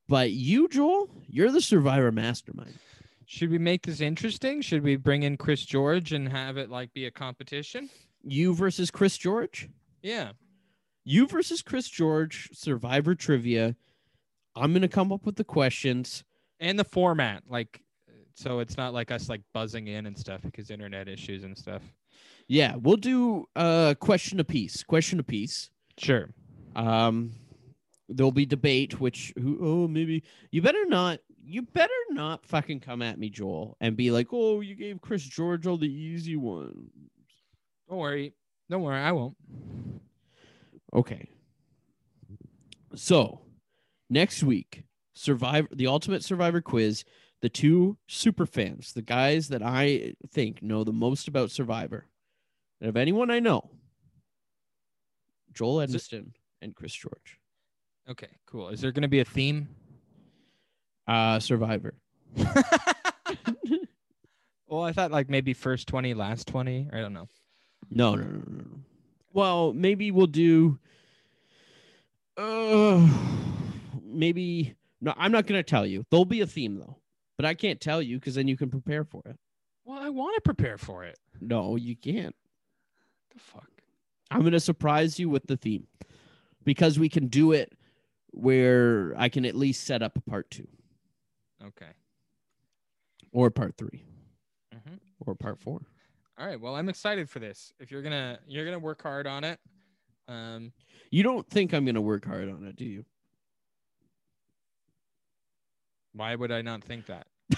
But 0.08 0.32
you, 0.32 0.68
Joel, 0.68 1.10
you're 1.28 1.52
the 1.52 1.62
Survivor 1.62 2.12
mastermind. 2.12 2.78
Should 3.26 3.50
we 3.50 3.58
make 3.58 3.86
this 3.86 4.02
interesting? 4.02 4.62
Should 4.62 4.84
we 4.84 4.96
bring 4.96 5.24
in 5.24 5.38
Chris 5.38 5.66
George 5.66 6.12
and 6.12 6.30
have 6.30 6.58
it 6.58 6.70
like 6.70 6.94
be 6.94 7.06
a 7.06 7.12
competition? 7.12 7.90
You 8.24 8.54
versus 8.54 8.92
Chris 8.92 9.18
George. 9.18 9.70
Yeah. 10.02 10.32
You 11.06 11.28
versus 11.28 11.62
Chris 11.62 11.90
George, 11.90 12.50
Survivor 12.54 13.16
trivia. 13.16 13.76
I'm 14.56 14.74
gonna 14.74 14.88
come 14.88 15.12
up 15.12 15.26
with 15.26 15.36
the 15.36 15.44
questions. 15.44 16.24
And 16.60 16.78
the 16.78 16.84
format, 16.84 17.44
like 17.50 17.82
so 18.36 18.60
it's 18.60 18.78
not 18.78 18.94
like 18.94 19.12
us 19.12 19.30
like 19.30 19.42
buzzing 19.54 19.88
in 19.88 20.06
and 20.06 20.18
stuff 20.18 20.42
because 20.42 20.70
internet 20.70 21.08
issues 21.08 21.44
and 21.44 21.58
stuff. 21.58 21.82
Yeah, 22.48 22.76
we'll 22.76 22.98
do 22.98 23.48
uh 23.56 23.96
question 24.00 24.40
a 24.40 24.44
piece. 24.44 24.84
Question 24.84 25.20
a 25.20 25.24
piece. 25.24 25.70
Sure. 25.98 26.30
Um 26.76 27.32
there'll 28.10 28.32
be 28.32 28.46
debate 28.46 29.00
which 29.00 29.34
who 29.38 29.58
oh 29.62 29.88
maybe 29.88 30.24
you 30.52 30.62
better 30.62 30.86
not 30.86 31.20
you 31.46 31.62
better 31.62 31.92
not 32.10 32.46
fucking 32.46 32.80
come 32.80 33.02
at 33.02 33.20
me, 33.20 33.30
Joel, 33.30 33.78
and 33.82 33.98
be 33.98 34.12
like, 34.12 34.28
oh, 34.32 34.62
you 34.62 34.76
gave 34.76 35.02
Chris 35.02 35.24
George 35.24 35.68
all 35.68 35.78
the 35.78 35.92
easy 35.92 36.36
one. 36.36 36.90
Don't 37.90 38.00
worry. 38.00 38.34
Don't 38.70 38.82
worry, 38.82 39.00
I 39.00 39.12
won't. 39.12 39.36
Okay. 40.94 41.30
So 42.96 43.42
next 44.10 44.44
week, 44.44 44.86
Survivor 45.14 45.68
the 45.72 45.88
Ultimate 45.88 46.24
Survivor 46.24 46.62
quiz, 46.62 47.04
the 47.42 47.50
two 47.50 47.98
super 48.08 48.46
fans, 48.46 48.94
the 48.94 49.02
guys 49.02 49.50
that 49.50 49.62
I 49.62 50.14
think 50.32 50.64
know 50.64 50.84
the 50.84 50.94
most 50.94 51.28
about 51.28 51.52
Survivor. 51.52 52.08
And 52.80 52.90
of 52.90 52.98
anyone 52.98 53.32
I 53.32 53.40
know, 53.40 53.70
Joel 55.54 55.82
Is 55.82 55.94
Edmiston 55.94 56.32
and 56.62 56.76
Chris 56.76 56.94
George. 56.94 57.40
Okay, 58.10 58.30
cool. 58.46 58.70
Is 58.70 58.82
there 58.82 58.92
gonna 58.92 59.08
be 59.08 59.20
a 59.20 59.26
theme? 59.26 59.68
Uh 61.08 61.40
Survivor. 61.40 61.94
well, 64.68 64.84
I 64.84 64.92
thought 64.92 65.12
like 65.12 65.30
maybe 65.30 65.54
first 65.54 65.88
20, 65.88 66.14
last 66.14 66.48
20. 66.48 66.90
I 66.92 67.00
don't 67.00 67.14
know. 67.14 67.30
No, 67.90 68.16
no, 68.16 68.24
no, 68.24 68.30
no, 68.30 68.64
no. 68.64 68.80
Well, 69.34 69.74
maybe 69.74 70.12
we'll 70.12 70.28
do. 70.28 70.80
Uh, 72.38 73.08
maybe 74.04 74.76
no. 75.02 75.14
I'm 75.18 75.32
not 75.32 75.48
gonna 75.48 75.64
tell 75.64 75.86
you. 75.86 76.06
There'll 76.10 76.26
be 76.26 76.42
a 76.42 76.48
theme 76.48 76.78
though, 76.78 76.98
but 77.38 77.46
I 77.46 77.54
can't 77.54 77.80
tell 77.80 78.02
you 78.02 78.20
because 78.20 78.36
then 78.36 78.48
you 78.48 78.58
can 78.58 78.70
prepare 78.70 79.04
for 79.04 79.22
it. 79.26 79.38
Well, 79.86 80.00
I 80.00 80.10
want 80.10 80.36
to 80.36 80.42
prepare 80.42 80.78
for 80.78 81.04
it. 81.04 81.20
No, 81.42 81.76
you 81.76 81.96
can't. 81.96 82.36
The 83.34 83.40
fuck? 83.40 83.70
I'm 84.32 84.44
gonna 84.44 84.60
surprise 84.60 85.20
you 85.20 85.30
with 85.30 85.46
the 85.48 85.58
theme 85.58 85.88
because 86.64 86.98
we 86.98 87.10
can 87.10 87.28
do 87.28 87.52
it 87.52 87.74
where 88.34 89.14
I 89.18 89.30
can 89.30 89.46
at 89.46 89.56
least 89.56 89.84
set 89.86 90.02
up 90.02 90.18
a 90.18 90.22
part 90.22 90.50
two 90.52 90.68
Okay. 91.64 91.92
or 93.32 93.50
part 93.52 93.78
3 93.78 94.04
Mhm. 94.74 95.00
or 95.22 95.36
part 95.36 95.60
four. 95.60 95.82
All 96.38 96.48
right. 96.48 96.60
Well, 96.60 96.76
I'm 96.76 96.90
excited 96.90 97.30
for 97.30 97.40
this. 97.40 97.74
If 97.80 97.92
you're 97.92 98.02
gonna 98.02 98.40
you're 98.48 98.66
gonna 98.66 98.80
work 98.80 99.02
hard 99.02 99.28
on 99.28 99.44
it. 99.44 99.60
Um, 100.28 100.74
You 101.12 101.22
don't 101.24 101.48
think 101.48 101.74
I'm 101.74 101.86
gonna 101.86 102.02
work 102.02 102.26
hard 102.26 102.50
on 102.50 102.66
it, 102.66 102.76
do 102.76 102.86
you? 102.86 103.06
why 106.14 106.36
would 106.36 106.52
I 106.52 106.62
not 106.62 106.84
think 106.84 107.08
that? 107.08 107.28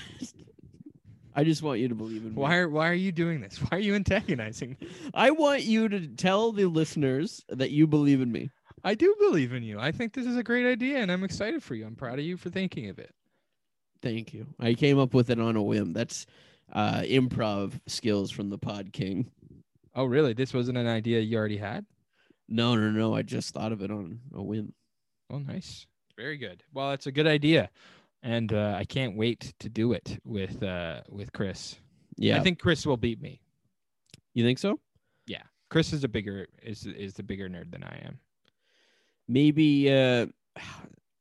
I 1.36 1.43
just 1.43 1.61
want 1.61 1.80
you 1.82 1.89
to 1.89 1.95
believe 1.95 2.23
in 2.23 2.30
me. 2.30 2.36
Why 2.36 2.57
are 2.57 2.69
why 2.69 2.88
are 2.89 2.93
you 2.93 3.11
doing 3.11 3.41
this? 3.41 3.57
Why 3.61 3.78
are 3.78 3.80
you 3.80 3.95
antagonizing? 3.95 4.78
me? 4.80 4.88
I 5.13 5.32
want 5.32 5.63
you 5.63 5.89
to 5.89 6.07
tell 6.07 6.51
the 6.53 6.65
listeners 6.65 7.43
that 7.49 7.71
you 7.71 7.88
believe 7.88 8.21
in 8.21 8.32
me. 8.32 8.49
I 8.86 8.94
do 8.94 9.16
believe 9.18 9.52
in 9.52 9.64
you. 9.64 9.80
I 9.80 9.92
think 9.92 10.14
this 10.14 10.28
is 10.28 10.38
a 10.38 10.44
great 10.44 10.68
idea, 10.68 11.00
and 11.00 11.12
I'm 11.12 11.24
excited 11.24 11.64
for 11.64 11.74
you. 11.74 11.88
I'm 11.88 11.96
proud 11.96 12.20
of 12.20 12.26
you 12.26 12.38
for 12.38 12.52
thinking 12.52 12.88
of 12.88 13.00
it. 13.00 13.16
Thank 14.04 14.32
you. 14.32 14.46
I 14.60 14.76
came 14.76 15.00
up 15.00 15.16
with 15.16 15.32
it 15.32 15.40
on 15.40 15.56
a 15.56 15.64
whim. 15.64 15.92
That's 15.92 16.28
uh, 16.72 17.02
improv 17.02 17.80
skills 17.88 18.30
from 18.30 18.52
the 18.52 18.60
Pod 18.60 18.94
King. 18.94 19.32
Oh, 19.96 20.06
really? 20.06 20.34
This 20.34 20.54
wasn't 20.54 20.78
an 20.78 20.86
idea 20.86 21.20
you 21.20 21.36
already 21.36 21.58
had? 21.58 21.84
No, 22.48 22.76
no, 22.76 22.92
no. 22.92 23.16
I 23.16 23.24
just 23.24 23.56
thought 23.56 23.72
of 23.72 23.82
it 23.82 23.90
on 23.90 24.20
a 24.36 24.44
whim. 24.44 24.74
Oh, 25.32 25.40
nice. 25.40 25.88
Very 26.16 26.38
good. 26.38 26.62
Well, 26.72 26.92
it's 26.92 27.08
a 27.08 27.12
good 27.12 27.26
idea, 27.26 27.72
and 28.22 28.54
uh, 28.54 28.76
I 28.78 28.86
can't 28.86 29.18
wait 29.18 29.56
to 29.62 29.68
do 29.68 29.94
it 29.94 30.20
with 30.24 30.62
uh, 30.62 31.02
with 31.10 31.34
Chris. 31.34 31.76
Yeah. 32.18 32.38
I 32.38 32.42
think 32.42 32.60
Chris 32.60 32.86
will 32.86 32.98
beat 32.98 33.20
me. 33.20 33.42
you 34.36 34.46
think 34.46 34.60
so? 34.60 34.80
Yeah, 35.26 35.42
Chris 35.72 35.92
is 35.92 36.04
a 36.04 36.08
bigger 36.08 36.46
is 36.62 36.86
is 36.86 37.16
the 37.16 37.24
bigger 37.24 37.50
nerd 37.50 37.72
than 37.72 37.84
I 37.84 38.00
am. 38.06 38.20
Maybe. 39.28 39.91
Uh, 39.91 40.28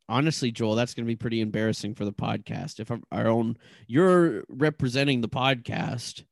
honestly, 0.08 0.50
Joel, 0.50 0.74
that's 0.74 0.94
going 0.94 1.04
to 1.06 1.10
be 1.10 1.16
pretty 1.16 1.40
embarrassing 1.40 1.94
for 1.94 2.04
the 2.04 2.12
podcast. 2.12 2.80
If 2.80 2.90
our 2.90 3.26
own, 3.26 3.56
you're 3.86 4.44
representing 4.48 5.20
the 5.20 5.28
podcast 5.28 6.24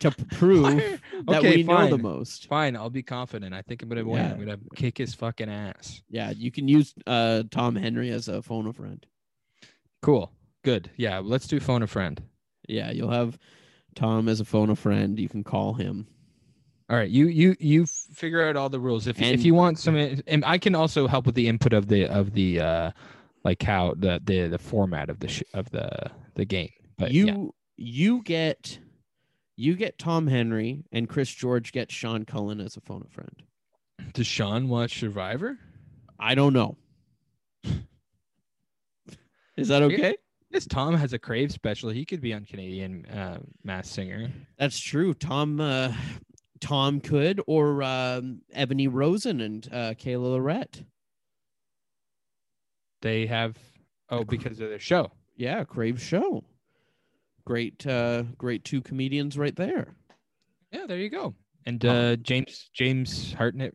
to 0.00 0.10
prove 0.32 0.62
Why- 0.64 0.98
that 1.28 1.38
okay, 1.38 1.56
we 1.56 1.62
know 1.62 1.88
the 1.88 1.98
most. 1.98 2.48
Fine, 2.48 2.76
I'll 2.76 2.90
be 2.90 3.02
confident. 3.02 3.54
I 3.54 3.62
think 3.62 3.82
I'm 3.82 3.88
gonna 3.88 4.04
win. 4.04 4.16
Yeah. 4.16 4.32
I'm 4.32 4.38
gonna 4.38 4.58
kick 4.74 4.98
his 4.98 5.14
fucking 5.14 5.48
ass. 5.48 6.02
Yeah, 6.10 6.30
you 6.30 6.50
can 6.50 6.68
use 6.68 6.94
uh, 7.06 7.44
Tom 7.50 7.76
Henry 7.76 8.10
as 8.10 8.28
a 8.28 8.42
phone 8.42 8.66
a 8.66 8.72
friend. 8.72 9.04
Cool. 10.02 10.32
Good. 10.64 10.90
Yeah. 10.96 11.20
Let's 11.20 11.46
do 11.46 11.60
phone 11.60 11.82
a 11.82 11.86
friend. 11.86 12.22
Yeah, 12.68 12.90
you'll 12.90 13.10
have 13.10 13.38
Tom 13.94 14.28
as 14.28 14.40
a 14.40 14.44
phone 14.44 14.70
a 14.70 14.76
friend. 14.76 15.18
You 15.18 15.28
can 15.28 15.44
call 15.44 15.74
him. 15.74 16.06
All 16.92 16.98
right, 16.98 17.08
you 17.08 17.28
you 17.28 17.56
you 17.58 17.86
figure 17.86 18.46
out 18.46 18.54
all 18.54 18.68
the 18.68 18.78
rules. 18.78 19.06
If 19.06 19.16
And- 19.16 19.32
if 19.34 19.46
you 19.46 19.54
want 19.54 19.78
some, 19.78 19.96
and 19.96 20.44
I 20.44 20.58
can 20.58 20.74
also 20.74 21.06
help 21.06 21.24
with 21.24 21.34
the 21.34 21.48
input 21.48 21.72
of 21.72 21.88
the 21.88 22.06
of 22.06 22.34
the 22.34 22.60
uh 22.60 22.90
like 23.44 23.62
how 23.62 23.94
the 23.96 24.20
the 24.22 24.48
the 24.48 24.58
format 24.58 25.08
of 25.08 25.18
the 25.18 25.28
sh- 25.28 25.42
of 25.54 25.70
the 25.70 26.10
the 26.34 26.44
game. 26.44 26.68
But 26.98 27.10
you 27.10 27.26
yeah. 27.26 27.46
you 27.78 28.22
get 28.22 28.78
you 29.56 29.74
get 29.74 29.98
Tom 29.98 30.26
Henry 30.26 30.84
and 30.92 31.08
Chris 31.08 31.30
George 31.32 31.72
get 31.72 31.90
Sean 31.90 32.26
Cullen 32.26 32.60
as 32.60 32.76
a 32.76 32.82
phone 32.82 33.02
a 33.06 33.10
friend. 33.10 33.42
does 34.12 34.26
Sean 34.26 34.68
watch 34.68 35.00
Survivor? 35.00 35.58
I 36.20 36.34
don't 36.34 36.52
know. 36.52 36.76
Is 39.56 39.68
that 39.68 39.82
okay? 39.82 40.16
This 40.50 40.66
Tom 40.66 40.94
has 40.94 41.14
a 41.14 41.18
Crave 41.18 41.52
special. 41.52 41.88
He 41.88 42.04
could 42.04 42.20
be 42.20 42.34
on 42.34 42.44
Canadian 42.44 43.06
uh, 43.06 43.38
Mass 43.64 43.88
Singer. 43.88 44.30
That's 44.58 44.78
true. 44.78 45.14
Tom 45.14 45.60
uh, 45.60 45.94
Tom 46.62 47.00
could 47.00 47.40
or 47.46 47.82
um, 47.82 48.40
Evany 48.56 48.88
Rosen 48.90 49.40
and 49.40 49.68
uh, 49.70 49.94
Kayla 49.94 50.30
Lorette. 50.32 50.84
They 53.02 53.26
have 53.26 53.58
oh 54.08 54.24
because 54.24 54.60
of 54.60 54.70
their 54.70 54.78
show. 54.78 55.10
Yeah, 55.36 55.64
Crave 55.64 56.00
show. 56.00 56.44
Great 57.44 57.84
uh 57.86 58.22
great 58.38 58.62
two 58.64 58.80
comedians 58.80 59.36
right 59.36 59.56
there. 59.56 59.88
Yeah, 60.70 60.86
there 60.86 60.98
you 60.98 61.10
go. 61.10 61.34
And 61.66 61.84
uh, 61.84 62.16
James 62.16 62.70
James 62.72 63.32
Hartnett. 63.32 63.74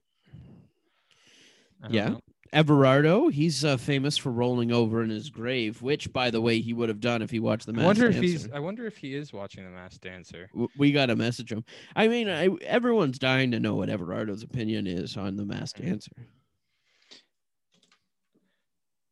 Yeah. 1.90 2.10
know. 2.10 2.20
Everardo, 2.54 3.32
he's 3.32 3.64
uh, 3.66 3.78
famous 3.78 4.18
for 4.18 4.32
rolling 4.32 4.72
over 4.72 5.02
in 5.04 5.10
his 5.10 5.30
grave, 5.30 5.82
which, 5.82 6.12
by 6.14 6.30
the 6.32 6.42
way, 6.42 6.60
he 6.60 6.74
would 6.74 6.90
have 6.90 7.00
done 7.00 7.22
if 7.22 7.30
he 7.30 7.40
watched 7.40 7.66
the 7.66 7.74
I 7.74 7.76
Masked 7.76 7.86
wonder 7.88 8.06
if 8.08 8.22
he's. 8.22 8.52
I 8.52 8.60
wonder 8.60 8.86
if 8.86 8.98
he 8.98 9.16
is 9.16 9.34
watching 9.34 9.64
the 9.64 9.70
Masked 9.70 10.02
Dancer. 10.02 10.50
W- 10.54 10.70
we 10.78 10.92
got 10.92 11.08
to 11.08 11.16
message 11.16 11.52
him. 11.52 11.64
I 11.96 12.08
mean, 12.08 12.30
I, 12.30 12.50
everyone's 12.64 13.20
dying 13.20 13.52
to 13.52 13.60
know 13.60 13.76
what 13.76 13.90
Everardo's 13.90 14.44
opinion 14.44 14.88
is 14.88 15.18
on 15.18 15.36
the 15.36 15.46
Masked 15.46 15.82
Mhm. 15.82 15.86
Dancer. 15.86 16.12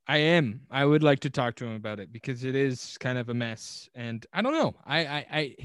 I 0.07 0.17
am. 0.17 0.61
I 0.69 0.85
would 0.85 1.01
like 1.03 1.21
to 1.21 1.29
talk 1.31 1.55
to 1.55 1.65
him 1.65 1.73
about 1.75 1.99
it 1.99 2.11
because 2.13 2.43
it 2.43 2.55
is 2.55 2.95
kind 2.99 3.17
of 3.17 3.29
a 3.29 3.33
mess, 3.33 3.89
and 3.95 4.25
I 4.33 4.41
don't 4.43 4.53
know. 4.53 4.75
I 4.85 4.99
I 5.05 5.25
I, 5.31 5.55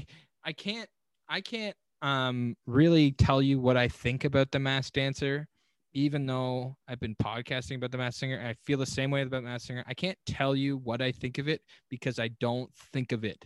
I 0.45 0.53
can't 0.53 0.89
I 1.29 1.41
can't 1.41 1.75
um 2.01 2.55
really 2.65 3.11
tell 3.11 3.41
you 3.41 3.59
what 3.59 3.77
I 3.77 3.87
think 3.87 4.23
about 4.23 4.49
the 4.51 4.57
Masked 4.57 4.95
Dancer, 4.95 5.47
even 5.93 6.25
though 6.25 6.77
I've 6.87 6.99
been 6.99 7.15
podcasting 7.15 7.75
about 7.75 7.91
the 7.91 7.97
Masked 7.97 8.19
Singer. 8.19 8.39
I 8.39 8.53
feel 8.65 8.77
the 8.77 8.85
same 8.85 9.11
way 9.11 9.21
about 9.21 9.43
Masked 9.43 9.67
Singer. 9.67 9.83
I 9.87 9.93
can't 9.93 10.17
tell 10.25 10.55
you 10.55 10.77
what 10.77 11.01
I 11.01 11.11
think 11.11 11.37
of 11.37 11.47
it 11.47 11.61
because 11.89 12.19
I 12.19 12.29
don't 12.39 12.71
think 12.93 13.11
of 13.11 13.23
it. 13.23 13.45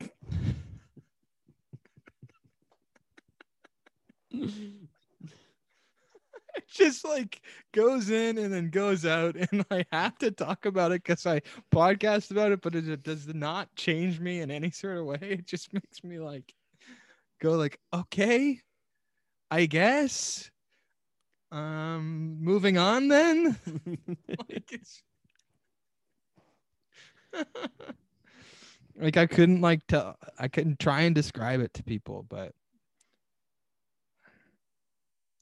it 6.58 6.68
just 6.68 7.04
like 7.04 7.40
goes 7.72 8.10
in 8.10 8.38
and 8.38 8.52
then 8.52 8.70
goes 8.70 9.06
out 9.06 9.34
and 9.52 9.64
i 9.70 9.84
have 9.90 10.16
to 10.18 10.30
talk 10.30 10.66
about 10.66 10.92
it 10.92 11.02
because 11.02 11.24
i 11.26 11.40
podcast 11.72 12.30
about 12.30 12.52
it 12.52 12.60
but 12.60 12.74
it 12.74 13.02
does 13.02 13.26
not 13.34 13.74
change 13.74 14.20
me 14.20 14.40
in 14.40 14.50
any 14.50 14.70
sort 14.70 14.98
of 14.98 15.06
way 15.06 15.18
it 15.20 15.46
just 15.46 15.72
makes 15.72 16.04
me 16.04 16.18
like 16.18 16.54
go 17.40 17.52
like 17.52 17.78
okay 17.94 18.60
i 19.50 19.66
guess 19.66 20.50
um 21.50 22.36
moving 22.40 22.76
on 22.76 23.08
then 23.08 23.58
like, 24.28 24.70
it's... 24.70 25.02
like 29.00 29.16
i 29.16 29.26
couldn't 29.26 29.60
like 29.60 29.86
tell 29.86 30.16
i 30.38 30.46
couldn't 30.48 30.78
try 30.78 31.02
and 31.02 31.14
describe 31.14 31.60
it 31.60 31.72
to 31.72 31.82
people 31.82 32.26
but 32.28 32.52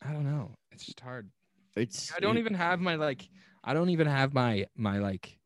I 0.06 0.12
don't 0.12 0.24
know. 0.24 0.50
It's 0.72 0.86
just 0.86 1.00
hard. 1.00 1.30
It's 1.74 2.12
I 2.14 2.20
don't 2.20 2.36
it- 2.36 2.40
even 2.40 2.54
have 2.54 2.80
my 2.80 2.94
like. 2.94 3.28
I 3.64 3.74
don't 3.74 3.90
even 3.90 4.06
have 4.06 4.32
my 4.32 4.66
my 4.76 4.98
like 4.98 5.38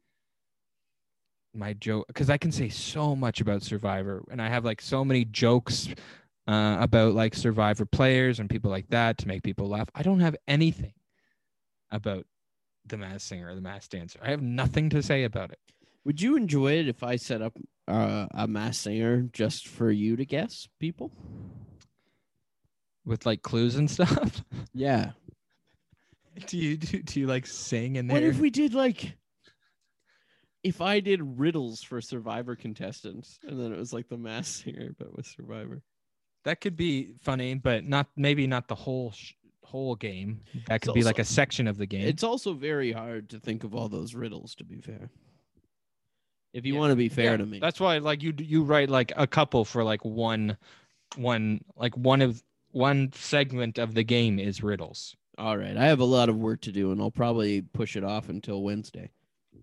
my 1.54 1.72
joke 1.74 2.06
because 2.08 2.28
I 2.28 2.36
can 2.36 2.52
say 2.52 2.68
so 2.68 3.16
much 3.16 3.40
about 3.40 3.62
Survivor, 3.62 4.22
and 4.30 4.42
I 4.42 4.48
have 4.48 4.64
like 4.64 4.82
so 4.82 5.04
many 5.04 5.24
jokes 5.24 5.88
uh, 6.46 6.78
about 6.80 7.14
like 7.14 7.34
Survivor 7.34 7.86
players 7.86 8.40
and 8.40 8.50
people 8.50 8.70
like 8.70 8.88
that 8.88 9.18
to 9.18 9.28
make 9.28 9.42
people 9.42 9.68
laugh. 9.68 9.88
I 9.94 10.02
don't 10.02 10.20
have 10.20 10.36
anything 10.48 10.94
about 11.90 12.26
the 12.86 12.96
Masked 12.96 13.28
Singer 13.28 13.50
or 13.50 13.54
the 13.54 13.60
Masked 13.60 13.92
Dancer. 13.92 14.18
I 14.22 14.30
have 14.30 14.42
nothing 14.42 14.90
to 14.90 15.02
say 15.02 15.24
about 15.24 15.50
it. 15.50 15.58
Would 16.04 16.20
you 16.20 16.36
enjoy 16.36 16.72
it 16.78 16.88
if 16.88 17.02
I 17.02 17.16
set 17.16 17.42
up 17.42 17.56
uh, 17.86 18.26
a 18.32 18.46
mass 18.48 18.78
singer 18.78 19.28
just 19.32 19.68
for 19.68 19.90
you 19.90 20.16
to 20.16 20.24
guess 20.24 20.66
people? 20.78 21.12
With 23.04 23.26
like 23.26 23.42
clues 23.42 23.76
and 23.76 23.90
stuff. 23.90 24.42
Yeah. 24.72 25.10
do 26.46 26.56
you 26.56 26.76
do, 26.76 27.02
do 27.02 27.20
you 27.20 27.26
like 27.26 27.46
sing 27.46 27.96
in 27.96 28.08
What 28.08 28.22
if 28.22 28.38
we 28.38 28.50
did 28.50 28.72
like 28.72 29.16
if 30.62 30.80
I 30.80 31.00
did 31.00 31.38
riddles 31.38 31.82
for 31.82 32.00
Survivor 32.00 32.54
contestants 32.54 33.38
and 33.42 33.58
then 33.58 33.72
it 33.72 33.78
was 33.78 33.92
like 33.92 34.08
the 34.08 34.18
mass 34.18 34.48
singer 34.48 34.94
but 34.98 35.14
with 35.14 35.26
Survivor? 35.26 35.82
That 36.44 36.60
could 36.60 36.76
be 36.76 37.12
funny, 37.20 37.54
but 37.54 37.84
not 37.84 38.08
maybe 38.16 38.46
not 38.46 38.68
the 38.68 38.74
whole 38.74 39.12
sh- 39.12 39.32
whole 39.64 39.94
game. 39.94 40.40
That 40.66 40.80
could 40.82 40.94
be 40.94 41.04
like 41.04 41.18
a 41.18 41.24
section 41.24 41.68
of 41.68 41.76
the 41.76 41.86
game. 41.86 42.06
It's 42.06 42.24
also 42.24 42.54
very 42.54 42.92
hard 42.92 43.30
to 43.30 43.38
think 43.38 43.62
of 43.62 43.74
all 43.74 43.88
those 43.88 44.14
riddles 44.14 44.54
to 44.56 44.64
be 44.64 44.80
fair. 44.80 45.10
If 46.52 46.66
you 46.66 46.74
Yeah. 46.74 46.80
want 46.80 46.90
to 46.92 46.96
be 46.96 47.08
fair 47.08 47.32
Yeah, 47.32 47.36
to 47.38 47.46
me. 47.46 47.58
That's 47.60 47.78
why 47.78 47.98
like 47.98 48.22
you 48.22 48.34
you 48.38 48.62
write 48.64 48.88
like 48.88 49.12
a 49.16 49.26
couple 49.26 49.64
for 49.64 49.84
like 49.84 50.04
one 50.04 50.56
one 51.16 51.60
like 51.76 51.96
one 51.96 52.22
of 52.22 52.42
one 52.72 53.12
segment 53.12 53.78
of 53.78 53.94
the 53.94 54.02
game 54.02 54.38
is 54.38 54.62
riddles. 54.62 55.14
All 55.38 55.56
right. 55.56 55.76
I 55.76 55.86
have 55.86 56.00
a 56.00 56.04
lot 56.04 56.28
of 56.28 56.36
work 56.36 56.60
to 56.62 56.72
do 56.72 56.90
and 56.92 57.00
I'll 57.00 57.10
probably 57.10 57.62
push 57.62 57.96
it 57.96 58.04
off 58.04 58.28
until 58.28 58.62
Wednesday. 58.62 59.10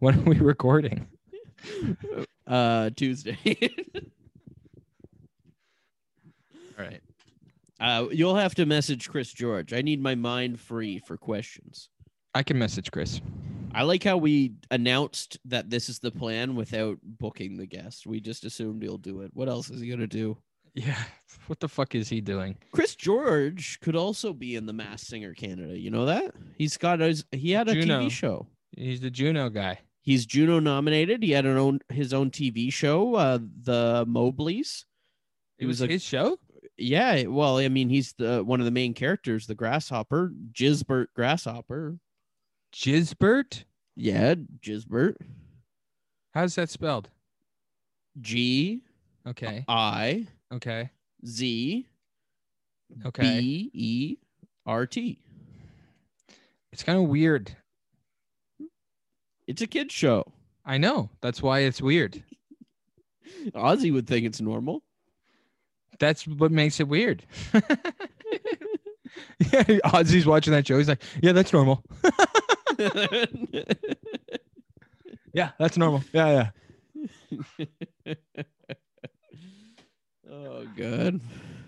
When 0.00 0.18
are 0.18 0.22
we 0.22 0.38
recording? 0.38 1.06
Uh 2.46 2.90
Tuesday. 2.96 3.36
All 6.78 6.84
right. 6.84 7.00
uh 7.80 8.06
you'll 8.10 8.36
have 8.36 8.54
to 8.56 8.66
message 8.66 9.08
Chris 9.08 9.32
George. 9.32 9.72
I 9.72 9.82
need 9.82 10.02
my 10.02 10.14
mind 10.14 10.60
free 10.60 10.98
for 11.06 11.16
questions. 11.16 11.88
I 12.34 12.42
can 12.42 12.58
message 12.58 12.90
Chris. 12.90 13.20
I 13.74 13.82
like 13.82 14.04
how 14.04 14.16
we 14.16 14.52
announced 14.70 15.38
that 15.46 15.68
this 15.70 15.88
is 15.88 15.98
the 15.98 16.10
plan 16.10 16.54
without 16.54 16.98
booking 17.02 17.56
the 17.56 17.66
guest. 17.66 18.06
We 18.06 18.20
just 18.20 18.44
assumed 18.44 18.82
he'll 18.82 18.96
do 18.98 19.20
it. 19.22 19.30
What 19.34 19.48
else 19.48 19.70
is 19.70 19.80
he 19.80 19.88
gonna 19.88 20.06
do? 20.06 20.36
Yeah. 20.74 20.98
What 21.48 21.60
the 21.60 21.68
fuck 21.68 21.94
is 21.94 22.08
he 22.08 22.20
doing? 22.20 22.56
Chris 22.72 22.96
George 22.96 23.78
could 23.80 23.94
also 23.94 24.32
be 24.32 24.56
in 24.56 24.66
the 24.66 24.72
Mass 24.72 25.02
Singer 25.02 25.32
Canada. 25.32 25.78
You 25.78 25.90
know 25.92 26.06
that? 26.06 26.34
He's 26.58 26.76
got 26.76 26.98
his 26.98 27.24
he 27.30 27.52
had 27.52 27.68
a 27.68 27.74
Juno. 27.74 28.00
TV 28.00 28.10
show. 28.10 28.46
He's 28.76 29.00
the 29.00 29.10
Juno 29.10 29.48
guy. 29.48 29.78
He's 30.06 30.24
Juno 30.24 30.60
nominated. 30.60 31.22
He 31.24 31.32
had 31.32 31.46
an 31.46 31.56
own 31.58 31.80
his 31.88 32.14
own 32.14 32.30
TV 32.30 32.72
show, 32.72 33.16
uh, 33.16 33.38
the 33.64 34.04
Moblees. 34.06 34.86
It 35.58 35.66
was 35.66 35.80
was 35.80 35.88
a- 35.88 35.92
his 35.92 36.02
show? 36.04 36.38
Yeah, 36.78 37.24
well, 37.24 37.56
I 37.58 37.68
mean, 37.68 37.88
he's 37.88 38.12
the 38.12 38.44
one 38.44 38.60
of 38.60 38.66
the 38.66 38.70
main 38.70 38.94
characters, 38.94 39.46
the 39.48 39.54
grasshopper, 39.56 40.32
Gizbert 40.52 41.08
Grasshopper. 41.16 41.98
Jizbert? 42.72 43.64
Yeah, 43.96 44.34
Gizbert. 44.60 45.16
How's 46.34 46.54
that 46.54 46.70
spelled? 46.70 47.10
G 48.20 48.82
Okay. 49.26 49.64
I 49.66 50.26
Okay. 50.52 50.90
Z 51.26 51.86
Okay. 53.06 53.40
B 53.40 53.70
E 53.74 54.16
R 54.66 54.86
T. 54.86 55.18
It's 56.72 56.82
kind 56.84 56.98
of 57.02 57.08
weird. 57.08 57.56
It's 59.46 59.62
a 59.62 59.66
kid 59.66 59.92
show. 59.92 60.32
I 60.64 60.78
know. 60.78 61.10
That's 61.20 61.42
why 61.42 61.60
it's 61.60 61.80
weird. 61.80 62.22
Ozzy 63.54 63.92
would 63.92 64.06
think 64.06 64.26
it's 64.26 64.40
normal. 64.40 64.82
That's 65.98 66.26
what 66.26 66.50
makes 66.50 66.80
it 66.80 66.88
weird. 66.88 67.24
yeah, 67.54 67.62
Ozzy's 69.86 70.26
watching 70.26 70.52
that 70.52 70.66
show. 70.66 70.76
He's 70.76 70.88
like, 70.88 71.02
"Yeah, 71.22 71.32
that's 71.32 71.52
normal. 71.52 71.82
Yeah, 75.36 75.50
that's 75.58 75.76
normal. 75.76 76.02
Yeah, 76.14 76.50
yeah." 77.26 78.14
oh, 80.30 80.64
good. 80.74 81.20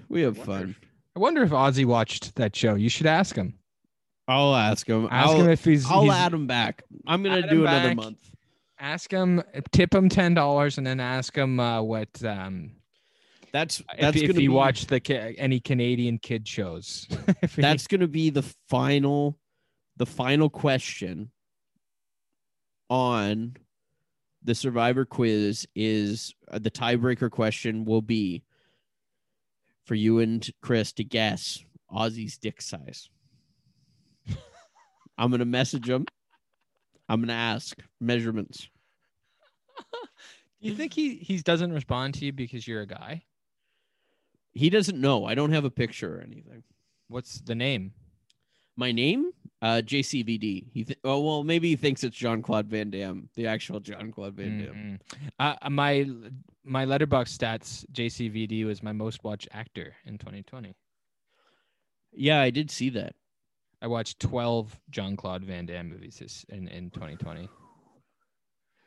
We 0.09 0.23
have 0.23 0.39
fun. 0.39 0.75
I 1.15 1.19
wonder 1.19 1.43
if 1.43 1.51
Ozzy 1.51 1.85
watched 1.85 2.35
that 2.37 2.57
show. 2.57 2.77
You 2.77 2.89
should 2.89 3.05
ask 3.05 3.37
him. 3.37 3.53
I'll 4.29 4.55
ask 4.55 4.87
him. 4.87 5.09
Ask 5.11 5.31
I'll, 5.31 5.41
him 5.41 5.49
if 5.51 5.65
he's. 5.65 5.91
I'll 5.91 6.03
he's- 6.03 6.15
add 6.15 6.33
him 6.35 6.47
back. 6.47 6.85
I'm 7.07 7.23
gonna 7.23 7.49
do 7.49 7.63
another 7.63 7.89
back. 7.89 7.97
month. 7.97 8.19
Ask 8.79 9.11
him. 9.11 9.43
Tip 9.73 9.93
him 9.95 10.09
ten 10.09 10.35
dollars, 10.35 10.77
and 10.79 10.87
then 10.87 11.01
ask 11.01 11.37
him 11.37 11.59
uh, 11.59 11.81
what 11.83 12.23
um 12.25 12.73
That's 13.53 13.83
that's 13.99 14.17
if 14.19 14.23
gonna 14.29 14.35
he 14.35 14.47
be, 14.47 14.49
watched 14.49 14.89
the 14.89 15.35
any 15.39 15.59
Canadian 15.61 16.19
kid 16.19 16.47
shows. 16.47 17.09
If 17.43 17.57
he- 17.57 17.63
That's 17.63 17.87
gonna 17.87 18.07
be 18.07 18.29
the 18.31 18.43
final, 18.69 19.39
the 19.97 20.07
final 20.07 20.51
question 20.51 21.31
on 22.91 23.57
the 24.43 24.55
Survivor 24.55 25.05
quiz. 25.07 25.67
Is 25.75 26.35
uh, 26.51 26.59
the 26.59 26.71
tiebreaker 26.71 27.31
question 27.31 27.85
will 27.87 28.03
be 28.03 28.45
for 29.87 29.95
you 29.95 30.19
and 30.19 30.47
Chris 30.61 30.93
to 30.93 31.05
guess 31.05 31.65
Ozzy's 31.91 32.37
dick 32.37 32.61
size. 32.61 33.09
I'm 35.19 35.31
gonna 35.31 35.45
message 35.45 35.89
him. 35.89 36.07
I'm 37.09 37.21
gonna 37.21 37.33
ask 37.33 37.77
measurements. 38.01 38.69
Do 39.93 39.99
you 40.61 40.75
think 40.75 40.93
he 40.95 41.17
he 41.17 41.39
doesn't 41.39 41.73
respond 41.73 42.15
to 42.15 42.25
you 42.25 42.33
because 42.33 42.67
you're 42.67 42.83
a 42.83 42.87
guy? 42.87 43.25
He 44.53 44.71
doesn't 44.71 45.01
know. 45.01 45.25
I 45.25 45.35
don't 45.35 45.53
have 45.53 45.65
a 45.65 45.71
picture 45.71 46.19
or 46.19 46.21
anything. 46.21 46.63
What's 47.09 47.41
the 47.41 47.55
name? 47.55 47.93
My 48.77 48.93
name, 48.93 49.33
uh, 49.61 49.83
JCVD. 49.85 50.67
He 50.73 50.85
th- 50.85 50.99
oh 51.03 51.21
well, 51.21 51.43
maybe 51.43 51.69
he 51.69 51.77
thinks 51.77 52.05
it's 52.05 52.17
Jean 52.17 52.43
Claude 52.43 52.69
Van 52.69 52.91
Damme, 52.91 53.29
the 53.35 53.47
actual 53.47 53.81
Jean 53.81 54.13
Claude 54.13 54.35
Van 54.35 54.59
Damme. 54.59 54.75
Mm-mm. 54.75 55.29
Uh, 55.41 55.57
uh, 55.61 55.71
my 55.71 56.09
my 56.65 56.87
Letterboxd 56.87 57.37
stats 57.37 57.85
JCVD 57.93 58.65
was 58.65 58.83
my 58.83 58.93
most 58.93 59.25
watched 59.25 59.49
actor 59.51 59.97
in 60.05 60.19
2020. 60.19 60.75
Yeah, 62.13 62.41
I 62.41 62.51
did 62.51 62.71
see 62.71 62.91
that. 62.91 63.15
I 63.81 63.87
watched 63.87 64.21
12 64.21 64.79
Jean 64.91 65.17
Claude 65.17 65.45
Van 65.45 65.67
Damme 65.67 65.89
movies 65.91 66.19
this 66.19 66.45
in, 66.49 66.67
in 66.69 66.91
2020. 66.91 67.49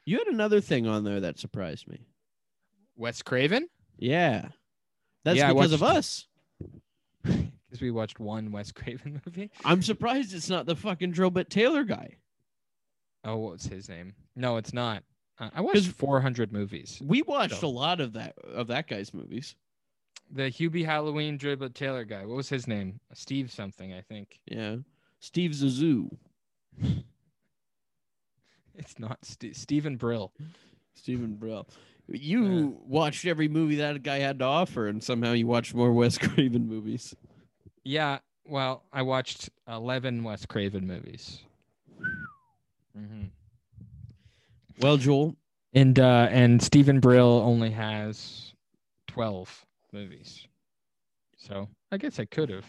You 0.06 0.18
had 0.18 0.28
another 0.28 0.60
thing 0.62 0.88
on 0.88 1.04
there 1.04 1.20
that 1.22 1.40
surprised 1.40 1.88
me. 1.88 2.06
Wes 2.98 3.22
Craven? 3.22 3.68
Yeah, 3.98 4.50
that's 5.24 5.38
Yeah, 5.38 5.54
because 5.54 5.74
of 5.74 5.84
us. 5.84 6.28
Because 7.24 7.84
we 7.84 7.92
watched 7.92 8.20
one 8.20 8.52
Wes 8.52 8.74
Craven 8.74 9.22
movie. 9.26 9.50
I'm 9.64 9.82
surprised 9.82 10.34
it's 10.34 10.50
not 10.50 10.66
the 10.66 10.76
fucking 10.76 11.14
Drillbit 11.14 11.48
Taylor 11.48 11.86
guy. 11.86 12.18
Oh, 13.24 13.38
what's 13.38 13.66
his 13.66 13.88
name? 13.88 14.14
No, 14.36 14.58
it's 14.58 14.74
not. 14.74 15.04
Uh, 15.40 15.52
I 15.56 15.62
watched 15.62 15.88
400 15.88 16.52
movies. 16.52 17.02
We 17.02 17.22
watched 17.22 17.62
So- 17.62 17.68
a 17.68 17.70
lot 17.70 18.02
of 18.02 18.12
that 18.14 18.36
of 18.40 18.68
that 18.68 18.90
guy's 18.90 19.14
movies. 19.14 19.56
The 20.34 20.44
Hubie 20.44 20.86
Halloween 20.86 21.38
Drillbit 21.38 21.74
Taylor 21.74 22.06
guy. 22.06 22.26
What 22.26 22.38
was 22.38 22.48
his 22.50 22.66
name? 22.68 23.00
Steve 23.14 23.52
something, 23.52 23.94
I 23.94 24.02
think. 24.02 24.40
Yeah, 24.46 24.78
Steve 25.20 25.52
Zissou. 25.52 26.10
It's 28.76 28.98
not 28.98 29.24
St- 29.24 29.56
Stephen 29.56 29.98
Brill. 29.98 30.32
Stephen 30.96 31.36
Brill. 31.36 31.68
You 32.08 32.80
watched 32.86 33.26
every 33.26 33.48
movie 33.48 33.76
that 33.76 34.02
guy 34.04 34.20
had 34.20 34.40
to 34.40 34.46
offer, 34.46 34.88
and 34.88 35.04
somehow 35.04 35.34
you 35.34 35.46
watched 35.48 35.76
more 35.76 35.92
Wes 35.94 36.18
Craven 36.18 36.68
movies. 36.68 37.14
Yeah, 37.84 38.20
well, 38.46 38.84
I 38.92 39.02
watched 39.02 39.50
11 39.68 40.24
Wes 40.24 40.46
Craven 40.46 40.88
movies. 40.88 41.40
hmm 42.96 43.26
Well, 44.80 44.98
Joel, 44.98 45.36
And 45.74 46.00
uh 46.00 46.28
and 46.32 46.62
Stephen 46.62 47.00
Brill 47.00 47.42
only 47.46 47.72
has 47.72 48.54
12 49.08 49.66
movies. 49.94 50.48
So, 51.38 51.68
I 51.92 51.98
guess 51.98 52.20
I 52.20 52.26
could 52.26 52.50
have. 52.50 52.66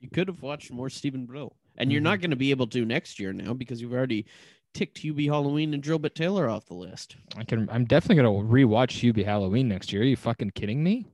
you 0.00 0.08
could 0.10 0.28
have 0.28 0.42
watched 0.42 0.72
more 0.72 0.90
Stephen 0.90 1.26
Brill, 1.26 1.54
and 1.76 1.92
you're 1.92 2.00
mm-hmm. 2.00 2.04
not 2.04 2.20
going 2.20 2.30
to 2.30 2.36
be 2.36 2.50
able 2.50 2.66
to 2.68 2.84
next 2.84 3.20
year 3.20 3.32
now 3.32 3.52
because 3.54 3.80
you've 3.80 3.92
already 3.92 4.26
ticked 4.74 5.02
Hubie 5.02 5.26
Halloween 5.26 5.74
and 5.74 5.82
Drillbit 5.82 6.14
Taylor 6.14 6.48
off 6.48 6.66
the 6.66 6.74
list. 6.74 7.16
I 7.36 7.44
can 7.44 7.68
I'm 7.70 7.84
definitely 7.84 8.22
going 8.22 8.48
to 8.48 8.52
rewatch 8.52 9.00
Hubie 9.00 9.24
Halloween 9.24 9.68
next 9.68 9.92
year. 9.92 10.02
Are 10.02 10.06
you 10.06 10.16
fucking 10.16 10.50
kidding 10.50 10.82
me? 10.82 11.06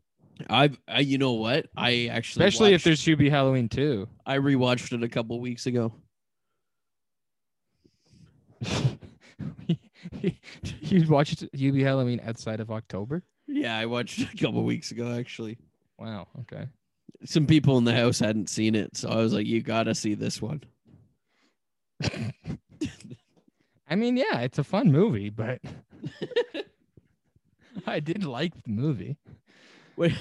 I've, 0.51 0.79
I, 0.87 1.01
you 1.01 1.19
know 1.19 1.33
what? 1.33 1.67
I 1.77 2.07
actually, 2.07 2.45
Especially 2.45 2.75
if 2.75 2.81
watched- 2.81 2.85
there's 2.85 3.05
Hubie 3.05 3.31
Halloween 3.31 3.69
too. 3.69 4.09
I 4.27 4.39
rewatched 4.39 4.93
it 4.93 5.03
a 5.03 5.09
couple 5.09 5.41
weeks 5.41 5.67
ago. 5.67 5.93
you 10.81 11.09
watched 11.09 11.51
Hubie 11.53 11.83
Halloween 11.83 12.21
outside 12.25 12.61
of 12.61 12.71
October? 12.71 13.23
Yeah, 13.47 13.77
I 13.79 13.87
watched 13.87 14.19
it 14.21 14.29
a 14.35 14.37
couple 14.37 14.63
weeks 14.65 14.91
ago 14.91 15.13
actually. 15.13 15.59
Wow, 15.99 16.29
okay. 16.41 16.67
Some 17.25 17.47
people 17.47 17.79
in 17.79 17.85
the 17.85 17.95
house 17.95 18.19
hadn't 18.19 18.51
seen 18.51 18.75
it, 18.75 18.97
so 18.97 19.09
I 19.09 19.17
was 19.17 19.33
like, 19.33 19.47
"You 19.47 19.63
gotta 19.63 19.95
see 19.95 20.15
this 20.15 20.43
one." 20.43 20.63
I 23.89 23.95
mean, 23.95 24.17
yeah, 24.17 24.41
it's 24.41 24.59
a 24.59 24.65
fun 24.65 24.91
movie, 24.93 25.31
but 25.31 25.61
I 27.87 28.01
did 28.01 28.25
like 28.25 28.53
the 28.65 28.71
movie. 28.71 29.17
Wait. 29.97 30.13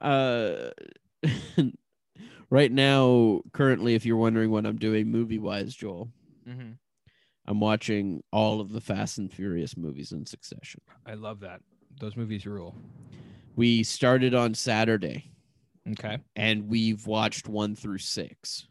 uh, 0.00 0.70
right 2.50 2.72
now, 2.72 3.42
currently, 3.52 3.94
if 3.94 4.04
you're 4.06 4.16
wondering 4.16 4.50
what 4.50 4.66
I'm 4.66 4.78
doing 4.78 5.08
movie 5.10 5.38
wise, 5.38 5.74
Joel, 5.74 6.08
Mm-hmm. 6.48 6.72
I'm 7.46 7.60
watching 7.60 8.22
all 8.32 8.60
of 8.60 8.72
the 8.72 8.80
Fast 8.80 9.18
and 9.18 9.32
Furious 9.32 9.76
movies 9.76 10.12
in 10.12 10.24
succession. 10.26 10.80
I 11.06 11.14
love 11.14 11.40
that. 11.40 11.60
Those 12.00 12.16
movies 12.16 12.46
rule. 12.46 12.74
We 13.56 13.82
started 13.82 14.34
on 14.34 14.54
Saturday 14.54 15.30
Okay. 15.92 16.18
and 16.34 16.68
we've 16.68 17.06
watched 17.06 17.48
one 17.48 17.76
through 17.76 17.98
six. 17.98 18.66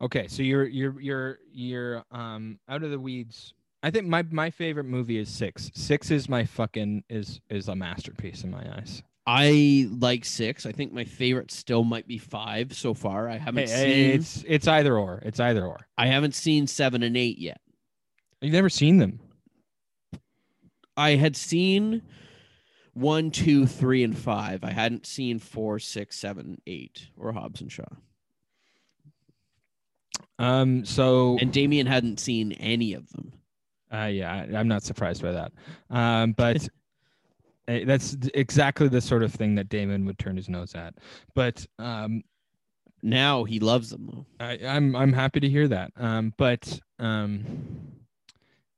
Okay, 0.00 0.28
so 0.28 0.42
you're 0.42 0.66
you're 0.66 1.00
you're 1.00 1.38
you're 1.52 2.04
um 2.10 2.58
out 2.68 2.82
of 2.82 2.90
the 2.90 2.98
weeds. 2.98 3.54
I 3.82 3.90
think 3.90 4.06
my 4.06 4.22
my 4.30 4.50
favorite 4.50 4.84
movie 4.84 5.18
is 5.18 5.28
six. 5.28 5.70
Six 5.74 6.10
is 6.10 6.28
my 6.28 6.44
fucking 6.44 7.04
is 7.08 7.40
is 7.48 7.68
a 7.68 7.74
masterpiece 7.76 8.44
in 8.44 8.50
my 8.50 8.64
eyes. 8.76 9.02
I 9.26 9.88
like 9.98 10.24
six. 10.26 10.66
I 10.66 10.72
think 10.72 10.92
my 10.92 11.04
favorite 11.04 11.50
still 11.50 11.82
might 11.84 12.06
be 12.06 12.18
five 12.18 12.74
so 12.74 12.92
far. 12.92 13.28
I 13.30 13.38
haven't 13.38 13.70
hey, 13.70 14.10
seen. 14.10 14.10
it's 14.20 14.44
it's 14.46 14.68
either 14.68 14.98
or. 14.98 15.20
It's 15.24 15.40
either 15.40 15.64
or. 15.64 15.86
I 15.96 16.06
haven't 16.08 16.34
seen 16.34 16.66
seven 16.66 17.02
and 17.02 17.16
eight 17.16 17.38
yet. 17.38 17.60
You've 18.44 18.52
never 18.52 18.68
seen 18.68 18.98
them. 18.98 19.20
I 20.96 21.10
had 21.16 21.34
seen 21.34 22.02
one, 22.92 23.30
two, 23.30 23.66
three, 23.66 24.04
and 24.04 24.16
five. 24.16 24.62
I 24.62 24.70
hadn't 24.70 25.06
seen 25.06 25.38
four, 25.38 25.78
six, 25.78 26.16
seven, 26.16 26.60
eight, 26.66 27.08
or 27.16 27.32
Hobbs 27.32 27.60
and 27.60 27.72
Shaw. 27.72 27.84
Um. 30.38 30.84
So 30.84 31.38
And 31.40 31.52
Damien 31.52 31.86
hadn't 31.86 32.20
seen 32.20 32.52
any 32.52 32.94
of 32.94 33.08
them. 33.10 33.32
Uh, 33.92 34.06
yeah, 34.06 34.32
I, 34.32 34.56
I'm 34.56 34.68
not 34.68 34.82
surprised 34.82 35.22
by 35.22 35.32
that. 35.32 35.52
Um, 35.90 36.32
but 36.32 36.68
uh, 37.68 37.78
that's 37.86 38.16
exactly 38.34 38.88
the 38.88 39.00
sort 39.00 39.22
of 39.22 39.32
thing 39.32 39.54
that 39.54 39.68
Damon 39.68 40.04
would 40.06 40.18
turn 40.18 40.36
his 40.36 40.48
nose 40.48 40.74
at. 40.74 40.94
But 41.34 41.64
um, 41.78 42.22
Now 43.02 43.44
he 43.44 43.60
loves 43.60 43.90
them 43.90 44.06
though. 44.12 44.26
I, 44.44 44.58
I'm 44.66 44.96
I'm 44.96 45.12
happy 45.12 45.40
to 45.40 45.48
hear 45.48 45.68
that. 45.68 45.92
Um, 45.96 46.32
but 46.36 46.80
um, 46.98 47.44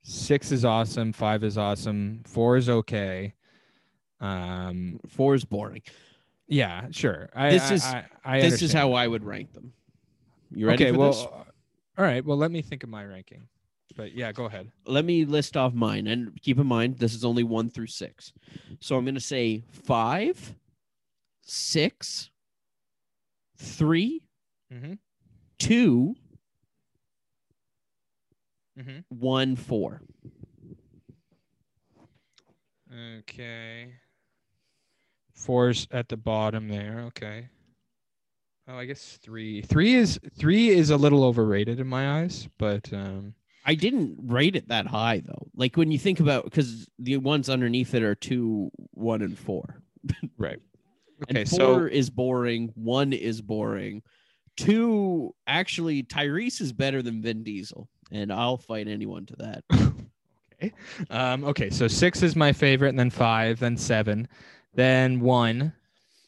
six 0.08 0.52
is 0.52 0.64
awesome. 0.64 1.12
Five 1.12 1.42
is 1.44 1.58
awesome. 1.58 2.22
Four 2.26 2.56
is 2.56 2.68
okay. 2.68 3.34
Um, 4.20 5.00
Four 5.08 5.34
is 5.34 5.44
boring. 5.44 5.82
yeah, 6.48 6.86
sure. 6.90 7.28
I, 7.34 7.50
This 7.50 7.70
I- 7.70 7.74
is- 7.74 7.84
I, 7.84 8.04
I 8.24 8.40
this 8.40 8.62
is 8.62 8.72
how 8.72 8.92
I 8.92 9.06
would 9.06 9.24
rank 9.24 9.52
them. 9.52 9.72
You 10.50 10.68
ready 10.68 10.84
okay, 10.86 10.96
well, 10.96 11.10
this? 11.12 11.20
all 11.26 11.44
right. 11.98 12.24
Well, 12.24 12.36
let 12.36 12.50
me 12.50 12.62
think 12.62 12.82
of 12.84 12.88
my 12.88 13.04
ranking. 13.04 13.48
But 13.96 14.14
yeah, 14.14 14.30
go 14.30 14.44
ahead. 14.44 14.70
Let 14.86 15.04
me 15.04 15.24
list 15.24 15.56
off 15.56 15.72
mine, 15.74 16.06
and 16.06 16.40
keep 16.42 16.58
in 16.58 16.66
mind 16.66 16.98
this 16.98 17.14
is 17.14 17.24
only 17.24 17.42
one 17.44 17.68
through 17.70 17.86
six. 17.88 18.32
So 18.80 18.96
I'm 18.96 19.04
going 19.04 19.14
to 19.16 19.20
say 19.20 19.64
five, 19.70 20.54
six, 21.42 22.30
three, 23.58 24.22
Mm-hmm. 24.72 24.94
two, 25.58 26.14
Mm-hmm. 28.78 28.98
one, 29.08 29.56
four. 29.56 30.02
Okay. 33.18 33.92
Four's 35.34 35.86
at 35.90 36.08
the 36.08 36.16
bottom 36.16 36.68
there. 36.68 37.04
Okay. 37.08 37.48
Oh, 38.68 38.76
I 38.76 38.84
guess 38.84 39.18
three. 39.22 39.62
Three 39.62 39.94
is 39.94 40.18
three 40.38 40.70
is 40.70 40.90
a 40.90 40.96
little 40.96 41.24
overrated 41.24 41.78
in 41.78 41.86
my 41.86 42.20
eyes, 42.20 42.48
but 42.58 42.92
um, 42.92 43.34
I 43.64 43.74
didn't 43.74 44.16
rate 44.24 44.56
it 44.56 44.68
that 44.68 44.86
high 44.86 45.22
though. 45.24 45.48
Like 45.54 45.76
when 45.76 45.90
you 45.90 45.98
think 45.98 46.20
about 46.20 46.44
because 46.44 46.88
the 46.98 47.16
ones 47.18 47.48
underneath 47.48 47.94
it 47.94 48.02
are 48.02 48.14
two, 48.14 48.70
one, 48.92 49.22
and 49.22 49.38
four. 49.38 49.82
right. 50.38 50.58
And 51.28 51.38
Okay, 51.38 51.44
four 51.44 51.58
so 51.58 51.84
is 51.86 52.10
boring. 52.10 52.72
One 52.74 53.12
is 53.12 53.40
boring. 53.40 54.02
Two, 54.56 55.34
actually, 55.46 56.02
Tyrese 56.02 56.60
is 56.60 56.72
better 56.72 57.02
than 57.02 57.22
Vin 57.22 57.42
Diesel, 57.42 57.88
and 58.10 58.32
I'll 58.32 58.56
fight 58.56 58.88
anyone 58.88 59.26
to 59.26 59.36
that. 59.36 59.64
okay, 60.54 60.72
um, 61.10 61.44
okay, 61.44 61.70
so 61.70 61.88
six 61.88 62.22
is 62.22 62.36
my 62.36 62.52
favorite, 62.52 62.90
and 62.90 62.98
then 62.98 63.10
five, 63.10 63.58
then 63.58 63.76
seven, 63.76 64.28
then 64.74 65.20
one, 65.20 65.72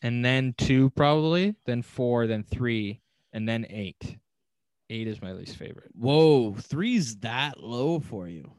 and 0.02 0.24
then 0.24 0.54
two 0.58 0.90
probably, 0.90 1.54
then 1.66 1.82
four, 1.82 2.26
then 2.26 2.42
three, 2.42 3.00
and 3.32 3.48
then 3.48 3.66
eight. 3.68 4.16
Eight 4.90 5.06
is 5.06 5.20
my 5.20 5.32
least 5.32 5.56
favorite. 5.56 5.90
Whoa, 5.94 6.54
three's 6.54 7.16
that 7.16 7.62
low 7.62 8.00
for 8.00 8.26
you? 8.26 8.50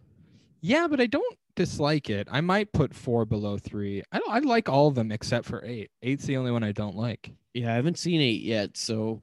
Yeah, 0.61 0.87
but 0.87 0.99
I 1.01 1.07
don't 1.07 1.37
dislike 1.55 2.09
it. 2.09 2.27
I 2.31 2.41
might 2.41 2.71
put 2.71 2.93
four 2.93 3.25
below 3.25 3.57
three. 3.57 4.03
I 4.11 4.19
don't, 4.19 4.31
I 4.31 4.39
like 4.39 4.69
all 4.69 4.87
of 4.87 4.95
them 4.95 5.11
except 5.11 5.45
for 5.45 5.63
eight. 5.65 5.89
Eight's 6.03 6.25
the 6.25 6.37
only 6.37 6.51
one 6.51 6.63
I 6.63 6.71
don't 6.71 6.95
like. 6.95 7.31
Yeah, 7.53 7.71
I 7.71 7.75
haven't 7.75 7.97
seen 7.97 8.21
eight 8.21 8.43
yet, 8.43 8.77
so 8.77 9.21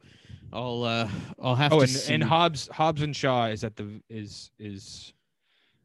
I'll 0.57 0.83
uh 0.85 1.09
I'll 1.43 1.55
have 1.55 1.73
Oh, 1.73 1.77
to 1.79 1.83
and, 1.83 1.91
see. 1.91 2.15
and 2.15 2.25
Hobbs 2.25 2.69
Hobbs 2.73 3.03
and 3.03 3.15
Shaw 3.15 3.47
is 3.47 3.63
at 3.65 3.77
the 3.77 4.01
is 4.09 4.51
is 4.59 5.13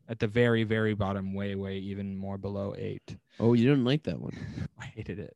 at 0.08 0.20
the 0.20 0.28
very 0.28 0.64
very 0.64 0.94
bottom, 0.94 1.34
way 1.34 1.56
way 1.56 1.78
even 1.78 2.16
more 2.18 2.38
below 2.38 2.74
eight. 2.78 3.16
oh, 3.40 3.54
you 3.54 3.68
didn't 3.68 3.86
like 3.86 4.04
that 4.04 4.20
one? 4.20 4.36
I 4.80 4.86
hated 4.86 5.20
it. 5.20 5.36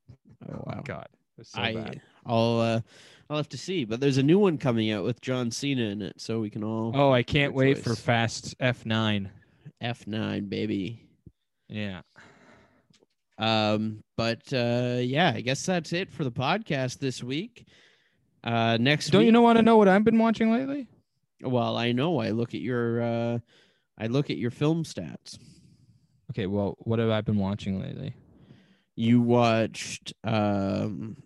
Oh 0.49 0.63
wow. 0.65 0.81
God, 0.85 1.07
it 1.37 1.47
so 1.47 1.59
I 1.61 1.73
bad. 1.73 2.01
I'll 2.25 2.59
uh 2.59 2.81
I'll 3.29 3.37
have 3.37 3.49
to 3.49 3.57
see, 3.57 3.85
but 3.85 3.99
there's 3.99 4.17
a 4.19 4.23
new 4.23 4.39
one 4.39 4.57
coming 4.57 4.91
out 4.91 5.03
with 5.03 5.19
John 5.21 5.51
Cena 5.51 5.81
in 5.83 6.01
it, 6.01 6.21
so 6.21 6.39
we 6.39 6.49
can 6.49 6.63
all 6.63 6.91
Oh, 6.95 7.11
I 7.11 7.23
can't 7.23 7.53
Good 7.53 7.57
wait 7.57 7.77
for. 7.79 7.95
Fast 7.95 8.55
F 8.59 8.85
nine. 8.85 9.31
F9 9.83 10.47
baby. 10.49 11.01
Yeah. 11.67 12.01
Um, 13.37 14.03
but 14.15 14.41
uh, 14.53 14.97
yeah, 15.01 15.33
I 15.35 15.41
guess 15.41 15.65
that's 15.65 15.91
it 15.91 16.11
for 16.11 16.23
the 16.23 16.31
podcast 16.31 16.99
this 16.99 17.21
week. 17.21 17.67
Uh, 18.45 18.77
next 18.79 19.09
Don't 19.09 19.21
week, 19.21 19.25
you 19.25 19.31
know 19.31 19.41
want 19.41 19.57
to 19.57 19.63
know 19.63 19.75
what 19.77 19.87
I've 19.87 20.03
been 20.03 20.19
watching 20.19 20.51
lately? 20.51 20.87
Well, 21.41 21.75
I 21.77 21.91
know. 21.91 22.19
I 22.19 22.29
look 22.29 22.53
at 22.53 22.61
your 22.61 23.01
uh, 23.01 23.39
I 23.97 24.07
look 24.07 24.29
at 24.29 24.37
your 24.37 24.51
film 24.51 24.83
stats. 24.83 25.39
Okay, 26.31 26.45
well, 26.47 26.75
what 26.79 26.99
have 26.99 27.09
I 27.09 27.21
been 27.21 27.37
watching 27.39 27.79
lately? 27.81 28.13
You 28.95 29.19
watched 29.21 30.13
um, 30.23 31.17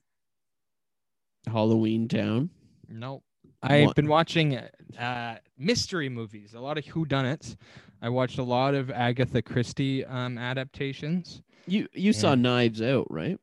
Halloween 1.47 2.07
Town. 2.07 2.49
Nope. 2.87 3.23
I've 3.61 3.87
What? 3.87 3.95
been 3.95 4.07
watching 4.07 4.57
uh, 4.97 5.37
mystery 5.57 6.09
movies, 6.09 6.53
a 6.53 6.59
lot 6.59 6.77
of 6.77 6.85
whodunits. 6.85 7.57
I 8.01 8.09
watched 8.09 8.37
a 8.39 8.43
lot 8.43 8.73
of 8.75 8.89
Agatha 8.89 9.41
Christie 9.41 10.05
um, 10.05 10.37
adaptations. 10.37 11.41
You 11.67 11.87
you 11.93 12.13
saw 12.13 12.35
Knives 12.35 12.81
Out, 12.81 13.07
right? 13.09 13.37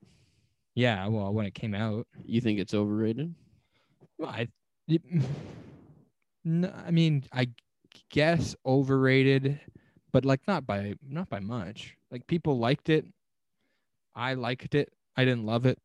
Yeah, 0.75 1.07
well, 1.09 1.33
when 1.33 1.47
it 1.47 1.55
came 1.55 1.75
out, 1.75 2.07
You 2.25 2.41
think 2.41 2.59
it's 2.59 2.75
overrated? 2.75 3.35
Well, 4.19 4.31
I, 4.31 4.49
it, 4.89 5.03
no, 6.45 6.73
I 6.87 6.91
mean, 6.91 7.25
I 7.33 7.49
guess 8.11 8.55
overrated, 8.65 9.61
but 10.13 10.25
like 10.25 10.41
not 10.47 10.67
by 10.67 10.95
not 11.07 11.29
by 11.29 11.41
much. 11.41 11.97
Like 12.11 12.27
people 12.27 12.59
liked 12.59 12.89
it. 12.89 13.07
I 14.15 14.35
liked 14.35 14.75
it. 14.75 14.93
I 15.17 15.25
didn't 15.25 15.45
love 15.45 15.67
it. 15.67 15.79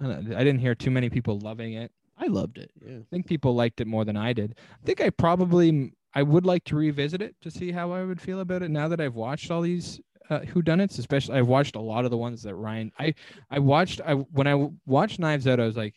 I 0.00 0.08
I 0.08 0.20
didn't 0.20 0.60
hear 0.60 0.74
too 0.74 0.90
many 0.90 1.10
people 1.10 1.38
loving 1.40 1.74
it. 1.74 1.92
I 2.16 2.26
loved 2.26 2.58
it. 2.58 2.70
Yeah. 2.84 2.96
I 2.96 3.04
think 3.10 3.26
people 3.26 3.54
liked 3.54 3.80
it 3.80 3.86
more 3.86 4.04
than 4.04 4.16
I 4.16 4.32
did. 4.32 4.56
I 4.82 4.86
think 4.86 5.00
I 5.00 5.10
probably 5.10 5.92
I 6.14 6.22
would 6.22 6.46
like 6.46 6.64
to 6.64 6.76
revisit 6.76 7.22
it 7.22 7.36
to 7.42 7.50
see 7.50 7.72
how 7.72 7.92
I 7.92 8.04
would 8.04 8.20
feel 8.20 8.40
about 8.40 8.62
it 8.62 8.70
now 8.70 8.88
that 8.88 9.00
I've 9.00 9.14
watched 9.14 9.50
all 9.50 9.60
these 9.60 10.00
uh, 10.30 10.40
whodunits. 10.40 10.98
Especially, 10.98 11.36
I've 11.36 11.48
watched 11.48 11.76
a 11.76 11.80
lot 11.80 12.04
of 12.04 12.10
the 12.10 12.16
ones 12.16 12.42
that 12.42 12.54
Ryan. 12.54 12.92
I 12.98 13.14
I 13.50 13.58
watched. 13.58 14.00
I 14.00 14.14
when 14.14 14.46
I 14.46 14.70
watched 14.86 15.18
Knives 15.18 15.46
Out, 15.46 15.60
I 15.60 15.66
was 15.66 15.76
like, 15.76 15.94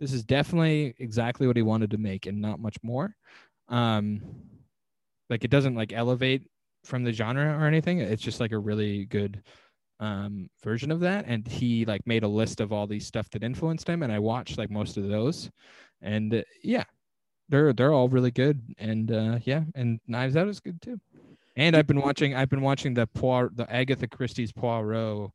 this 0.00 0.12
is 0.12 0.24
definitely 0.24 0.94
exactly 0.98 1.46
what 1.46 1.56
he 1.56 1.62
wanted 1.62 1.90
to 1.92 1.98
make, 1.98 2.26
and 2.26 2.40
not 2.40 2.58
much 2.58 2.76
more. 2.82 3.14
Um, 3.68 4.22
like 5.28 5.44
it 5.44 5.50
doesn't 5.50 5.76
like 5.76 5.92
elevate 5.92 6.48
from 6.84 7.04
the 7.04 7.12
genre 7.12 7.56
or 7.56 7.66
anything. 7.66 8.00
It's 8.00 8.22
just 8.22 8.40
like 8.40 8.52
a 8.52 8.58
really 8.58 9.04
good 9.04 9.42
um 10.00 10.48
version 10.64 10.90
of 10.90 11.00
that 11.00 11.26
and 11.28 11.46
he 11.46 11.84
like 11.84 12.06
made 12.06 12.22
a 12.22 12.28
list 12.28 12.60
of 12.60 12.72
all 12.72 12.86
these 12.86 13.06
stuff 13.06 13.28
that 13.30 13.44
influenced 13.44 13.86
him 13.86 14.02
and 14.02 14.10
i 14.10 14.18
watched 14.18 14.56
like 14.56 14.70
most 14.70 14.96
of 14.96 15.06
those 15.06 15.50
and 16.00 16.34
uh, 16.34 16.42
yeah 16.64 16.84
they're 17.50 17.74
they're 17.74 17.92
all 17.92 18.08
really 18.08 18.30
good 18.30 18.62
and 18.78 19.12
uh 19.12 19.38
yeah 19.44 19.62
and 19.74 20.00
knives 20.08 20.36
out 20.36 20.48
is 20.48 20.58
good 20.58 20.80
too 20.80 20.98
and 21.56 21.76
i've 21.76 21.86
been 21.86 22.00
watching 22.00 22.34
i've 22.34 22.48
been 22.48 22.62
watching 22.62 22.94
the 22.94 23.06
Poir- 23.08 23.50
the 23.54 23.70
agatha 23.70 24.08
christie's 24.08 24.52
poirot 24.52 25.30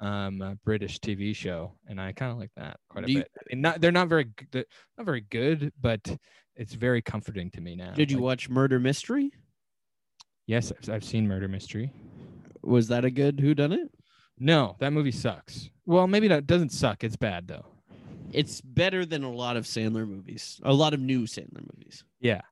um 0.00 0.58
british 0.64 0.98
tv 1.00 1.34
show 1.34 1.72
and 1.88 2.00
i 2.00 2.12
kind 2.12 2.30
of 2.30 2.38
like 2.38 2.50
that 2.56 2.76
quite 2.88 3.04
a 3.04 3.10
you- 3.10 3.18
bit 3.18 3.30
and 3.50 3.60
not 3.62 3.80
they're 3.80 3.90
not 3.92 4.08
very 4.08 4.26
they're 4.52 4.64
not 4.96 5.04
very 5.04 5.22
good 5.30 5.72
but 5.80 6.00
it's 6.54 6.74
very 6.74 7.02
comforting 7.02 7.50
to 7.50 7.60
me 7.60 7.74
now 7.76 7.92
Did 7.94 8.10
you 8.10 8.18
Like, 8.18 8.22
watch 8.24 8.48
Murder 8.48 8.78
Mystery? 8.80 9.32
yes 10.46 10.72
I've, 10.72 10.88
I've 10.90 11.04
seen 11.04 11.26
murder 11.26 11.48
mystery 11.48 11.92
Was 12.62 12.88
that 12.88 13.04
a 13.04 13.10
good 13.10 13.40
Who 13.40 13.54
Done 13.54 13.72
It? 13.72 13.90
no 14.38 14.76
that 14.78 14.92
movie 14.92 15.10
sucks 15.12 15.70
well 15.86 16.06
maybe 16.06 16.28
that 16.28 16.46
doesn't 16.46 16.70
suck 16.72 17.02
it's 17.04 17.16
bad 17.16 17.48
though 17.48 17.66
It's 18.32 18.60
better 18.60 19.04
than 19.06 19.24
a 19.24 19.30
lot 19.32 19.56
of 19.56 19.64
Sandler 19.64 20.06
movies. 20.06 20.60
A 20.62 20.72
lot 20.72 20.92
of 20.94 21.00
new 21.00 21.22
Sandler 21.26 21.64
movies. 21.74 22.04
Yeah. 22.20 22.42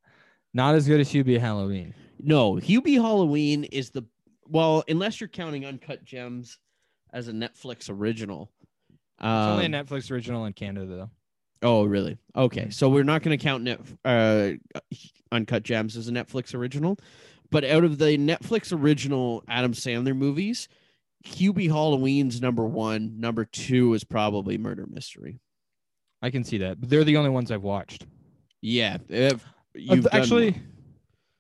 Not 0.55 0.75
as 0.75 0.89
good 0.89 1.01
as 1.01 1.11
Hubie 1.13 1.39
Halloween. 1.39 1.93
No, 2.19 2.55
Hubie 2.55 2.95
Halloween 2.97 3.65
is 3.65 3.91
the 3.91 4.03
well, 4.49 4.83
unless 4.89 5.21
you're 5.21 5.29
counting 5.29 5.67
Uncut 5.67 6.03
Gems 6.03 6.59
as 7.17 7.29
a 7.29 7.33
Netflix 7.33 7.89
original. 7.89 8.51
It's 9.19 9.25
only 9.25 9.65
a 9.65 9.67
Um, 9.67 9.73
Netflix 9.73 10.11
original 10.11 10.45
in 10.45 10.53
Canada 10.53 10.87
though. 10.87 11.11
Oh, 11.63 11.85
really? 11.85 12.19
Okay, 12.37 12.67
Mhm. 12.67 12.73
so 12.75 12.91
we're 12.91 13.03
not 13.03 13.23
going 13.23 13.37
to 13.37 13.43
count 13.43 13.65
net 13.65 13.81
uh, 14.05 14.51
Uncut 15.33 15.63
Gems 15.63 15.97
as 15.97 16.07
a 16.09 16.13
Netflix 16.13 16.55
original, 16.55 16.99
but 17.51 17.65
out 17.65 17.83
of 17.83 17.97
the 17.99 18.19
Netflix 18.19 18.79
original 18.79 19.43
Adam 19.49 19.73
Sandler 19.73 20.15
movies, 20.15 20.69
Hubie 21.25 21.69
Halloween's 21.69 22.43
number 22.43 22.65
one. 22.67 23.19
Number 23.19 23.47
two 23.47 23.95
is 23.95 24.05
probably 24.05 24.59
Murder 24.59 24.87
Mystery. 24.87 25.41
I 26.21 26.29
can 26.31 26.45
see 26.45 26.59
that. 26.59 26.79
But 26.79 26.91
they're 26.91 27.05
the 27.05 27.17
only 27.17 27.31
ones 27.31 27.51
I've 27.51 27.63
watched. 27.63 28.07
Yeah, 28.61 28.99
you've 29.75 30.07
actually. 30.13 30.57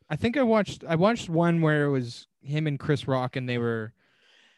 I 0.09 0.17
think 0.17 0.37
I 0.39 0.43
watched 0.45 0.83
I 0.89 0.95
watched 0.97 1.29
one 1.29 1.61
where 1.61 1.85
it 1.85 1.91
was 1.91 2.27
him 2.41 2.67
and 2.67 2.79
Chris 2.79 3.07
Rock 3.07 3.37
and 3.37 3.47
they 3.49 3.59
were 3.59 3.93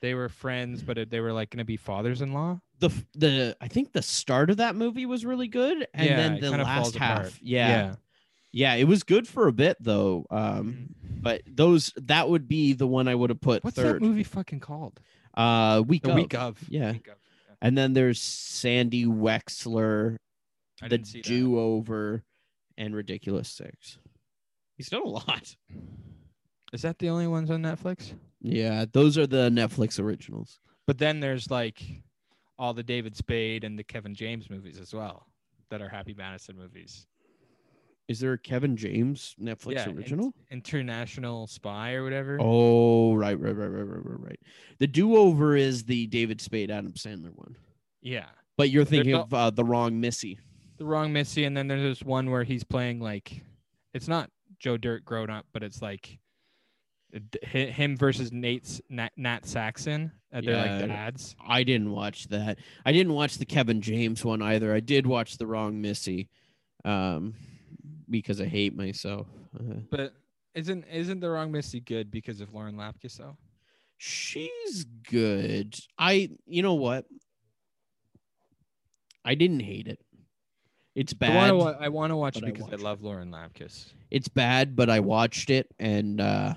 they 0.01 0.15
were 0.15 0.29
friends 0.29 0.83
but 0.83 1.11
they 1.11 1.21
were 1.21 1.33
like 1.33 1.51
going 1.51 1.59
to 1.59 1.65
be 1.65 1.77
fathers-in-law. 1.77 2.61
the 2.79 2.91
the 3.15 3.57
I 3.61 3.69
think 3.69 3.93
the 3.93 4.03
start 4.03 4.51
of 4.51 4.59
that 4.59 4.77
movie 4.77 5.07
was 5.07 5.25
really 5.25 5.49
good, 5.49 5.87
and 5.95 6.07
Yeah, 6.09 6.17
then 6.17 6.41
the 6.41 6.51
last 6.59 6.97
half, 6.97 7.19
apart. 7.19 7.35
yeah, 7.43 7.95
yeah, 8.53 8.75
it 8.75 8.85
was 8.85 9.03
good 9.03 9.27
for 9.29 9.47
a 9.49 9.53
bit 9.53 9.77
though. 9.81 10.27
Um, 10.31 10.95
but 11.21 11.43
those 11.47 11.93
that 11.97 12.29
would 12.29 12.47
be 12.49 12.73
the 12.73 12.87
one 12.87 13.09
I 13.09 13.15
would 13.15 13.31
have 13.31 13.41
put 13.41 13.65
What's 13.65 13.77
third. 13.77 13.97
that 13.97 14.03
movie 14.03 14.23
fucking 14.25 14.61
called? 14.61 15.01
Uh, 15.35 15.83
week 15.87 16.03
The 16.05 16.11
of. 16.11 16.17
Week 16.17 16.35
of. 16.35 16.65
yeah. 16.69 16.93
Week 16.93 17.07
of. 17.09 17.15
yeah. 17.49 17.55
and 17.63 17.77
then 17.79 17.93
there's 17.93 18.21
Sandy 18.21 19.05
Wexler, 19.05 20.17
I 20.83 20.89
the 20.89 20.99
didn't 20.99 21.07
see 21.09 21.19
that. 21.23 21.29
do 21.29 21.59
over, 21.59 22.23
and 22.77 22.95
Ridiculous 22.95 23.49
Six. 23.49 23.99
He's 24.77 24.89
done 24.89 25.03
a 25.03 25.09
lot. 25.09 25.57
Is 26.73 26.83
that 26.83 26.99
the 26.99 27.09
only 27.09 27.27
ones 27.27 27.51
on 27.51 27.63
Netflix? 27.63 28.13
Yeah, 28.41 28.85
those 28.93 29.19
are 29.19 29.27
the 29.27 29.51
Netflix 29.51 29.99
originals. 30.01 30.61
But 30.87 30.99
then 30.99 31.21
there's 31.21 31.51
like 31.51 31.83
all 32.59 32.75
the 32.75 32.83
David 32.83 33.17
Spade 33.17 33.65
and 33.65 33.79
the 33.79 33.85
Kevin 33.85 34.15
James 34.15 34.51
movies 34.51 34.79
as 34.79 34.95
well 34.95 35.27
that 35.71 35.83
are 35.83 35.89
Happy 35.89 36.15
Madison 36.15 36.57
movies. 36.57 37.07
Is 38.09 38.21
there 38.21 38.33
a 38.33 38.39
Kevin 38.39 38.75
James 38.75 39.37
Netflix 39.39 39.75
Yeah, 39.75 39.91
original? 39.91 40.33
International 40.51 41.47
Spy 41.47 41.93
or 41.93 42.05
whatever. 42.05 42.39
Oh, 42.41 43.15
right, 43.15 43.39
right, 43.39 43.55
right, 43.55 43.67
right, 43.67 43.87
right, 43.87 44.05
right, 44.05 44.21
right. 44.21 44.41
The 44.79 44.87
do 44.87 45.17
over 45.17 45.57
is 45.57 45.85
the 45.85 46.07
David 46.07 46.41
Spade 46.41 46.71
Adam 46.71 46.93
Sandler 46.93 47.33
one. 47.35 47.55
Yeah. 48.01 48.27
But 48.57 48.71
you're 48.71 48.87
thinking 48.87 49.15
of 49.15 49.33
uh, 49.35 49.51
the 49.51 49.65
wrong 49.65 50.01
Missy. 50.01 50.39
The 50.79 50.87
wrong 50.87 51.13
Missy. 51.13 51.45
And 51.45 51.55
then 51.55 51.69
there's 51.69 51.83
this 51.83 52.03
one 52.03 52.31
where 52.31 52.45
he's 52.45 52.65
playing 52.65 52.99
like 52.99 53.43
it's 53.93 54.09
not 54.09 54.31
Joe 54.59 54.79
Dirt 54.79 55.05
grown 55.05 55.29
up, 55.29 55.45
but 55.53 55.63
it's 55.63 55.83
like 55.83 56.19
him 57.43 57.97
versus 57.97 58.33
Nate's 58.33 58.81
Nat, 58.91 59.13
Nat 59.17 59.47
Faxon. 59.47 60.13
Uh, 60.33 60.41
they're 60.43 60.55
Yeah. 60.55 60.79
like 60.79 60.89
dads. 60.89 61.35
I 61.47 61.65
didn't 61.65 61.91
watch 61.91 62.29
that. 62.29 62.59
I 62.85 62.93
didn't 62.93 63.15
watch 63.15 63.39
the 63.39 63.47
Kevin 63.47 63.81
James 63.81 64.25
one 64.25 64.43
either. 64.43 64.75
I 64.75 64.81
did 64.81 65.07
watch 65.07 65.39
the 65.39 65.47
wrong 65.47 65.81
Missy, 65.81 66.29
um, 66.85 67.35
because 68.11 68.41
I 68.41 68.47
hate 68.47 68.75
myself. 68.77 69.27
Uh, 69.59 69.81
But 69.91 70.15
isn't 70.55 70.85
isn't 70.91 71.21
the 71.21 71.31
wrong 71.31 71.51
Missy 71.51 71.81
good 71.81 72.11
because 72.11 72.41
of 72.41 72.53
Lauren 72.53 72.77
Lapkus 72.77 73.17
though? 73.17 73.37
she's 73.97 74.85
good. 75.11 75.77
I, 75.99 76.31
you 76.47 76.63
know 76.63 76.75
what? 76.75 77.07
I 79.25 79.35
didn't 79.35 79.61
hate 79.61 79.89
it. 79.89 79.99
It's 80.95 81.13
I 81.15 81.17
bad. 81.17 81.53
want 81.55 81.79
to 81.79 81.85
I 81.85 81.89
want 81.89 82.11
to 82.11 82.17
watch 82.17 82.37
it 82.37 82.41
but 82.43 82.49
I 82.49 82.53
because 82.53 82.73
I, 82.73 82.77
love 82.77 83.03
Lauren 83.03 83.31
Lapkus. 83.31 83.93
It's 84.11 84.29
bad, 84.29 84.77
but 84.77 84.91
I 84.91 85.01
watched 85.01 85.51
it 85.51 85.69
and 85.79 86.21
uh, 86.21 86.55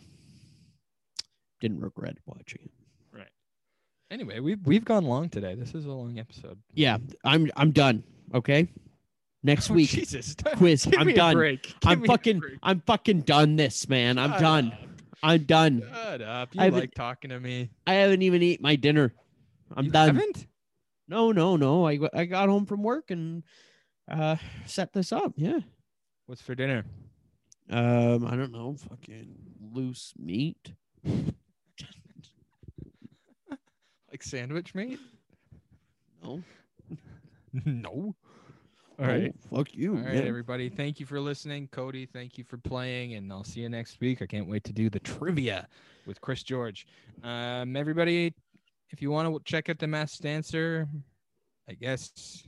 didn't 1.61 1.79
regret 1.79 2.17
watching 2.25 2.59
it. 2.65 2.71
Right. 3.17 3.27
Anyway, 4.09 4.39
we've 4.39 4.59
we've 4.65 4.83
gone 4.85 5.05
long 5.05 5.29
today. 5.29 5.55
This 5.55 5.73
is 5.73 5.85
a 5.85 5.91
long 5.91 6.19
episode. 6.19 6.57
Yeah, 6.73 6.97
I'm 7.23 7.49
I'm 7.55 7.71
done. 7.71 8.03
Okay. 8.33 8.67
Next 9.43 9.71
Oh, 9.71 9.75
week 9.75 9.89
Jesus. 9.89 10.35
quiz. 10.57 10.85
Give 10.85 10.99
I'm 10.99 11.13
done. 11.13 11.35
break. 11.35 11.73
I'm 11.85 12.03
fucking. 12.05 12.41
I'm 12.61 12.81
fucking 12.81 13.21
done 13.21 13.55
this, 13.55 13.87
man. 13.87 14.17
I'm 14.19 14.31
Shut 14.31 14.39
done. 14.41 14.71
up. 14.73 14.79
I'm 15.23 15.43
done. 15.45 15.83
Shut 15.93 16.21
up. 16.21 16.53
You 16.53 16.61
haven't- 16.61 16.79
like 16.79 16.93
talking 16.93 17.29
to 17.29 17.39
me. 17.39 17.69
I 17.87 17.93
haven't 17.93 18.21
even 18.23 18.41
eaten 18.41 18.61
my 18.63 18.75
dinner. 18.75 19.13
I'm 19.75 19.85
You 19.85 19.91
done. 19.91 20.15
haven't? 20.15 20.47
No, 21.07 21.31
no, 21.31 21.55
no. 21.57 21.87
I 21.87 21.99
I 22.13 22.25
got 22.25 22.49
home 22.49 22.65
from 22.65 22.83
work 22.83 23.09
and 23.11 23.43
uh 24.09 24.35
set 24.65 24.93
this 24.93 25.11
up. 25.11 25.33
Yeah. 25.37 25.59
What's 26.25 26.41
for 26.41 26.55
dinner? 26.55 26.85
Um, 27.69 28.25
I 28.27 28.35
don't 28.35 28.51
know. 28.51 28.75
Fucking 28.89 29.35
loose 29.73 30.13
meat. 30.19 30.73
Like 34.11 34.23
sandwich 34.23 34.75
meat? 34.75 34.99
No. 36.21 36.43
no. 37.65 38.15
All 38.99 39.07
right. 39.07 39.33
Fuck 39.49 39.73
you. 39.73 39.95
All 39.95 40.03
right, 40.03 40.15
yeah. 40.15 40.21
everybody. 40.21 40.69
Thank 40.69 40.99
you 40.99 41.05
for 41.05 41.19
listening. 41.19 41.69
Cody, 41.71 42.05
thank 42.05 42.37
you 42.37 42.43
for 42.43 42.57
playing, 42.57 43.13
and 43.13 43.31
I'll 43.31 43.43
see 43.43 43.61
you 43.61 43.69
next 43.69 43.99
week. 44.01 44.21
I 44.21 44.25
can't 44.25 44.47
wait 44.47 44.63
to 44.65 44.73
do 44.73 44.89
the 44.89 44.99
trivia 44.99 45.67
with 46.05 46.19
Chris 46.21 46.43
George. 46.43 46.85
Um, 47.23 47.75
everybody, 47.75 48.33
if 48.89 49.01
you 49.01 49.11
want 49.11 49.33
to 49.33 49.41
check 49.49 49.69
out 49.69 49.79
the 49.79 49.87
Masked 49.87 50.21
Dancer, 50.21 50.87
I 51.69 51.73
guess 51.73 52.43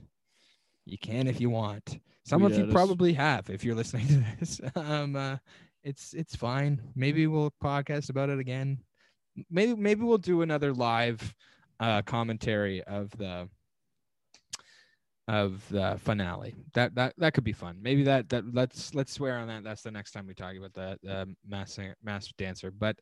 you 0.84 0.98
can 0.98 1.26
if 1.26 1.40
you 1.40 1.48
want. 1.48 1.98
Some 2.24 2.40
Tweet 2.42 2.52
of 2.52 2.58
you 2.58 2.64
us. 2.66 2.72
probably 2.72 3.14
have 3.14 3.48
if 3.48 3.64
you're 3.64 3.74
listening 3.74 4.06
to 4.08 4.24
this. 4.38 4.60
Um, 4.76 5.16
uh, 5.16 5.38
it's 5.82 6.12
it's 6.12 6.36
fine. 6.36 6.80
Maybe 6.94 7.26
we'll 7.26 7.52
podcast 7.62 8.10
about 8.10 8.28
it 8.28 8.38
again. 8.38 8.78
Maybe 9.50 9.74
maybe 9.74 10.02
we'll 10.02 10.18
do 10.18 10.42
another 10.42 10.72
live 10.72 11.34
uh, 11.80 12.02
commentary 12.02 12.82
of 12.84 13.10
the 13.12 13.48
of 15.26 15.66
the 15.70 15.98
finale. 16.02 16.54
That 16.74 16.94
that 16.96 17.14
that 17.18 17.34
could 17.34 17.44
be 17.44 17.52
fun. 17.52 17.78
Maybe 17.80 18.02
that 18.04 18.28
that 18.28 18.44
let's 18.52 18.94
let's 18.94 19.12
swear 19.12 19.38
on 19.38 19.48
that. 19.48 19.64
That's 19.64 19.82
the 19.82 19.90
next 19.90 20.12
time 20.12 20.26
we 20.26 20.34
talk 20.34 20.54
about 20.56 20.74
that 20.74 20.98
uh, 21.08 21.24
mass 21.48 21.78
mass 22.02 22.30
dancer. 22.36 22.70
But 22.70 22.98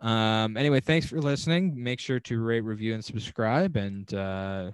um, 0.00 0.56
anyway, 0.56 0.80
thanks 0.80 1.06
for 1.06 1.20
listening. 1.20 1.80
Make 1.80 2.00
sure 2.00 2.20
to 2.20 2.42
rate, 2.42 2.62
review, 2.62 2.94
and 2.94 3.04
subscribe, 3.04 3.76
and 3.76 4.12
uh, 4.14 4.72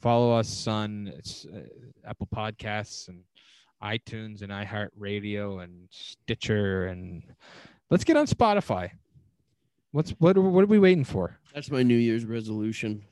follow 0.00 0.32
us 0.32 0.66
on 0.66 1.08
uh, 1.08 1.58
Apple 2.08 2.28
Podcasts 2.32 3.08
and 3.08 3.22
iTunes 3.82 4.42
and 4.42 4.52
iHeartRadio 4.52 5.62
and 5.64 5.88
Stitcher, 5.90 6.86
and 6.86 7.22
let's 7.90 8.04
get 8.04 8.16
on 8.16 8.26
Spotify. 8.26 8.90
What's 9.90 10.10
what? 10.18 10.38
What 10.38 10.62
are 10.62 10.66
we 10.66 10.78
waiting 10.78 11.04
for? 11.04 11.37
That's 11.54 11.70
my 11.70 11.82
New 11.82 11.96
Year's 11.96 12.24
resolution. 12.24 13.02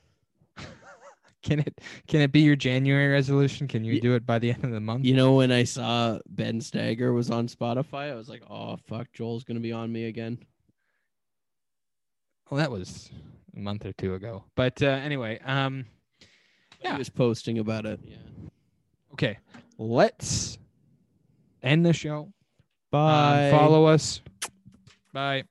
Can 1.42 1.60
it 1.60 1.80
can 2.08 2.20
it 2.22 2.32
be 2.32 2.40
your 2.40 2.56
January 2.56 3.06
resolution? 3.12 3.68
Can 3.68 3.84
you 3.84 3.92
Ye- 3.94 4.00
do 4.00 4.14
it 4.16 4.26
by 4.26 4.38
the 4.40 4.50
end 4.50 4.64
of 4.64 4.72
the 4.72 4.80
month? 4.80 5.04
You 5.04 5.14
know, 5.14 5.34
when 5.34 5.52
I 5.52 5.62
saw 5.62 6.18
Ben 6.28 6.60
Stagger 6.60 7.12
was 7.12 7.30
on 7.30 7.46
Spotify, 7.46 8.10
I 8.10 8.14
was 8.16 8.28
like, 8.28 8.42
"Oh 8.50 8.76
fuck, 8.88 9.12
Joel's 9.12 9.44
gonna 9.44 9.60
be 9.60 9.70
on 9.70 9.92
me 9.92 10.06
again." 10.06 10.38
Well, 12.50 12.58
that 12.58 12.70
was 12.70 13.10
a 13.56 13.60
month 13.60 13.86
or 13.86 13.92
two 13.92 14.14
ago. 14.14 14.42
But 14.56 14.82
uh, 14.82 14.86
anyway, 14.86 15.38
um, 15.44 15.86
He 16.20 16.26
Yeah. 16.88 16.98
was 16.98 17.08
posting 17.10 17.58
about 17.60 17.86
it. 17.86 18.00
Yeah. 18.02 18.16
okay. 19.12 19.38
let's 19.78 20.58
end 21.62 21.86
the 21.86 21.92
show. 21.92 22.32
Bye. 22.90 23.50
Um, 23.52 23.58
follow 23.58 23.84
us. 23.86 24.20
Bye. 25.12 25.44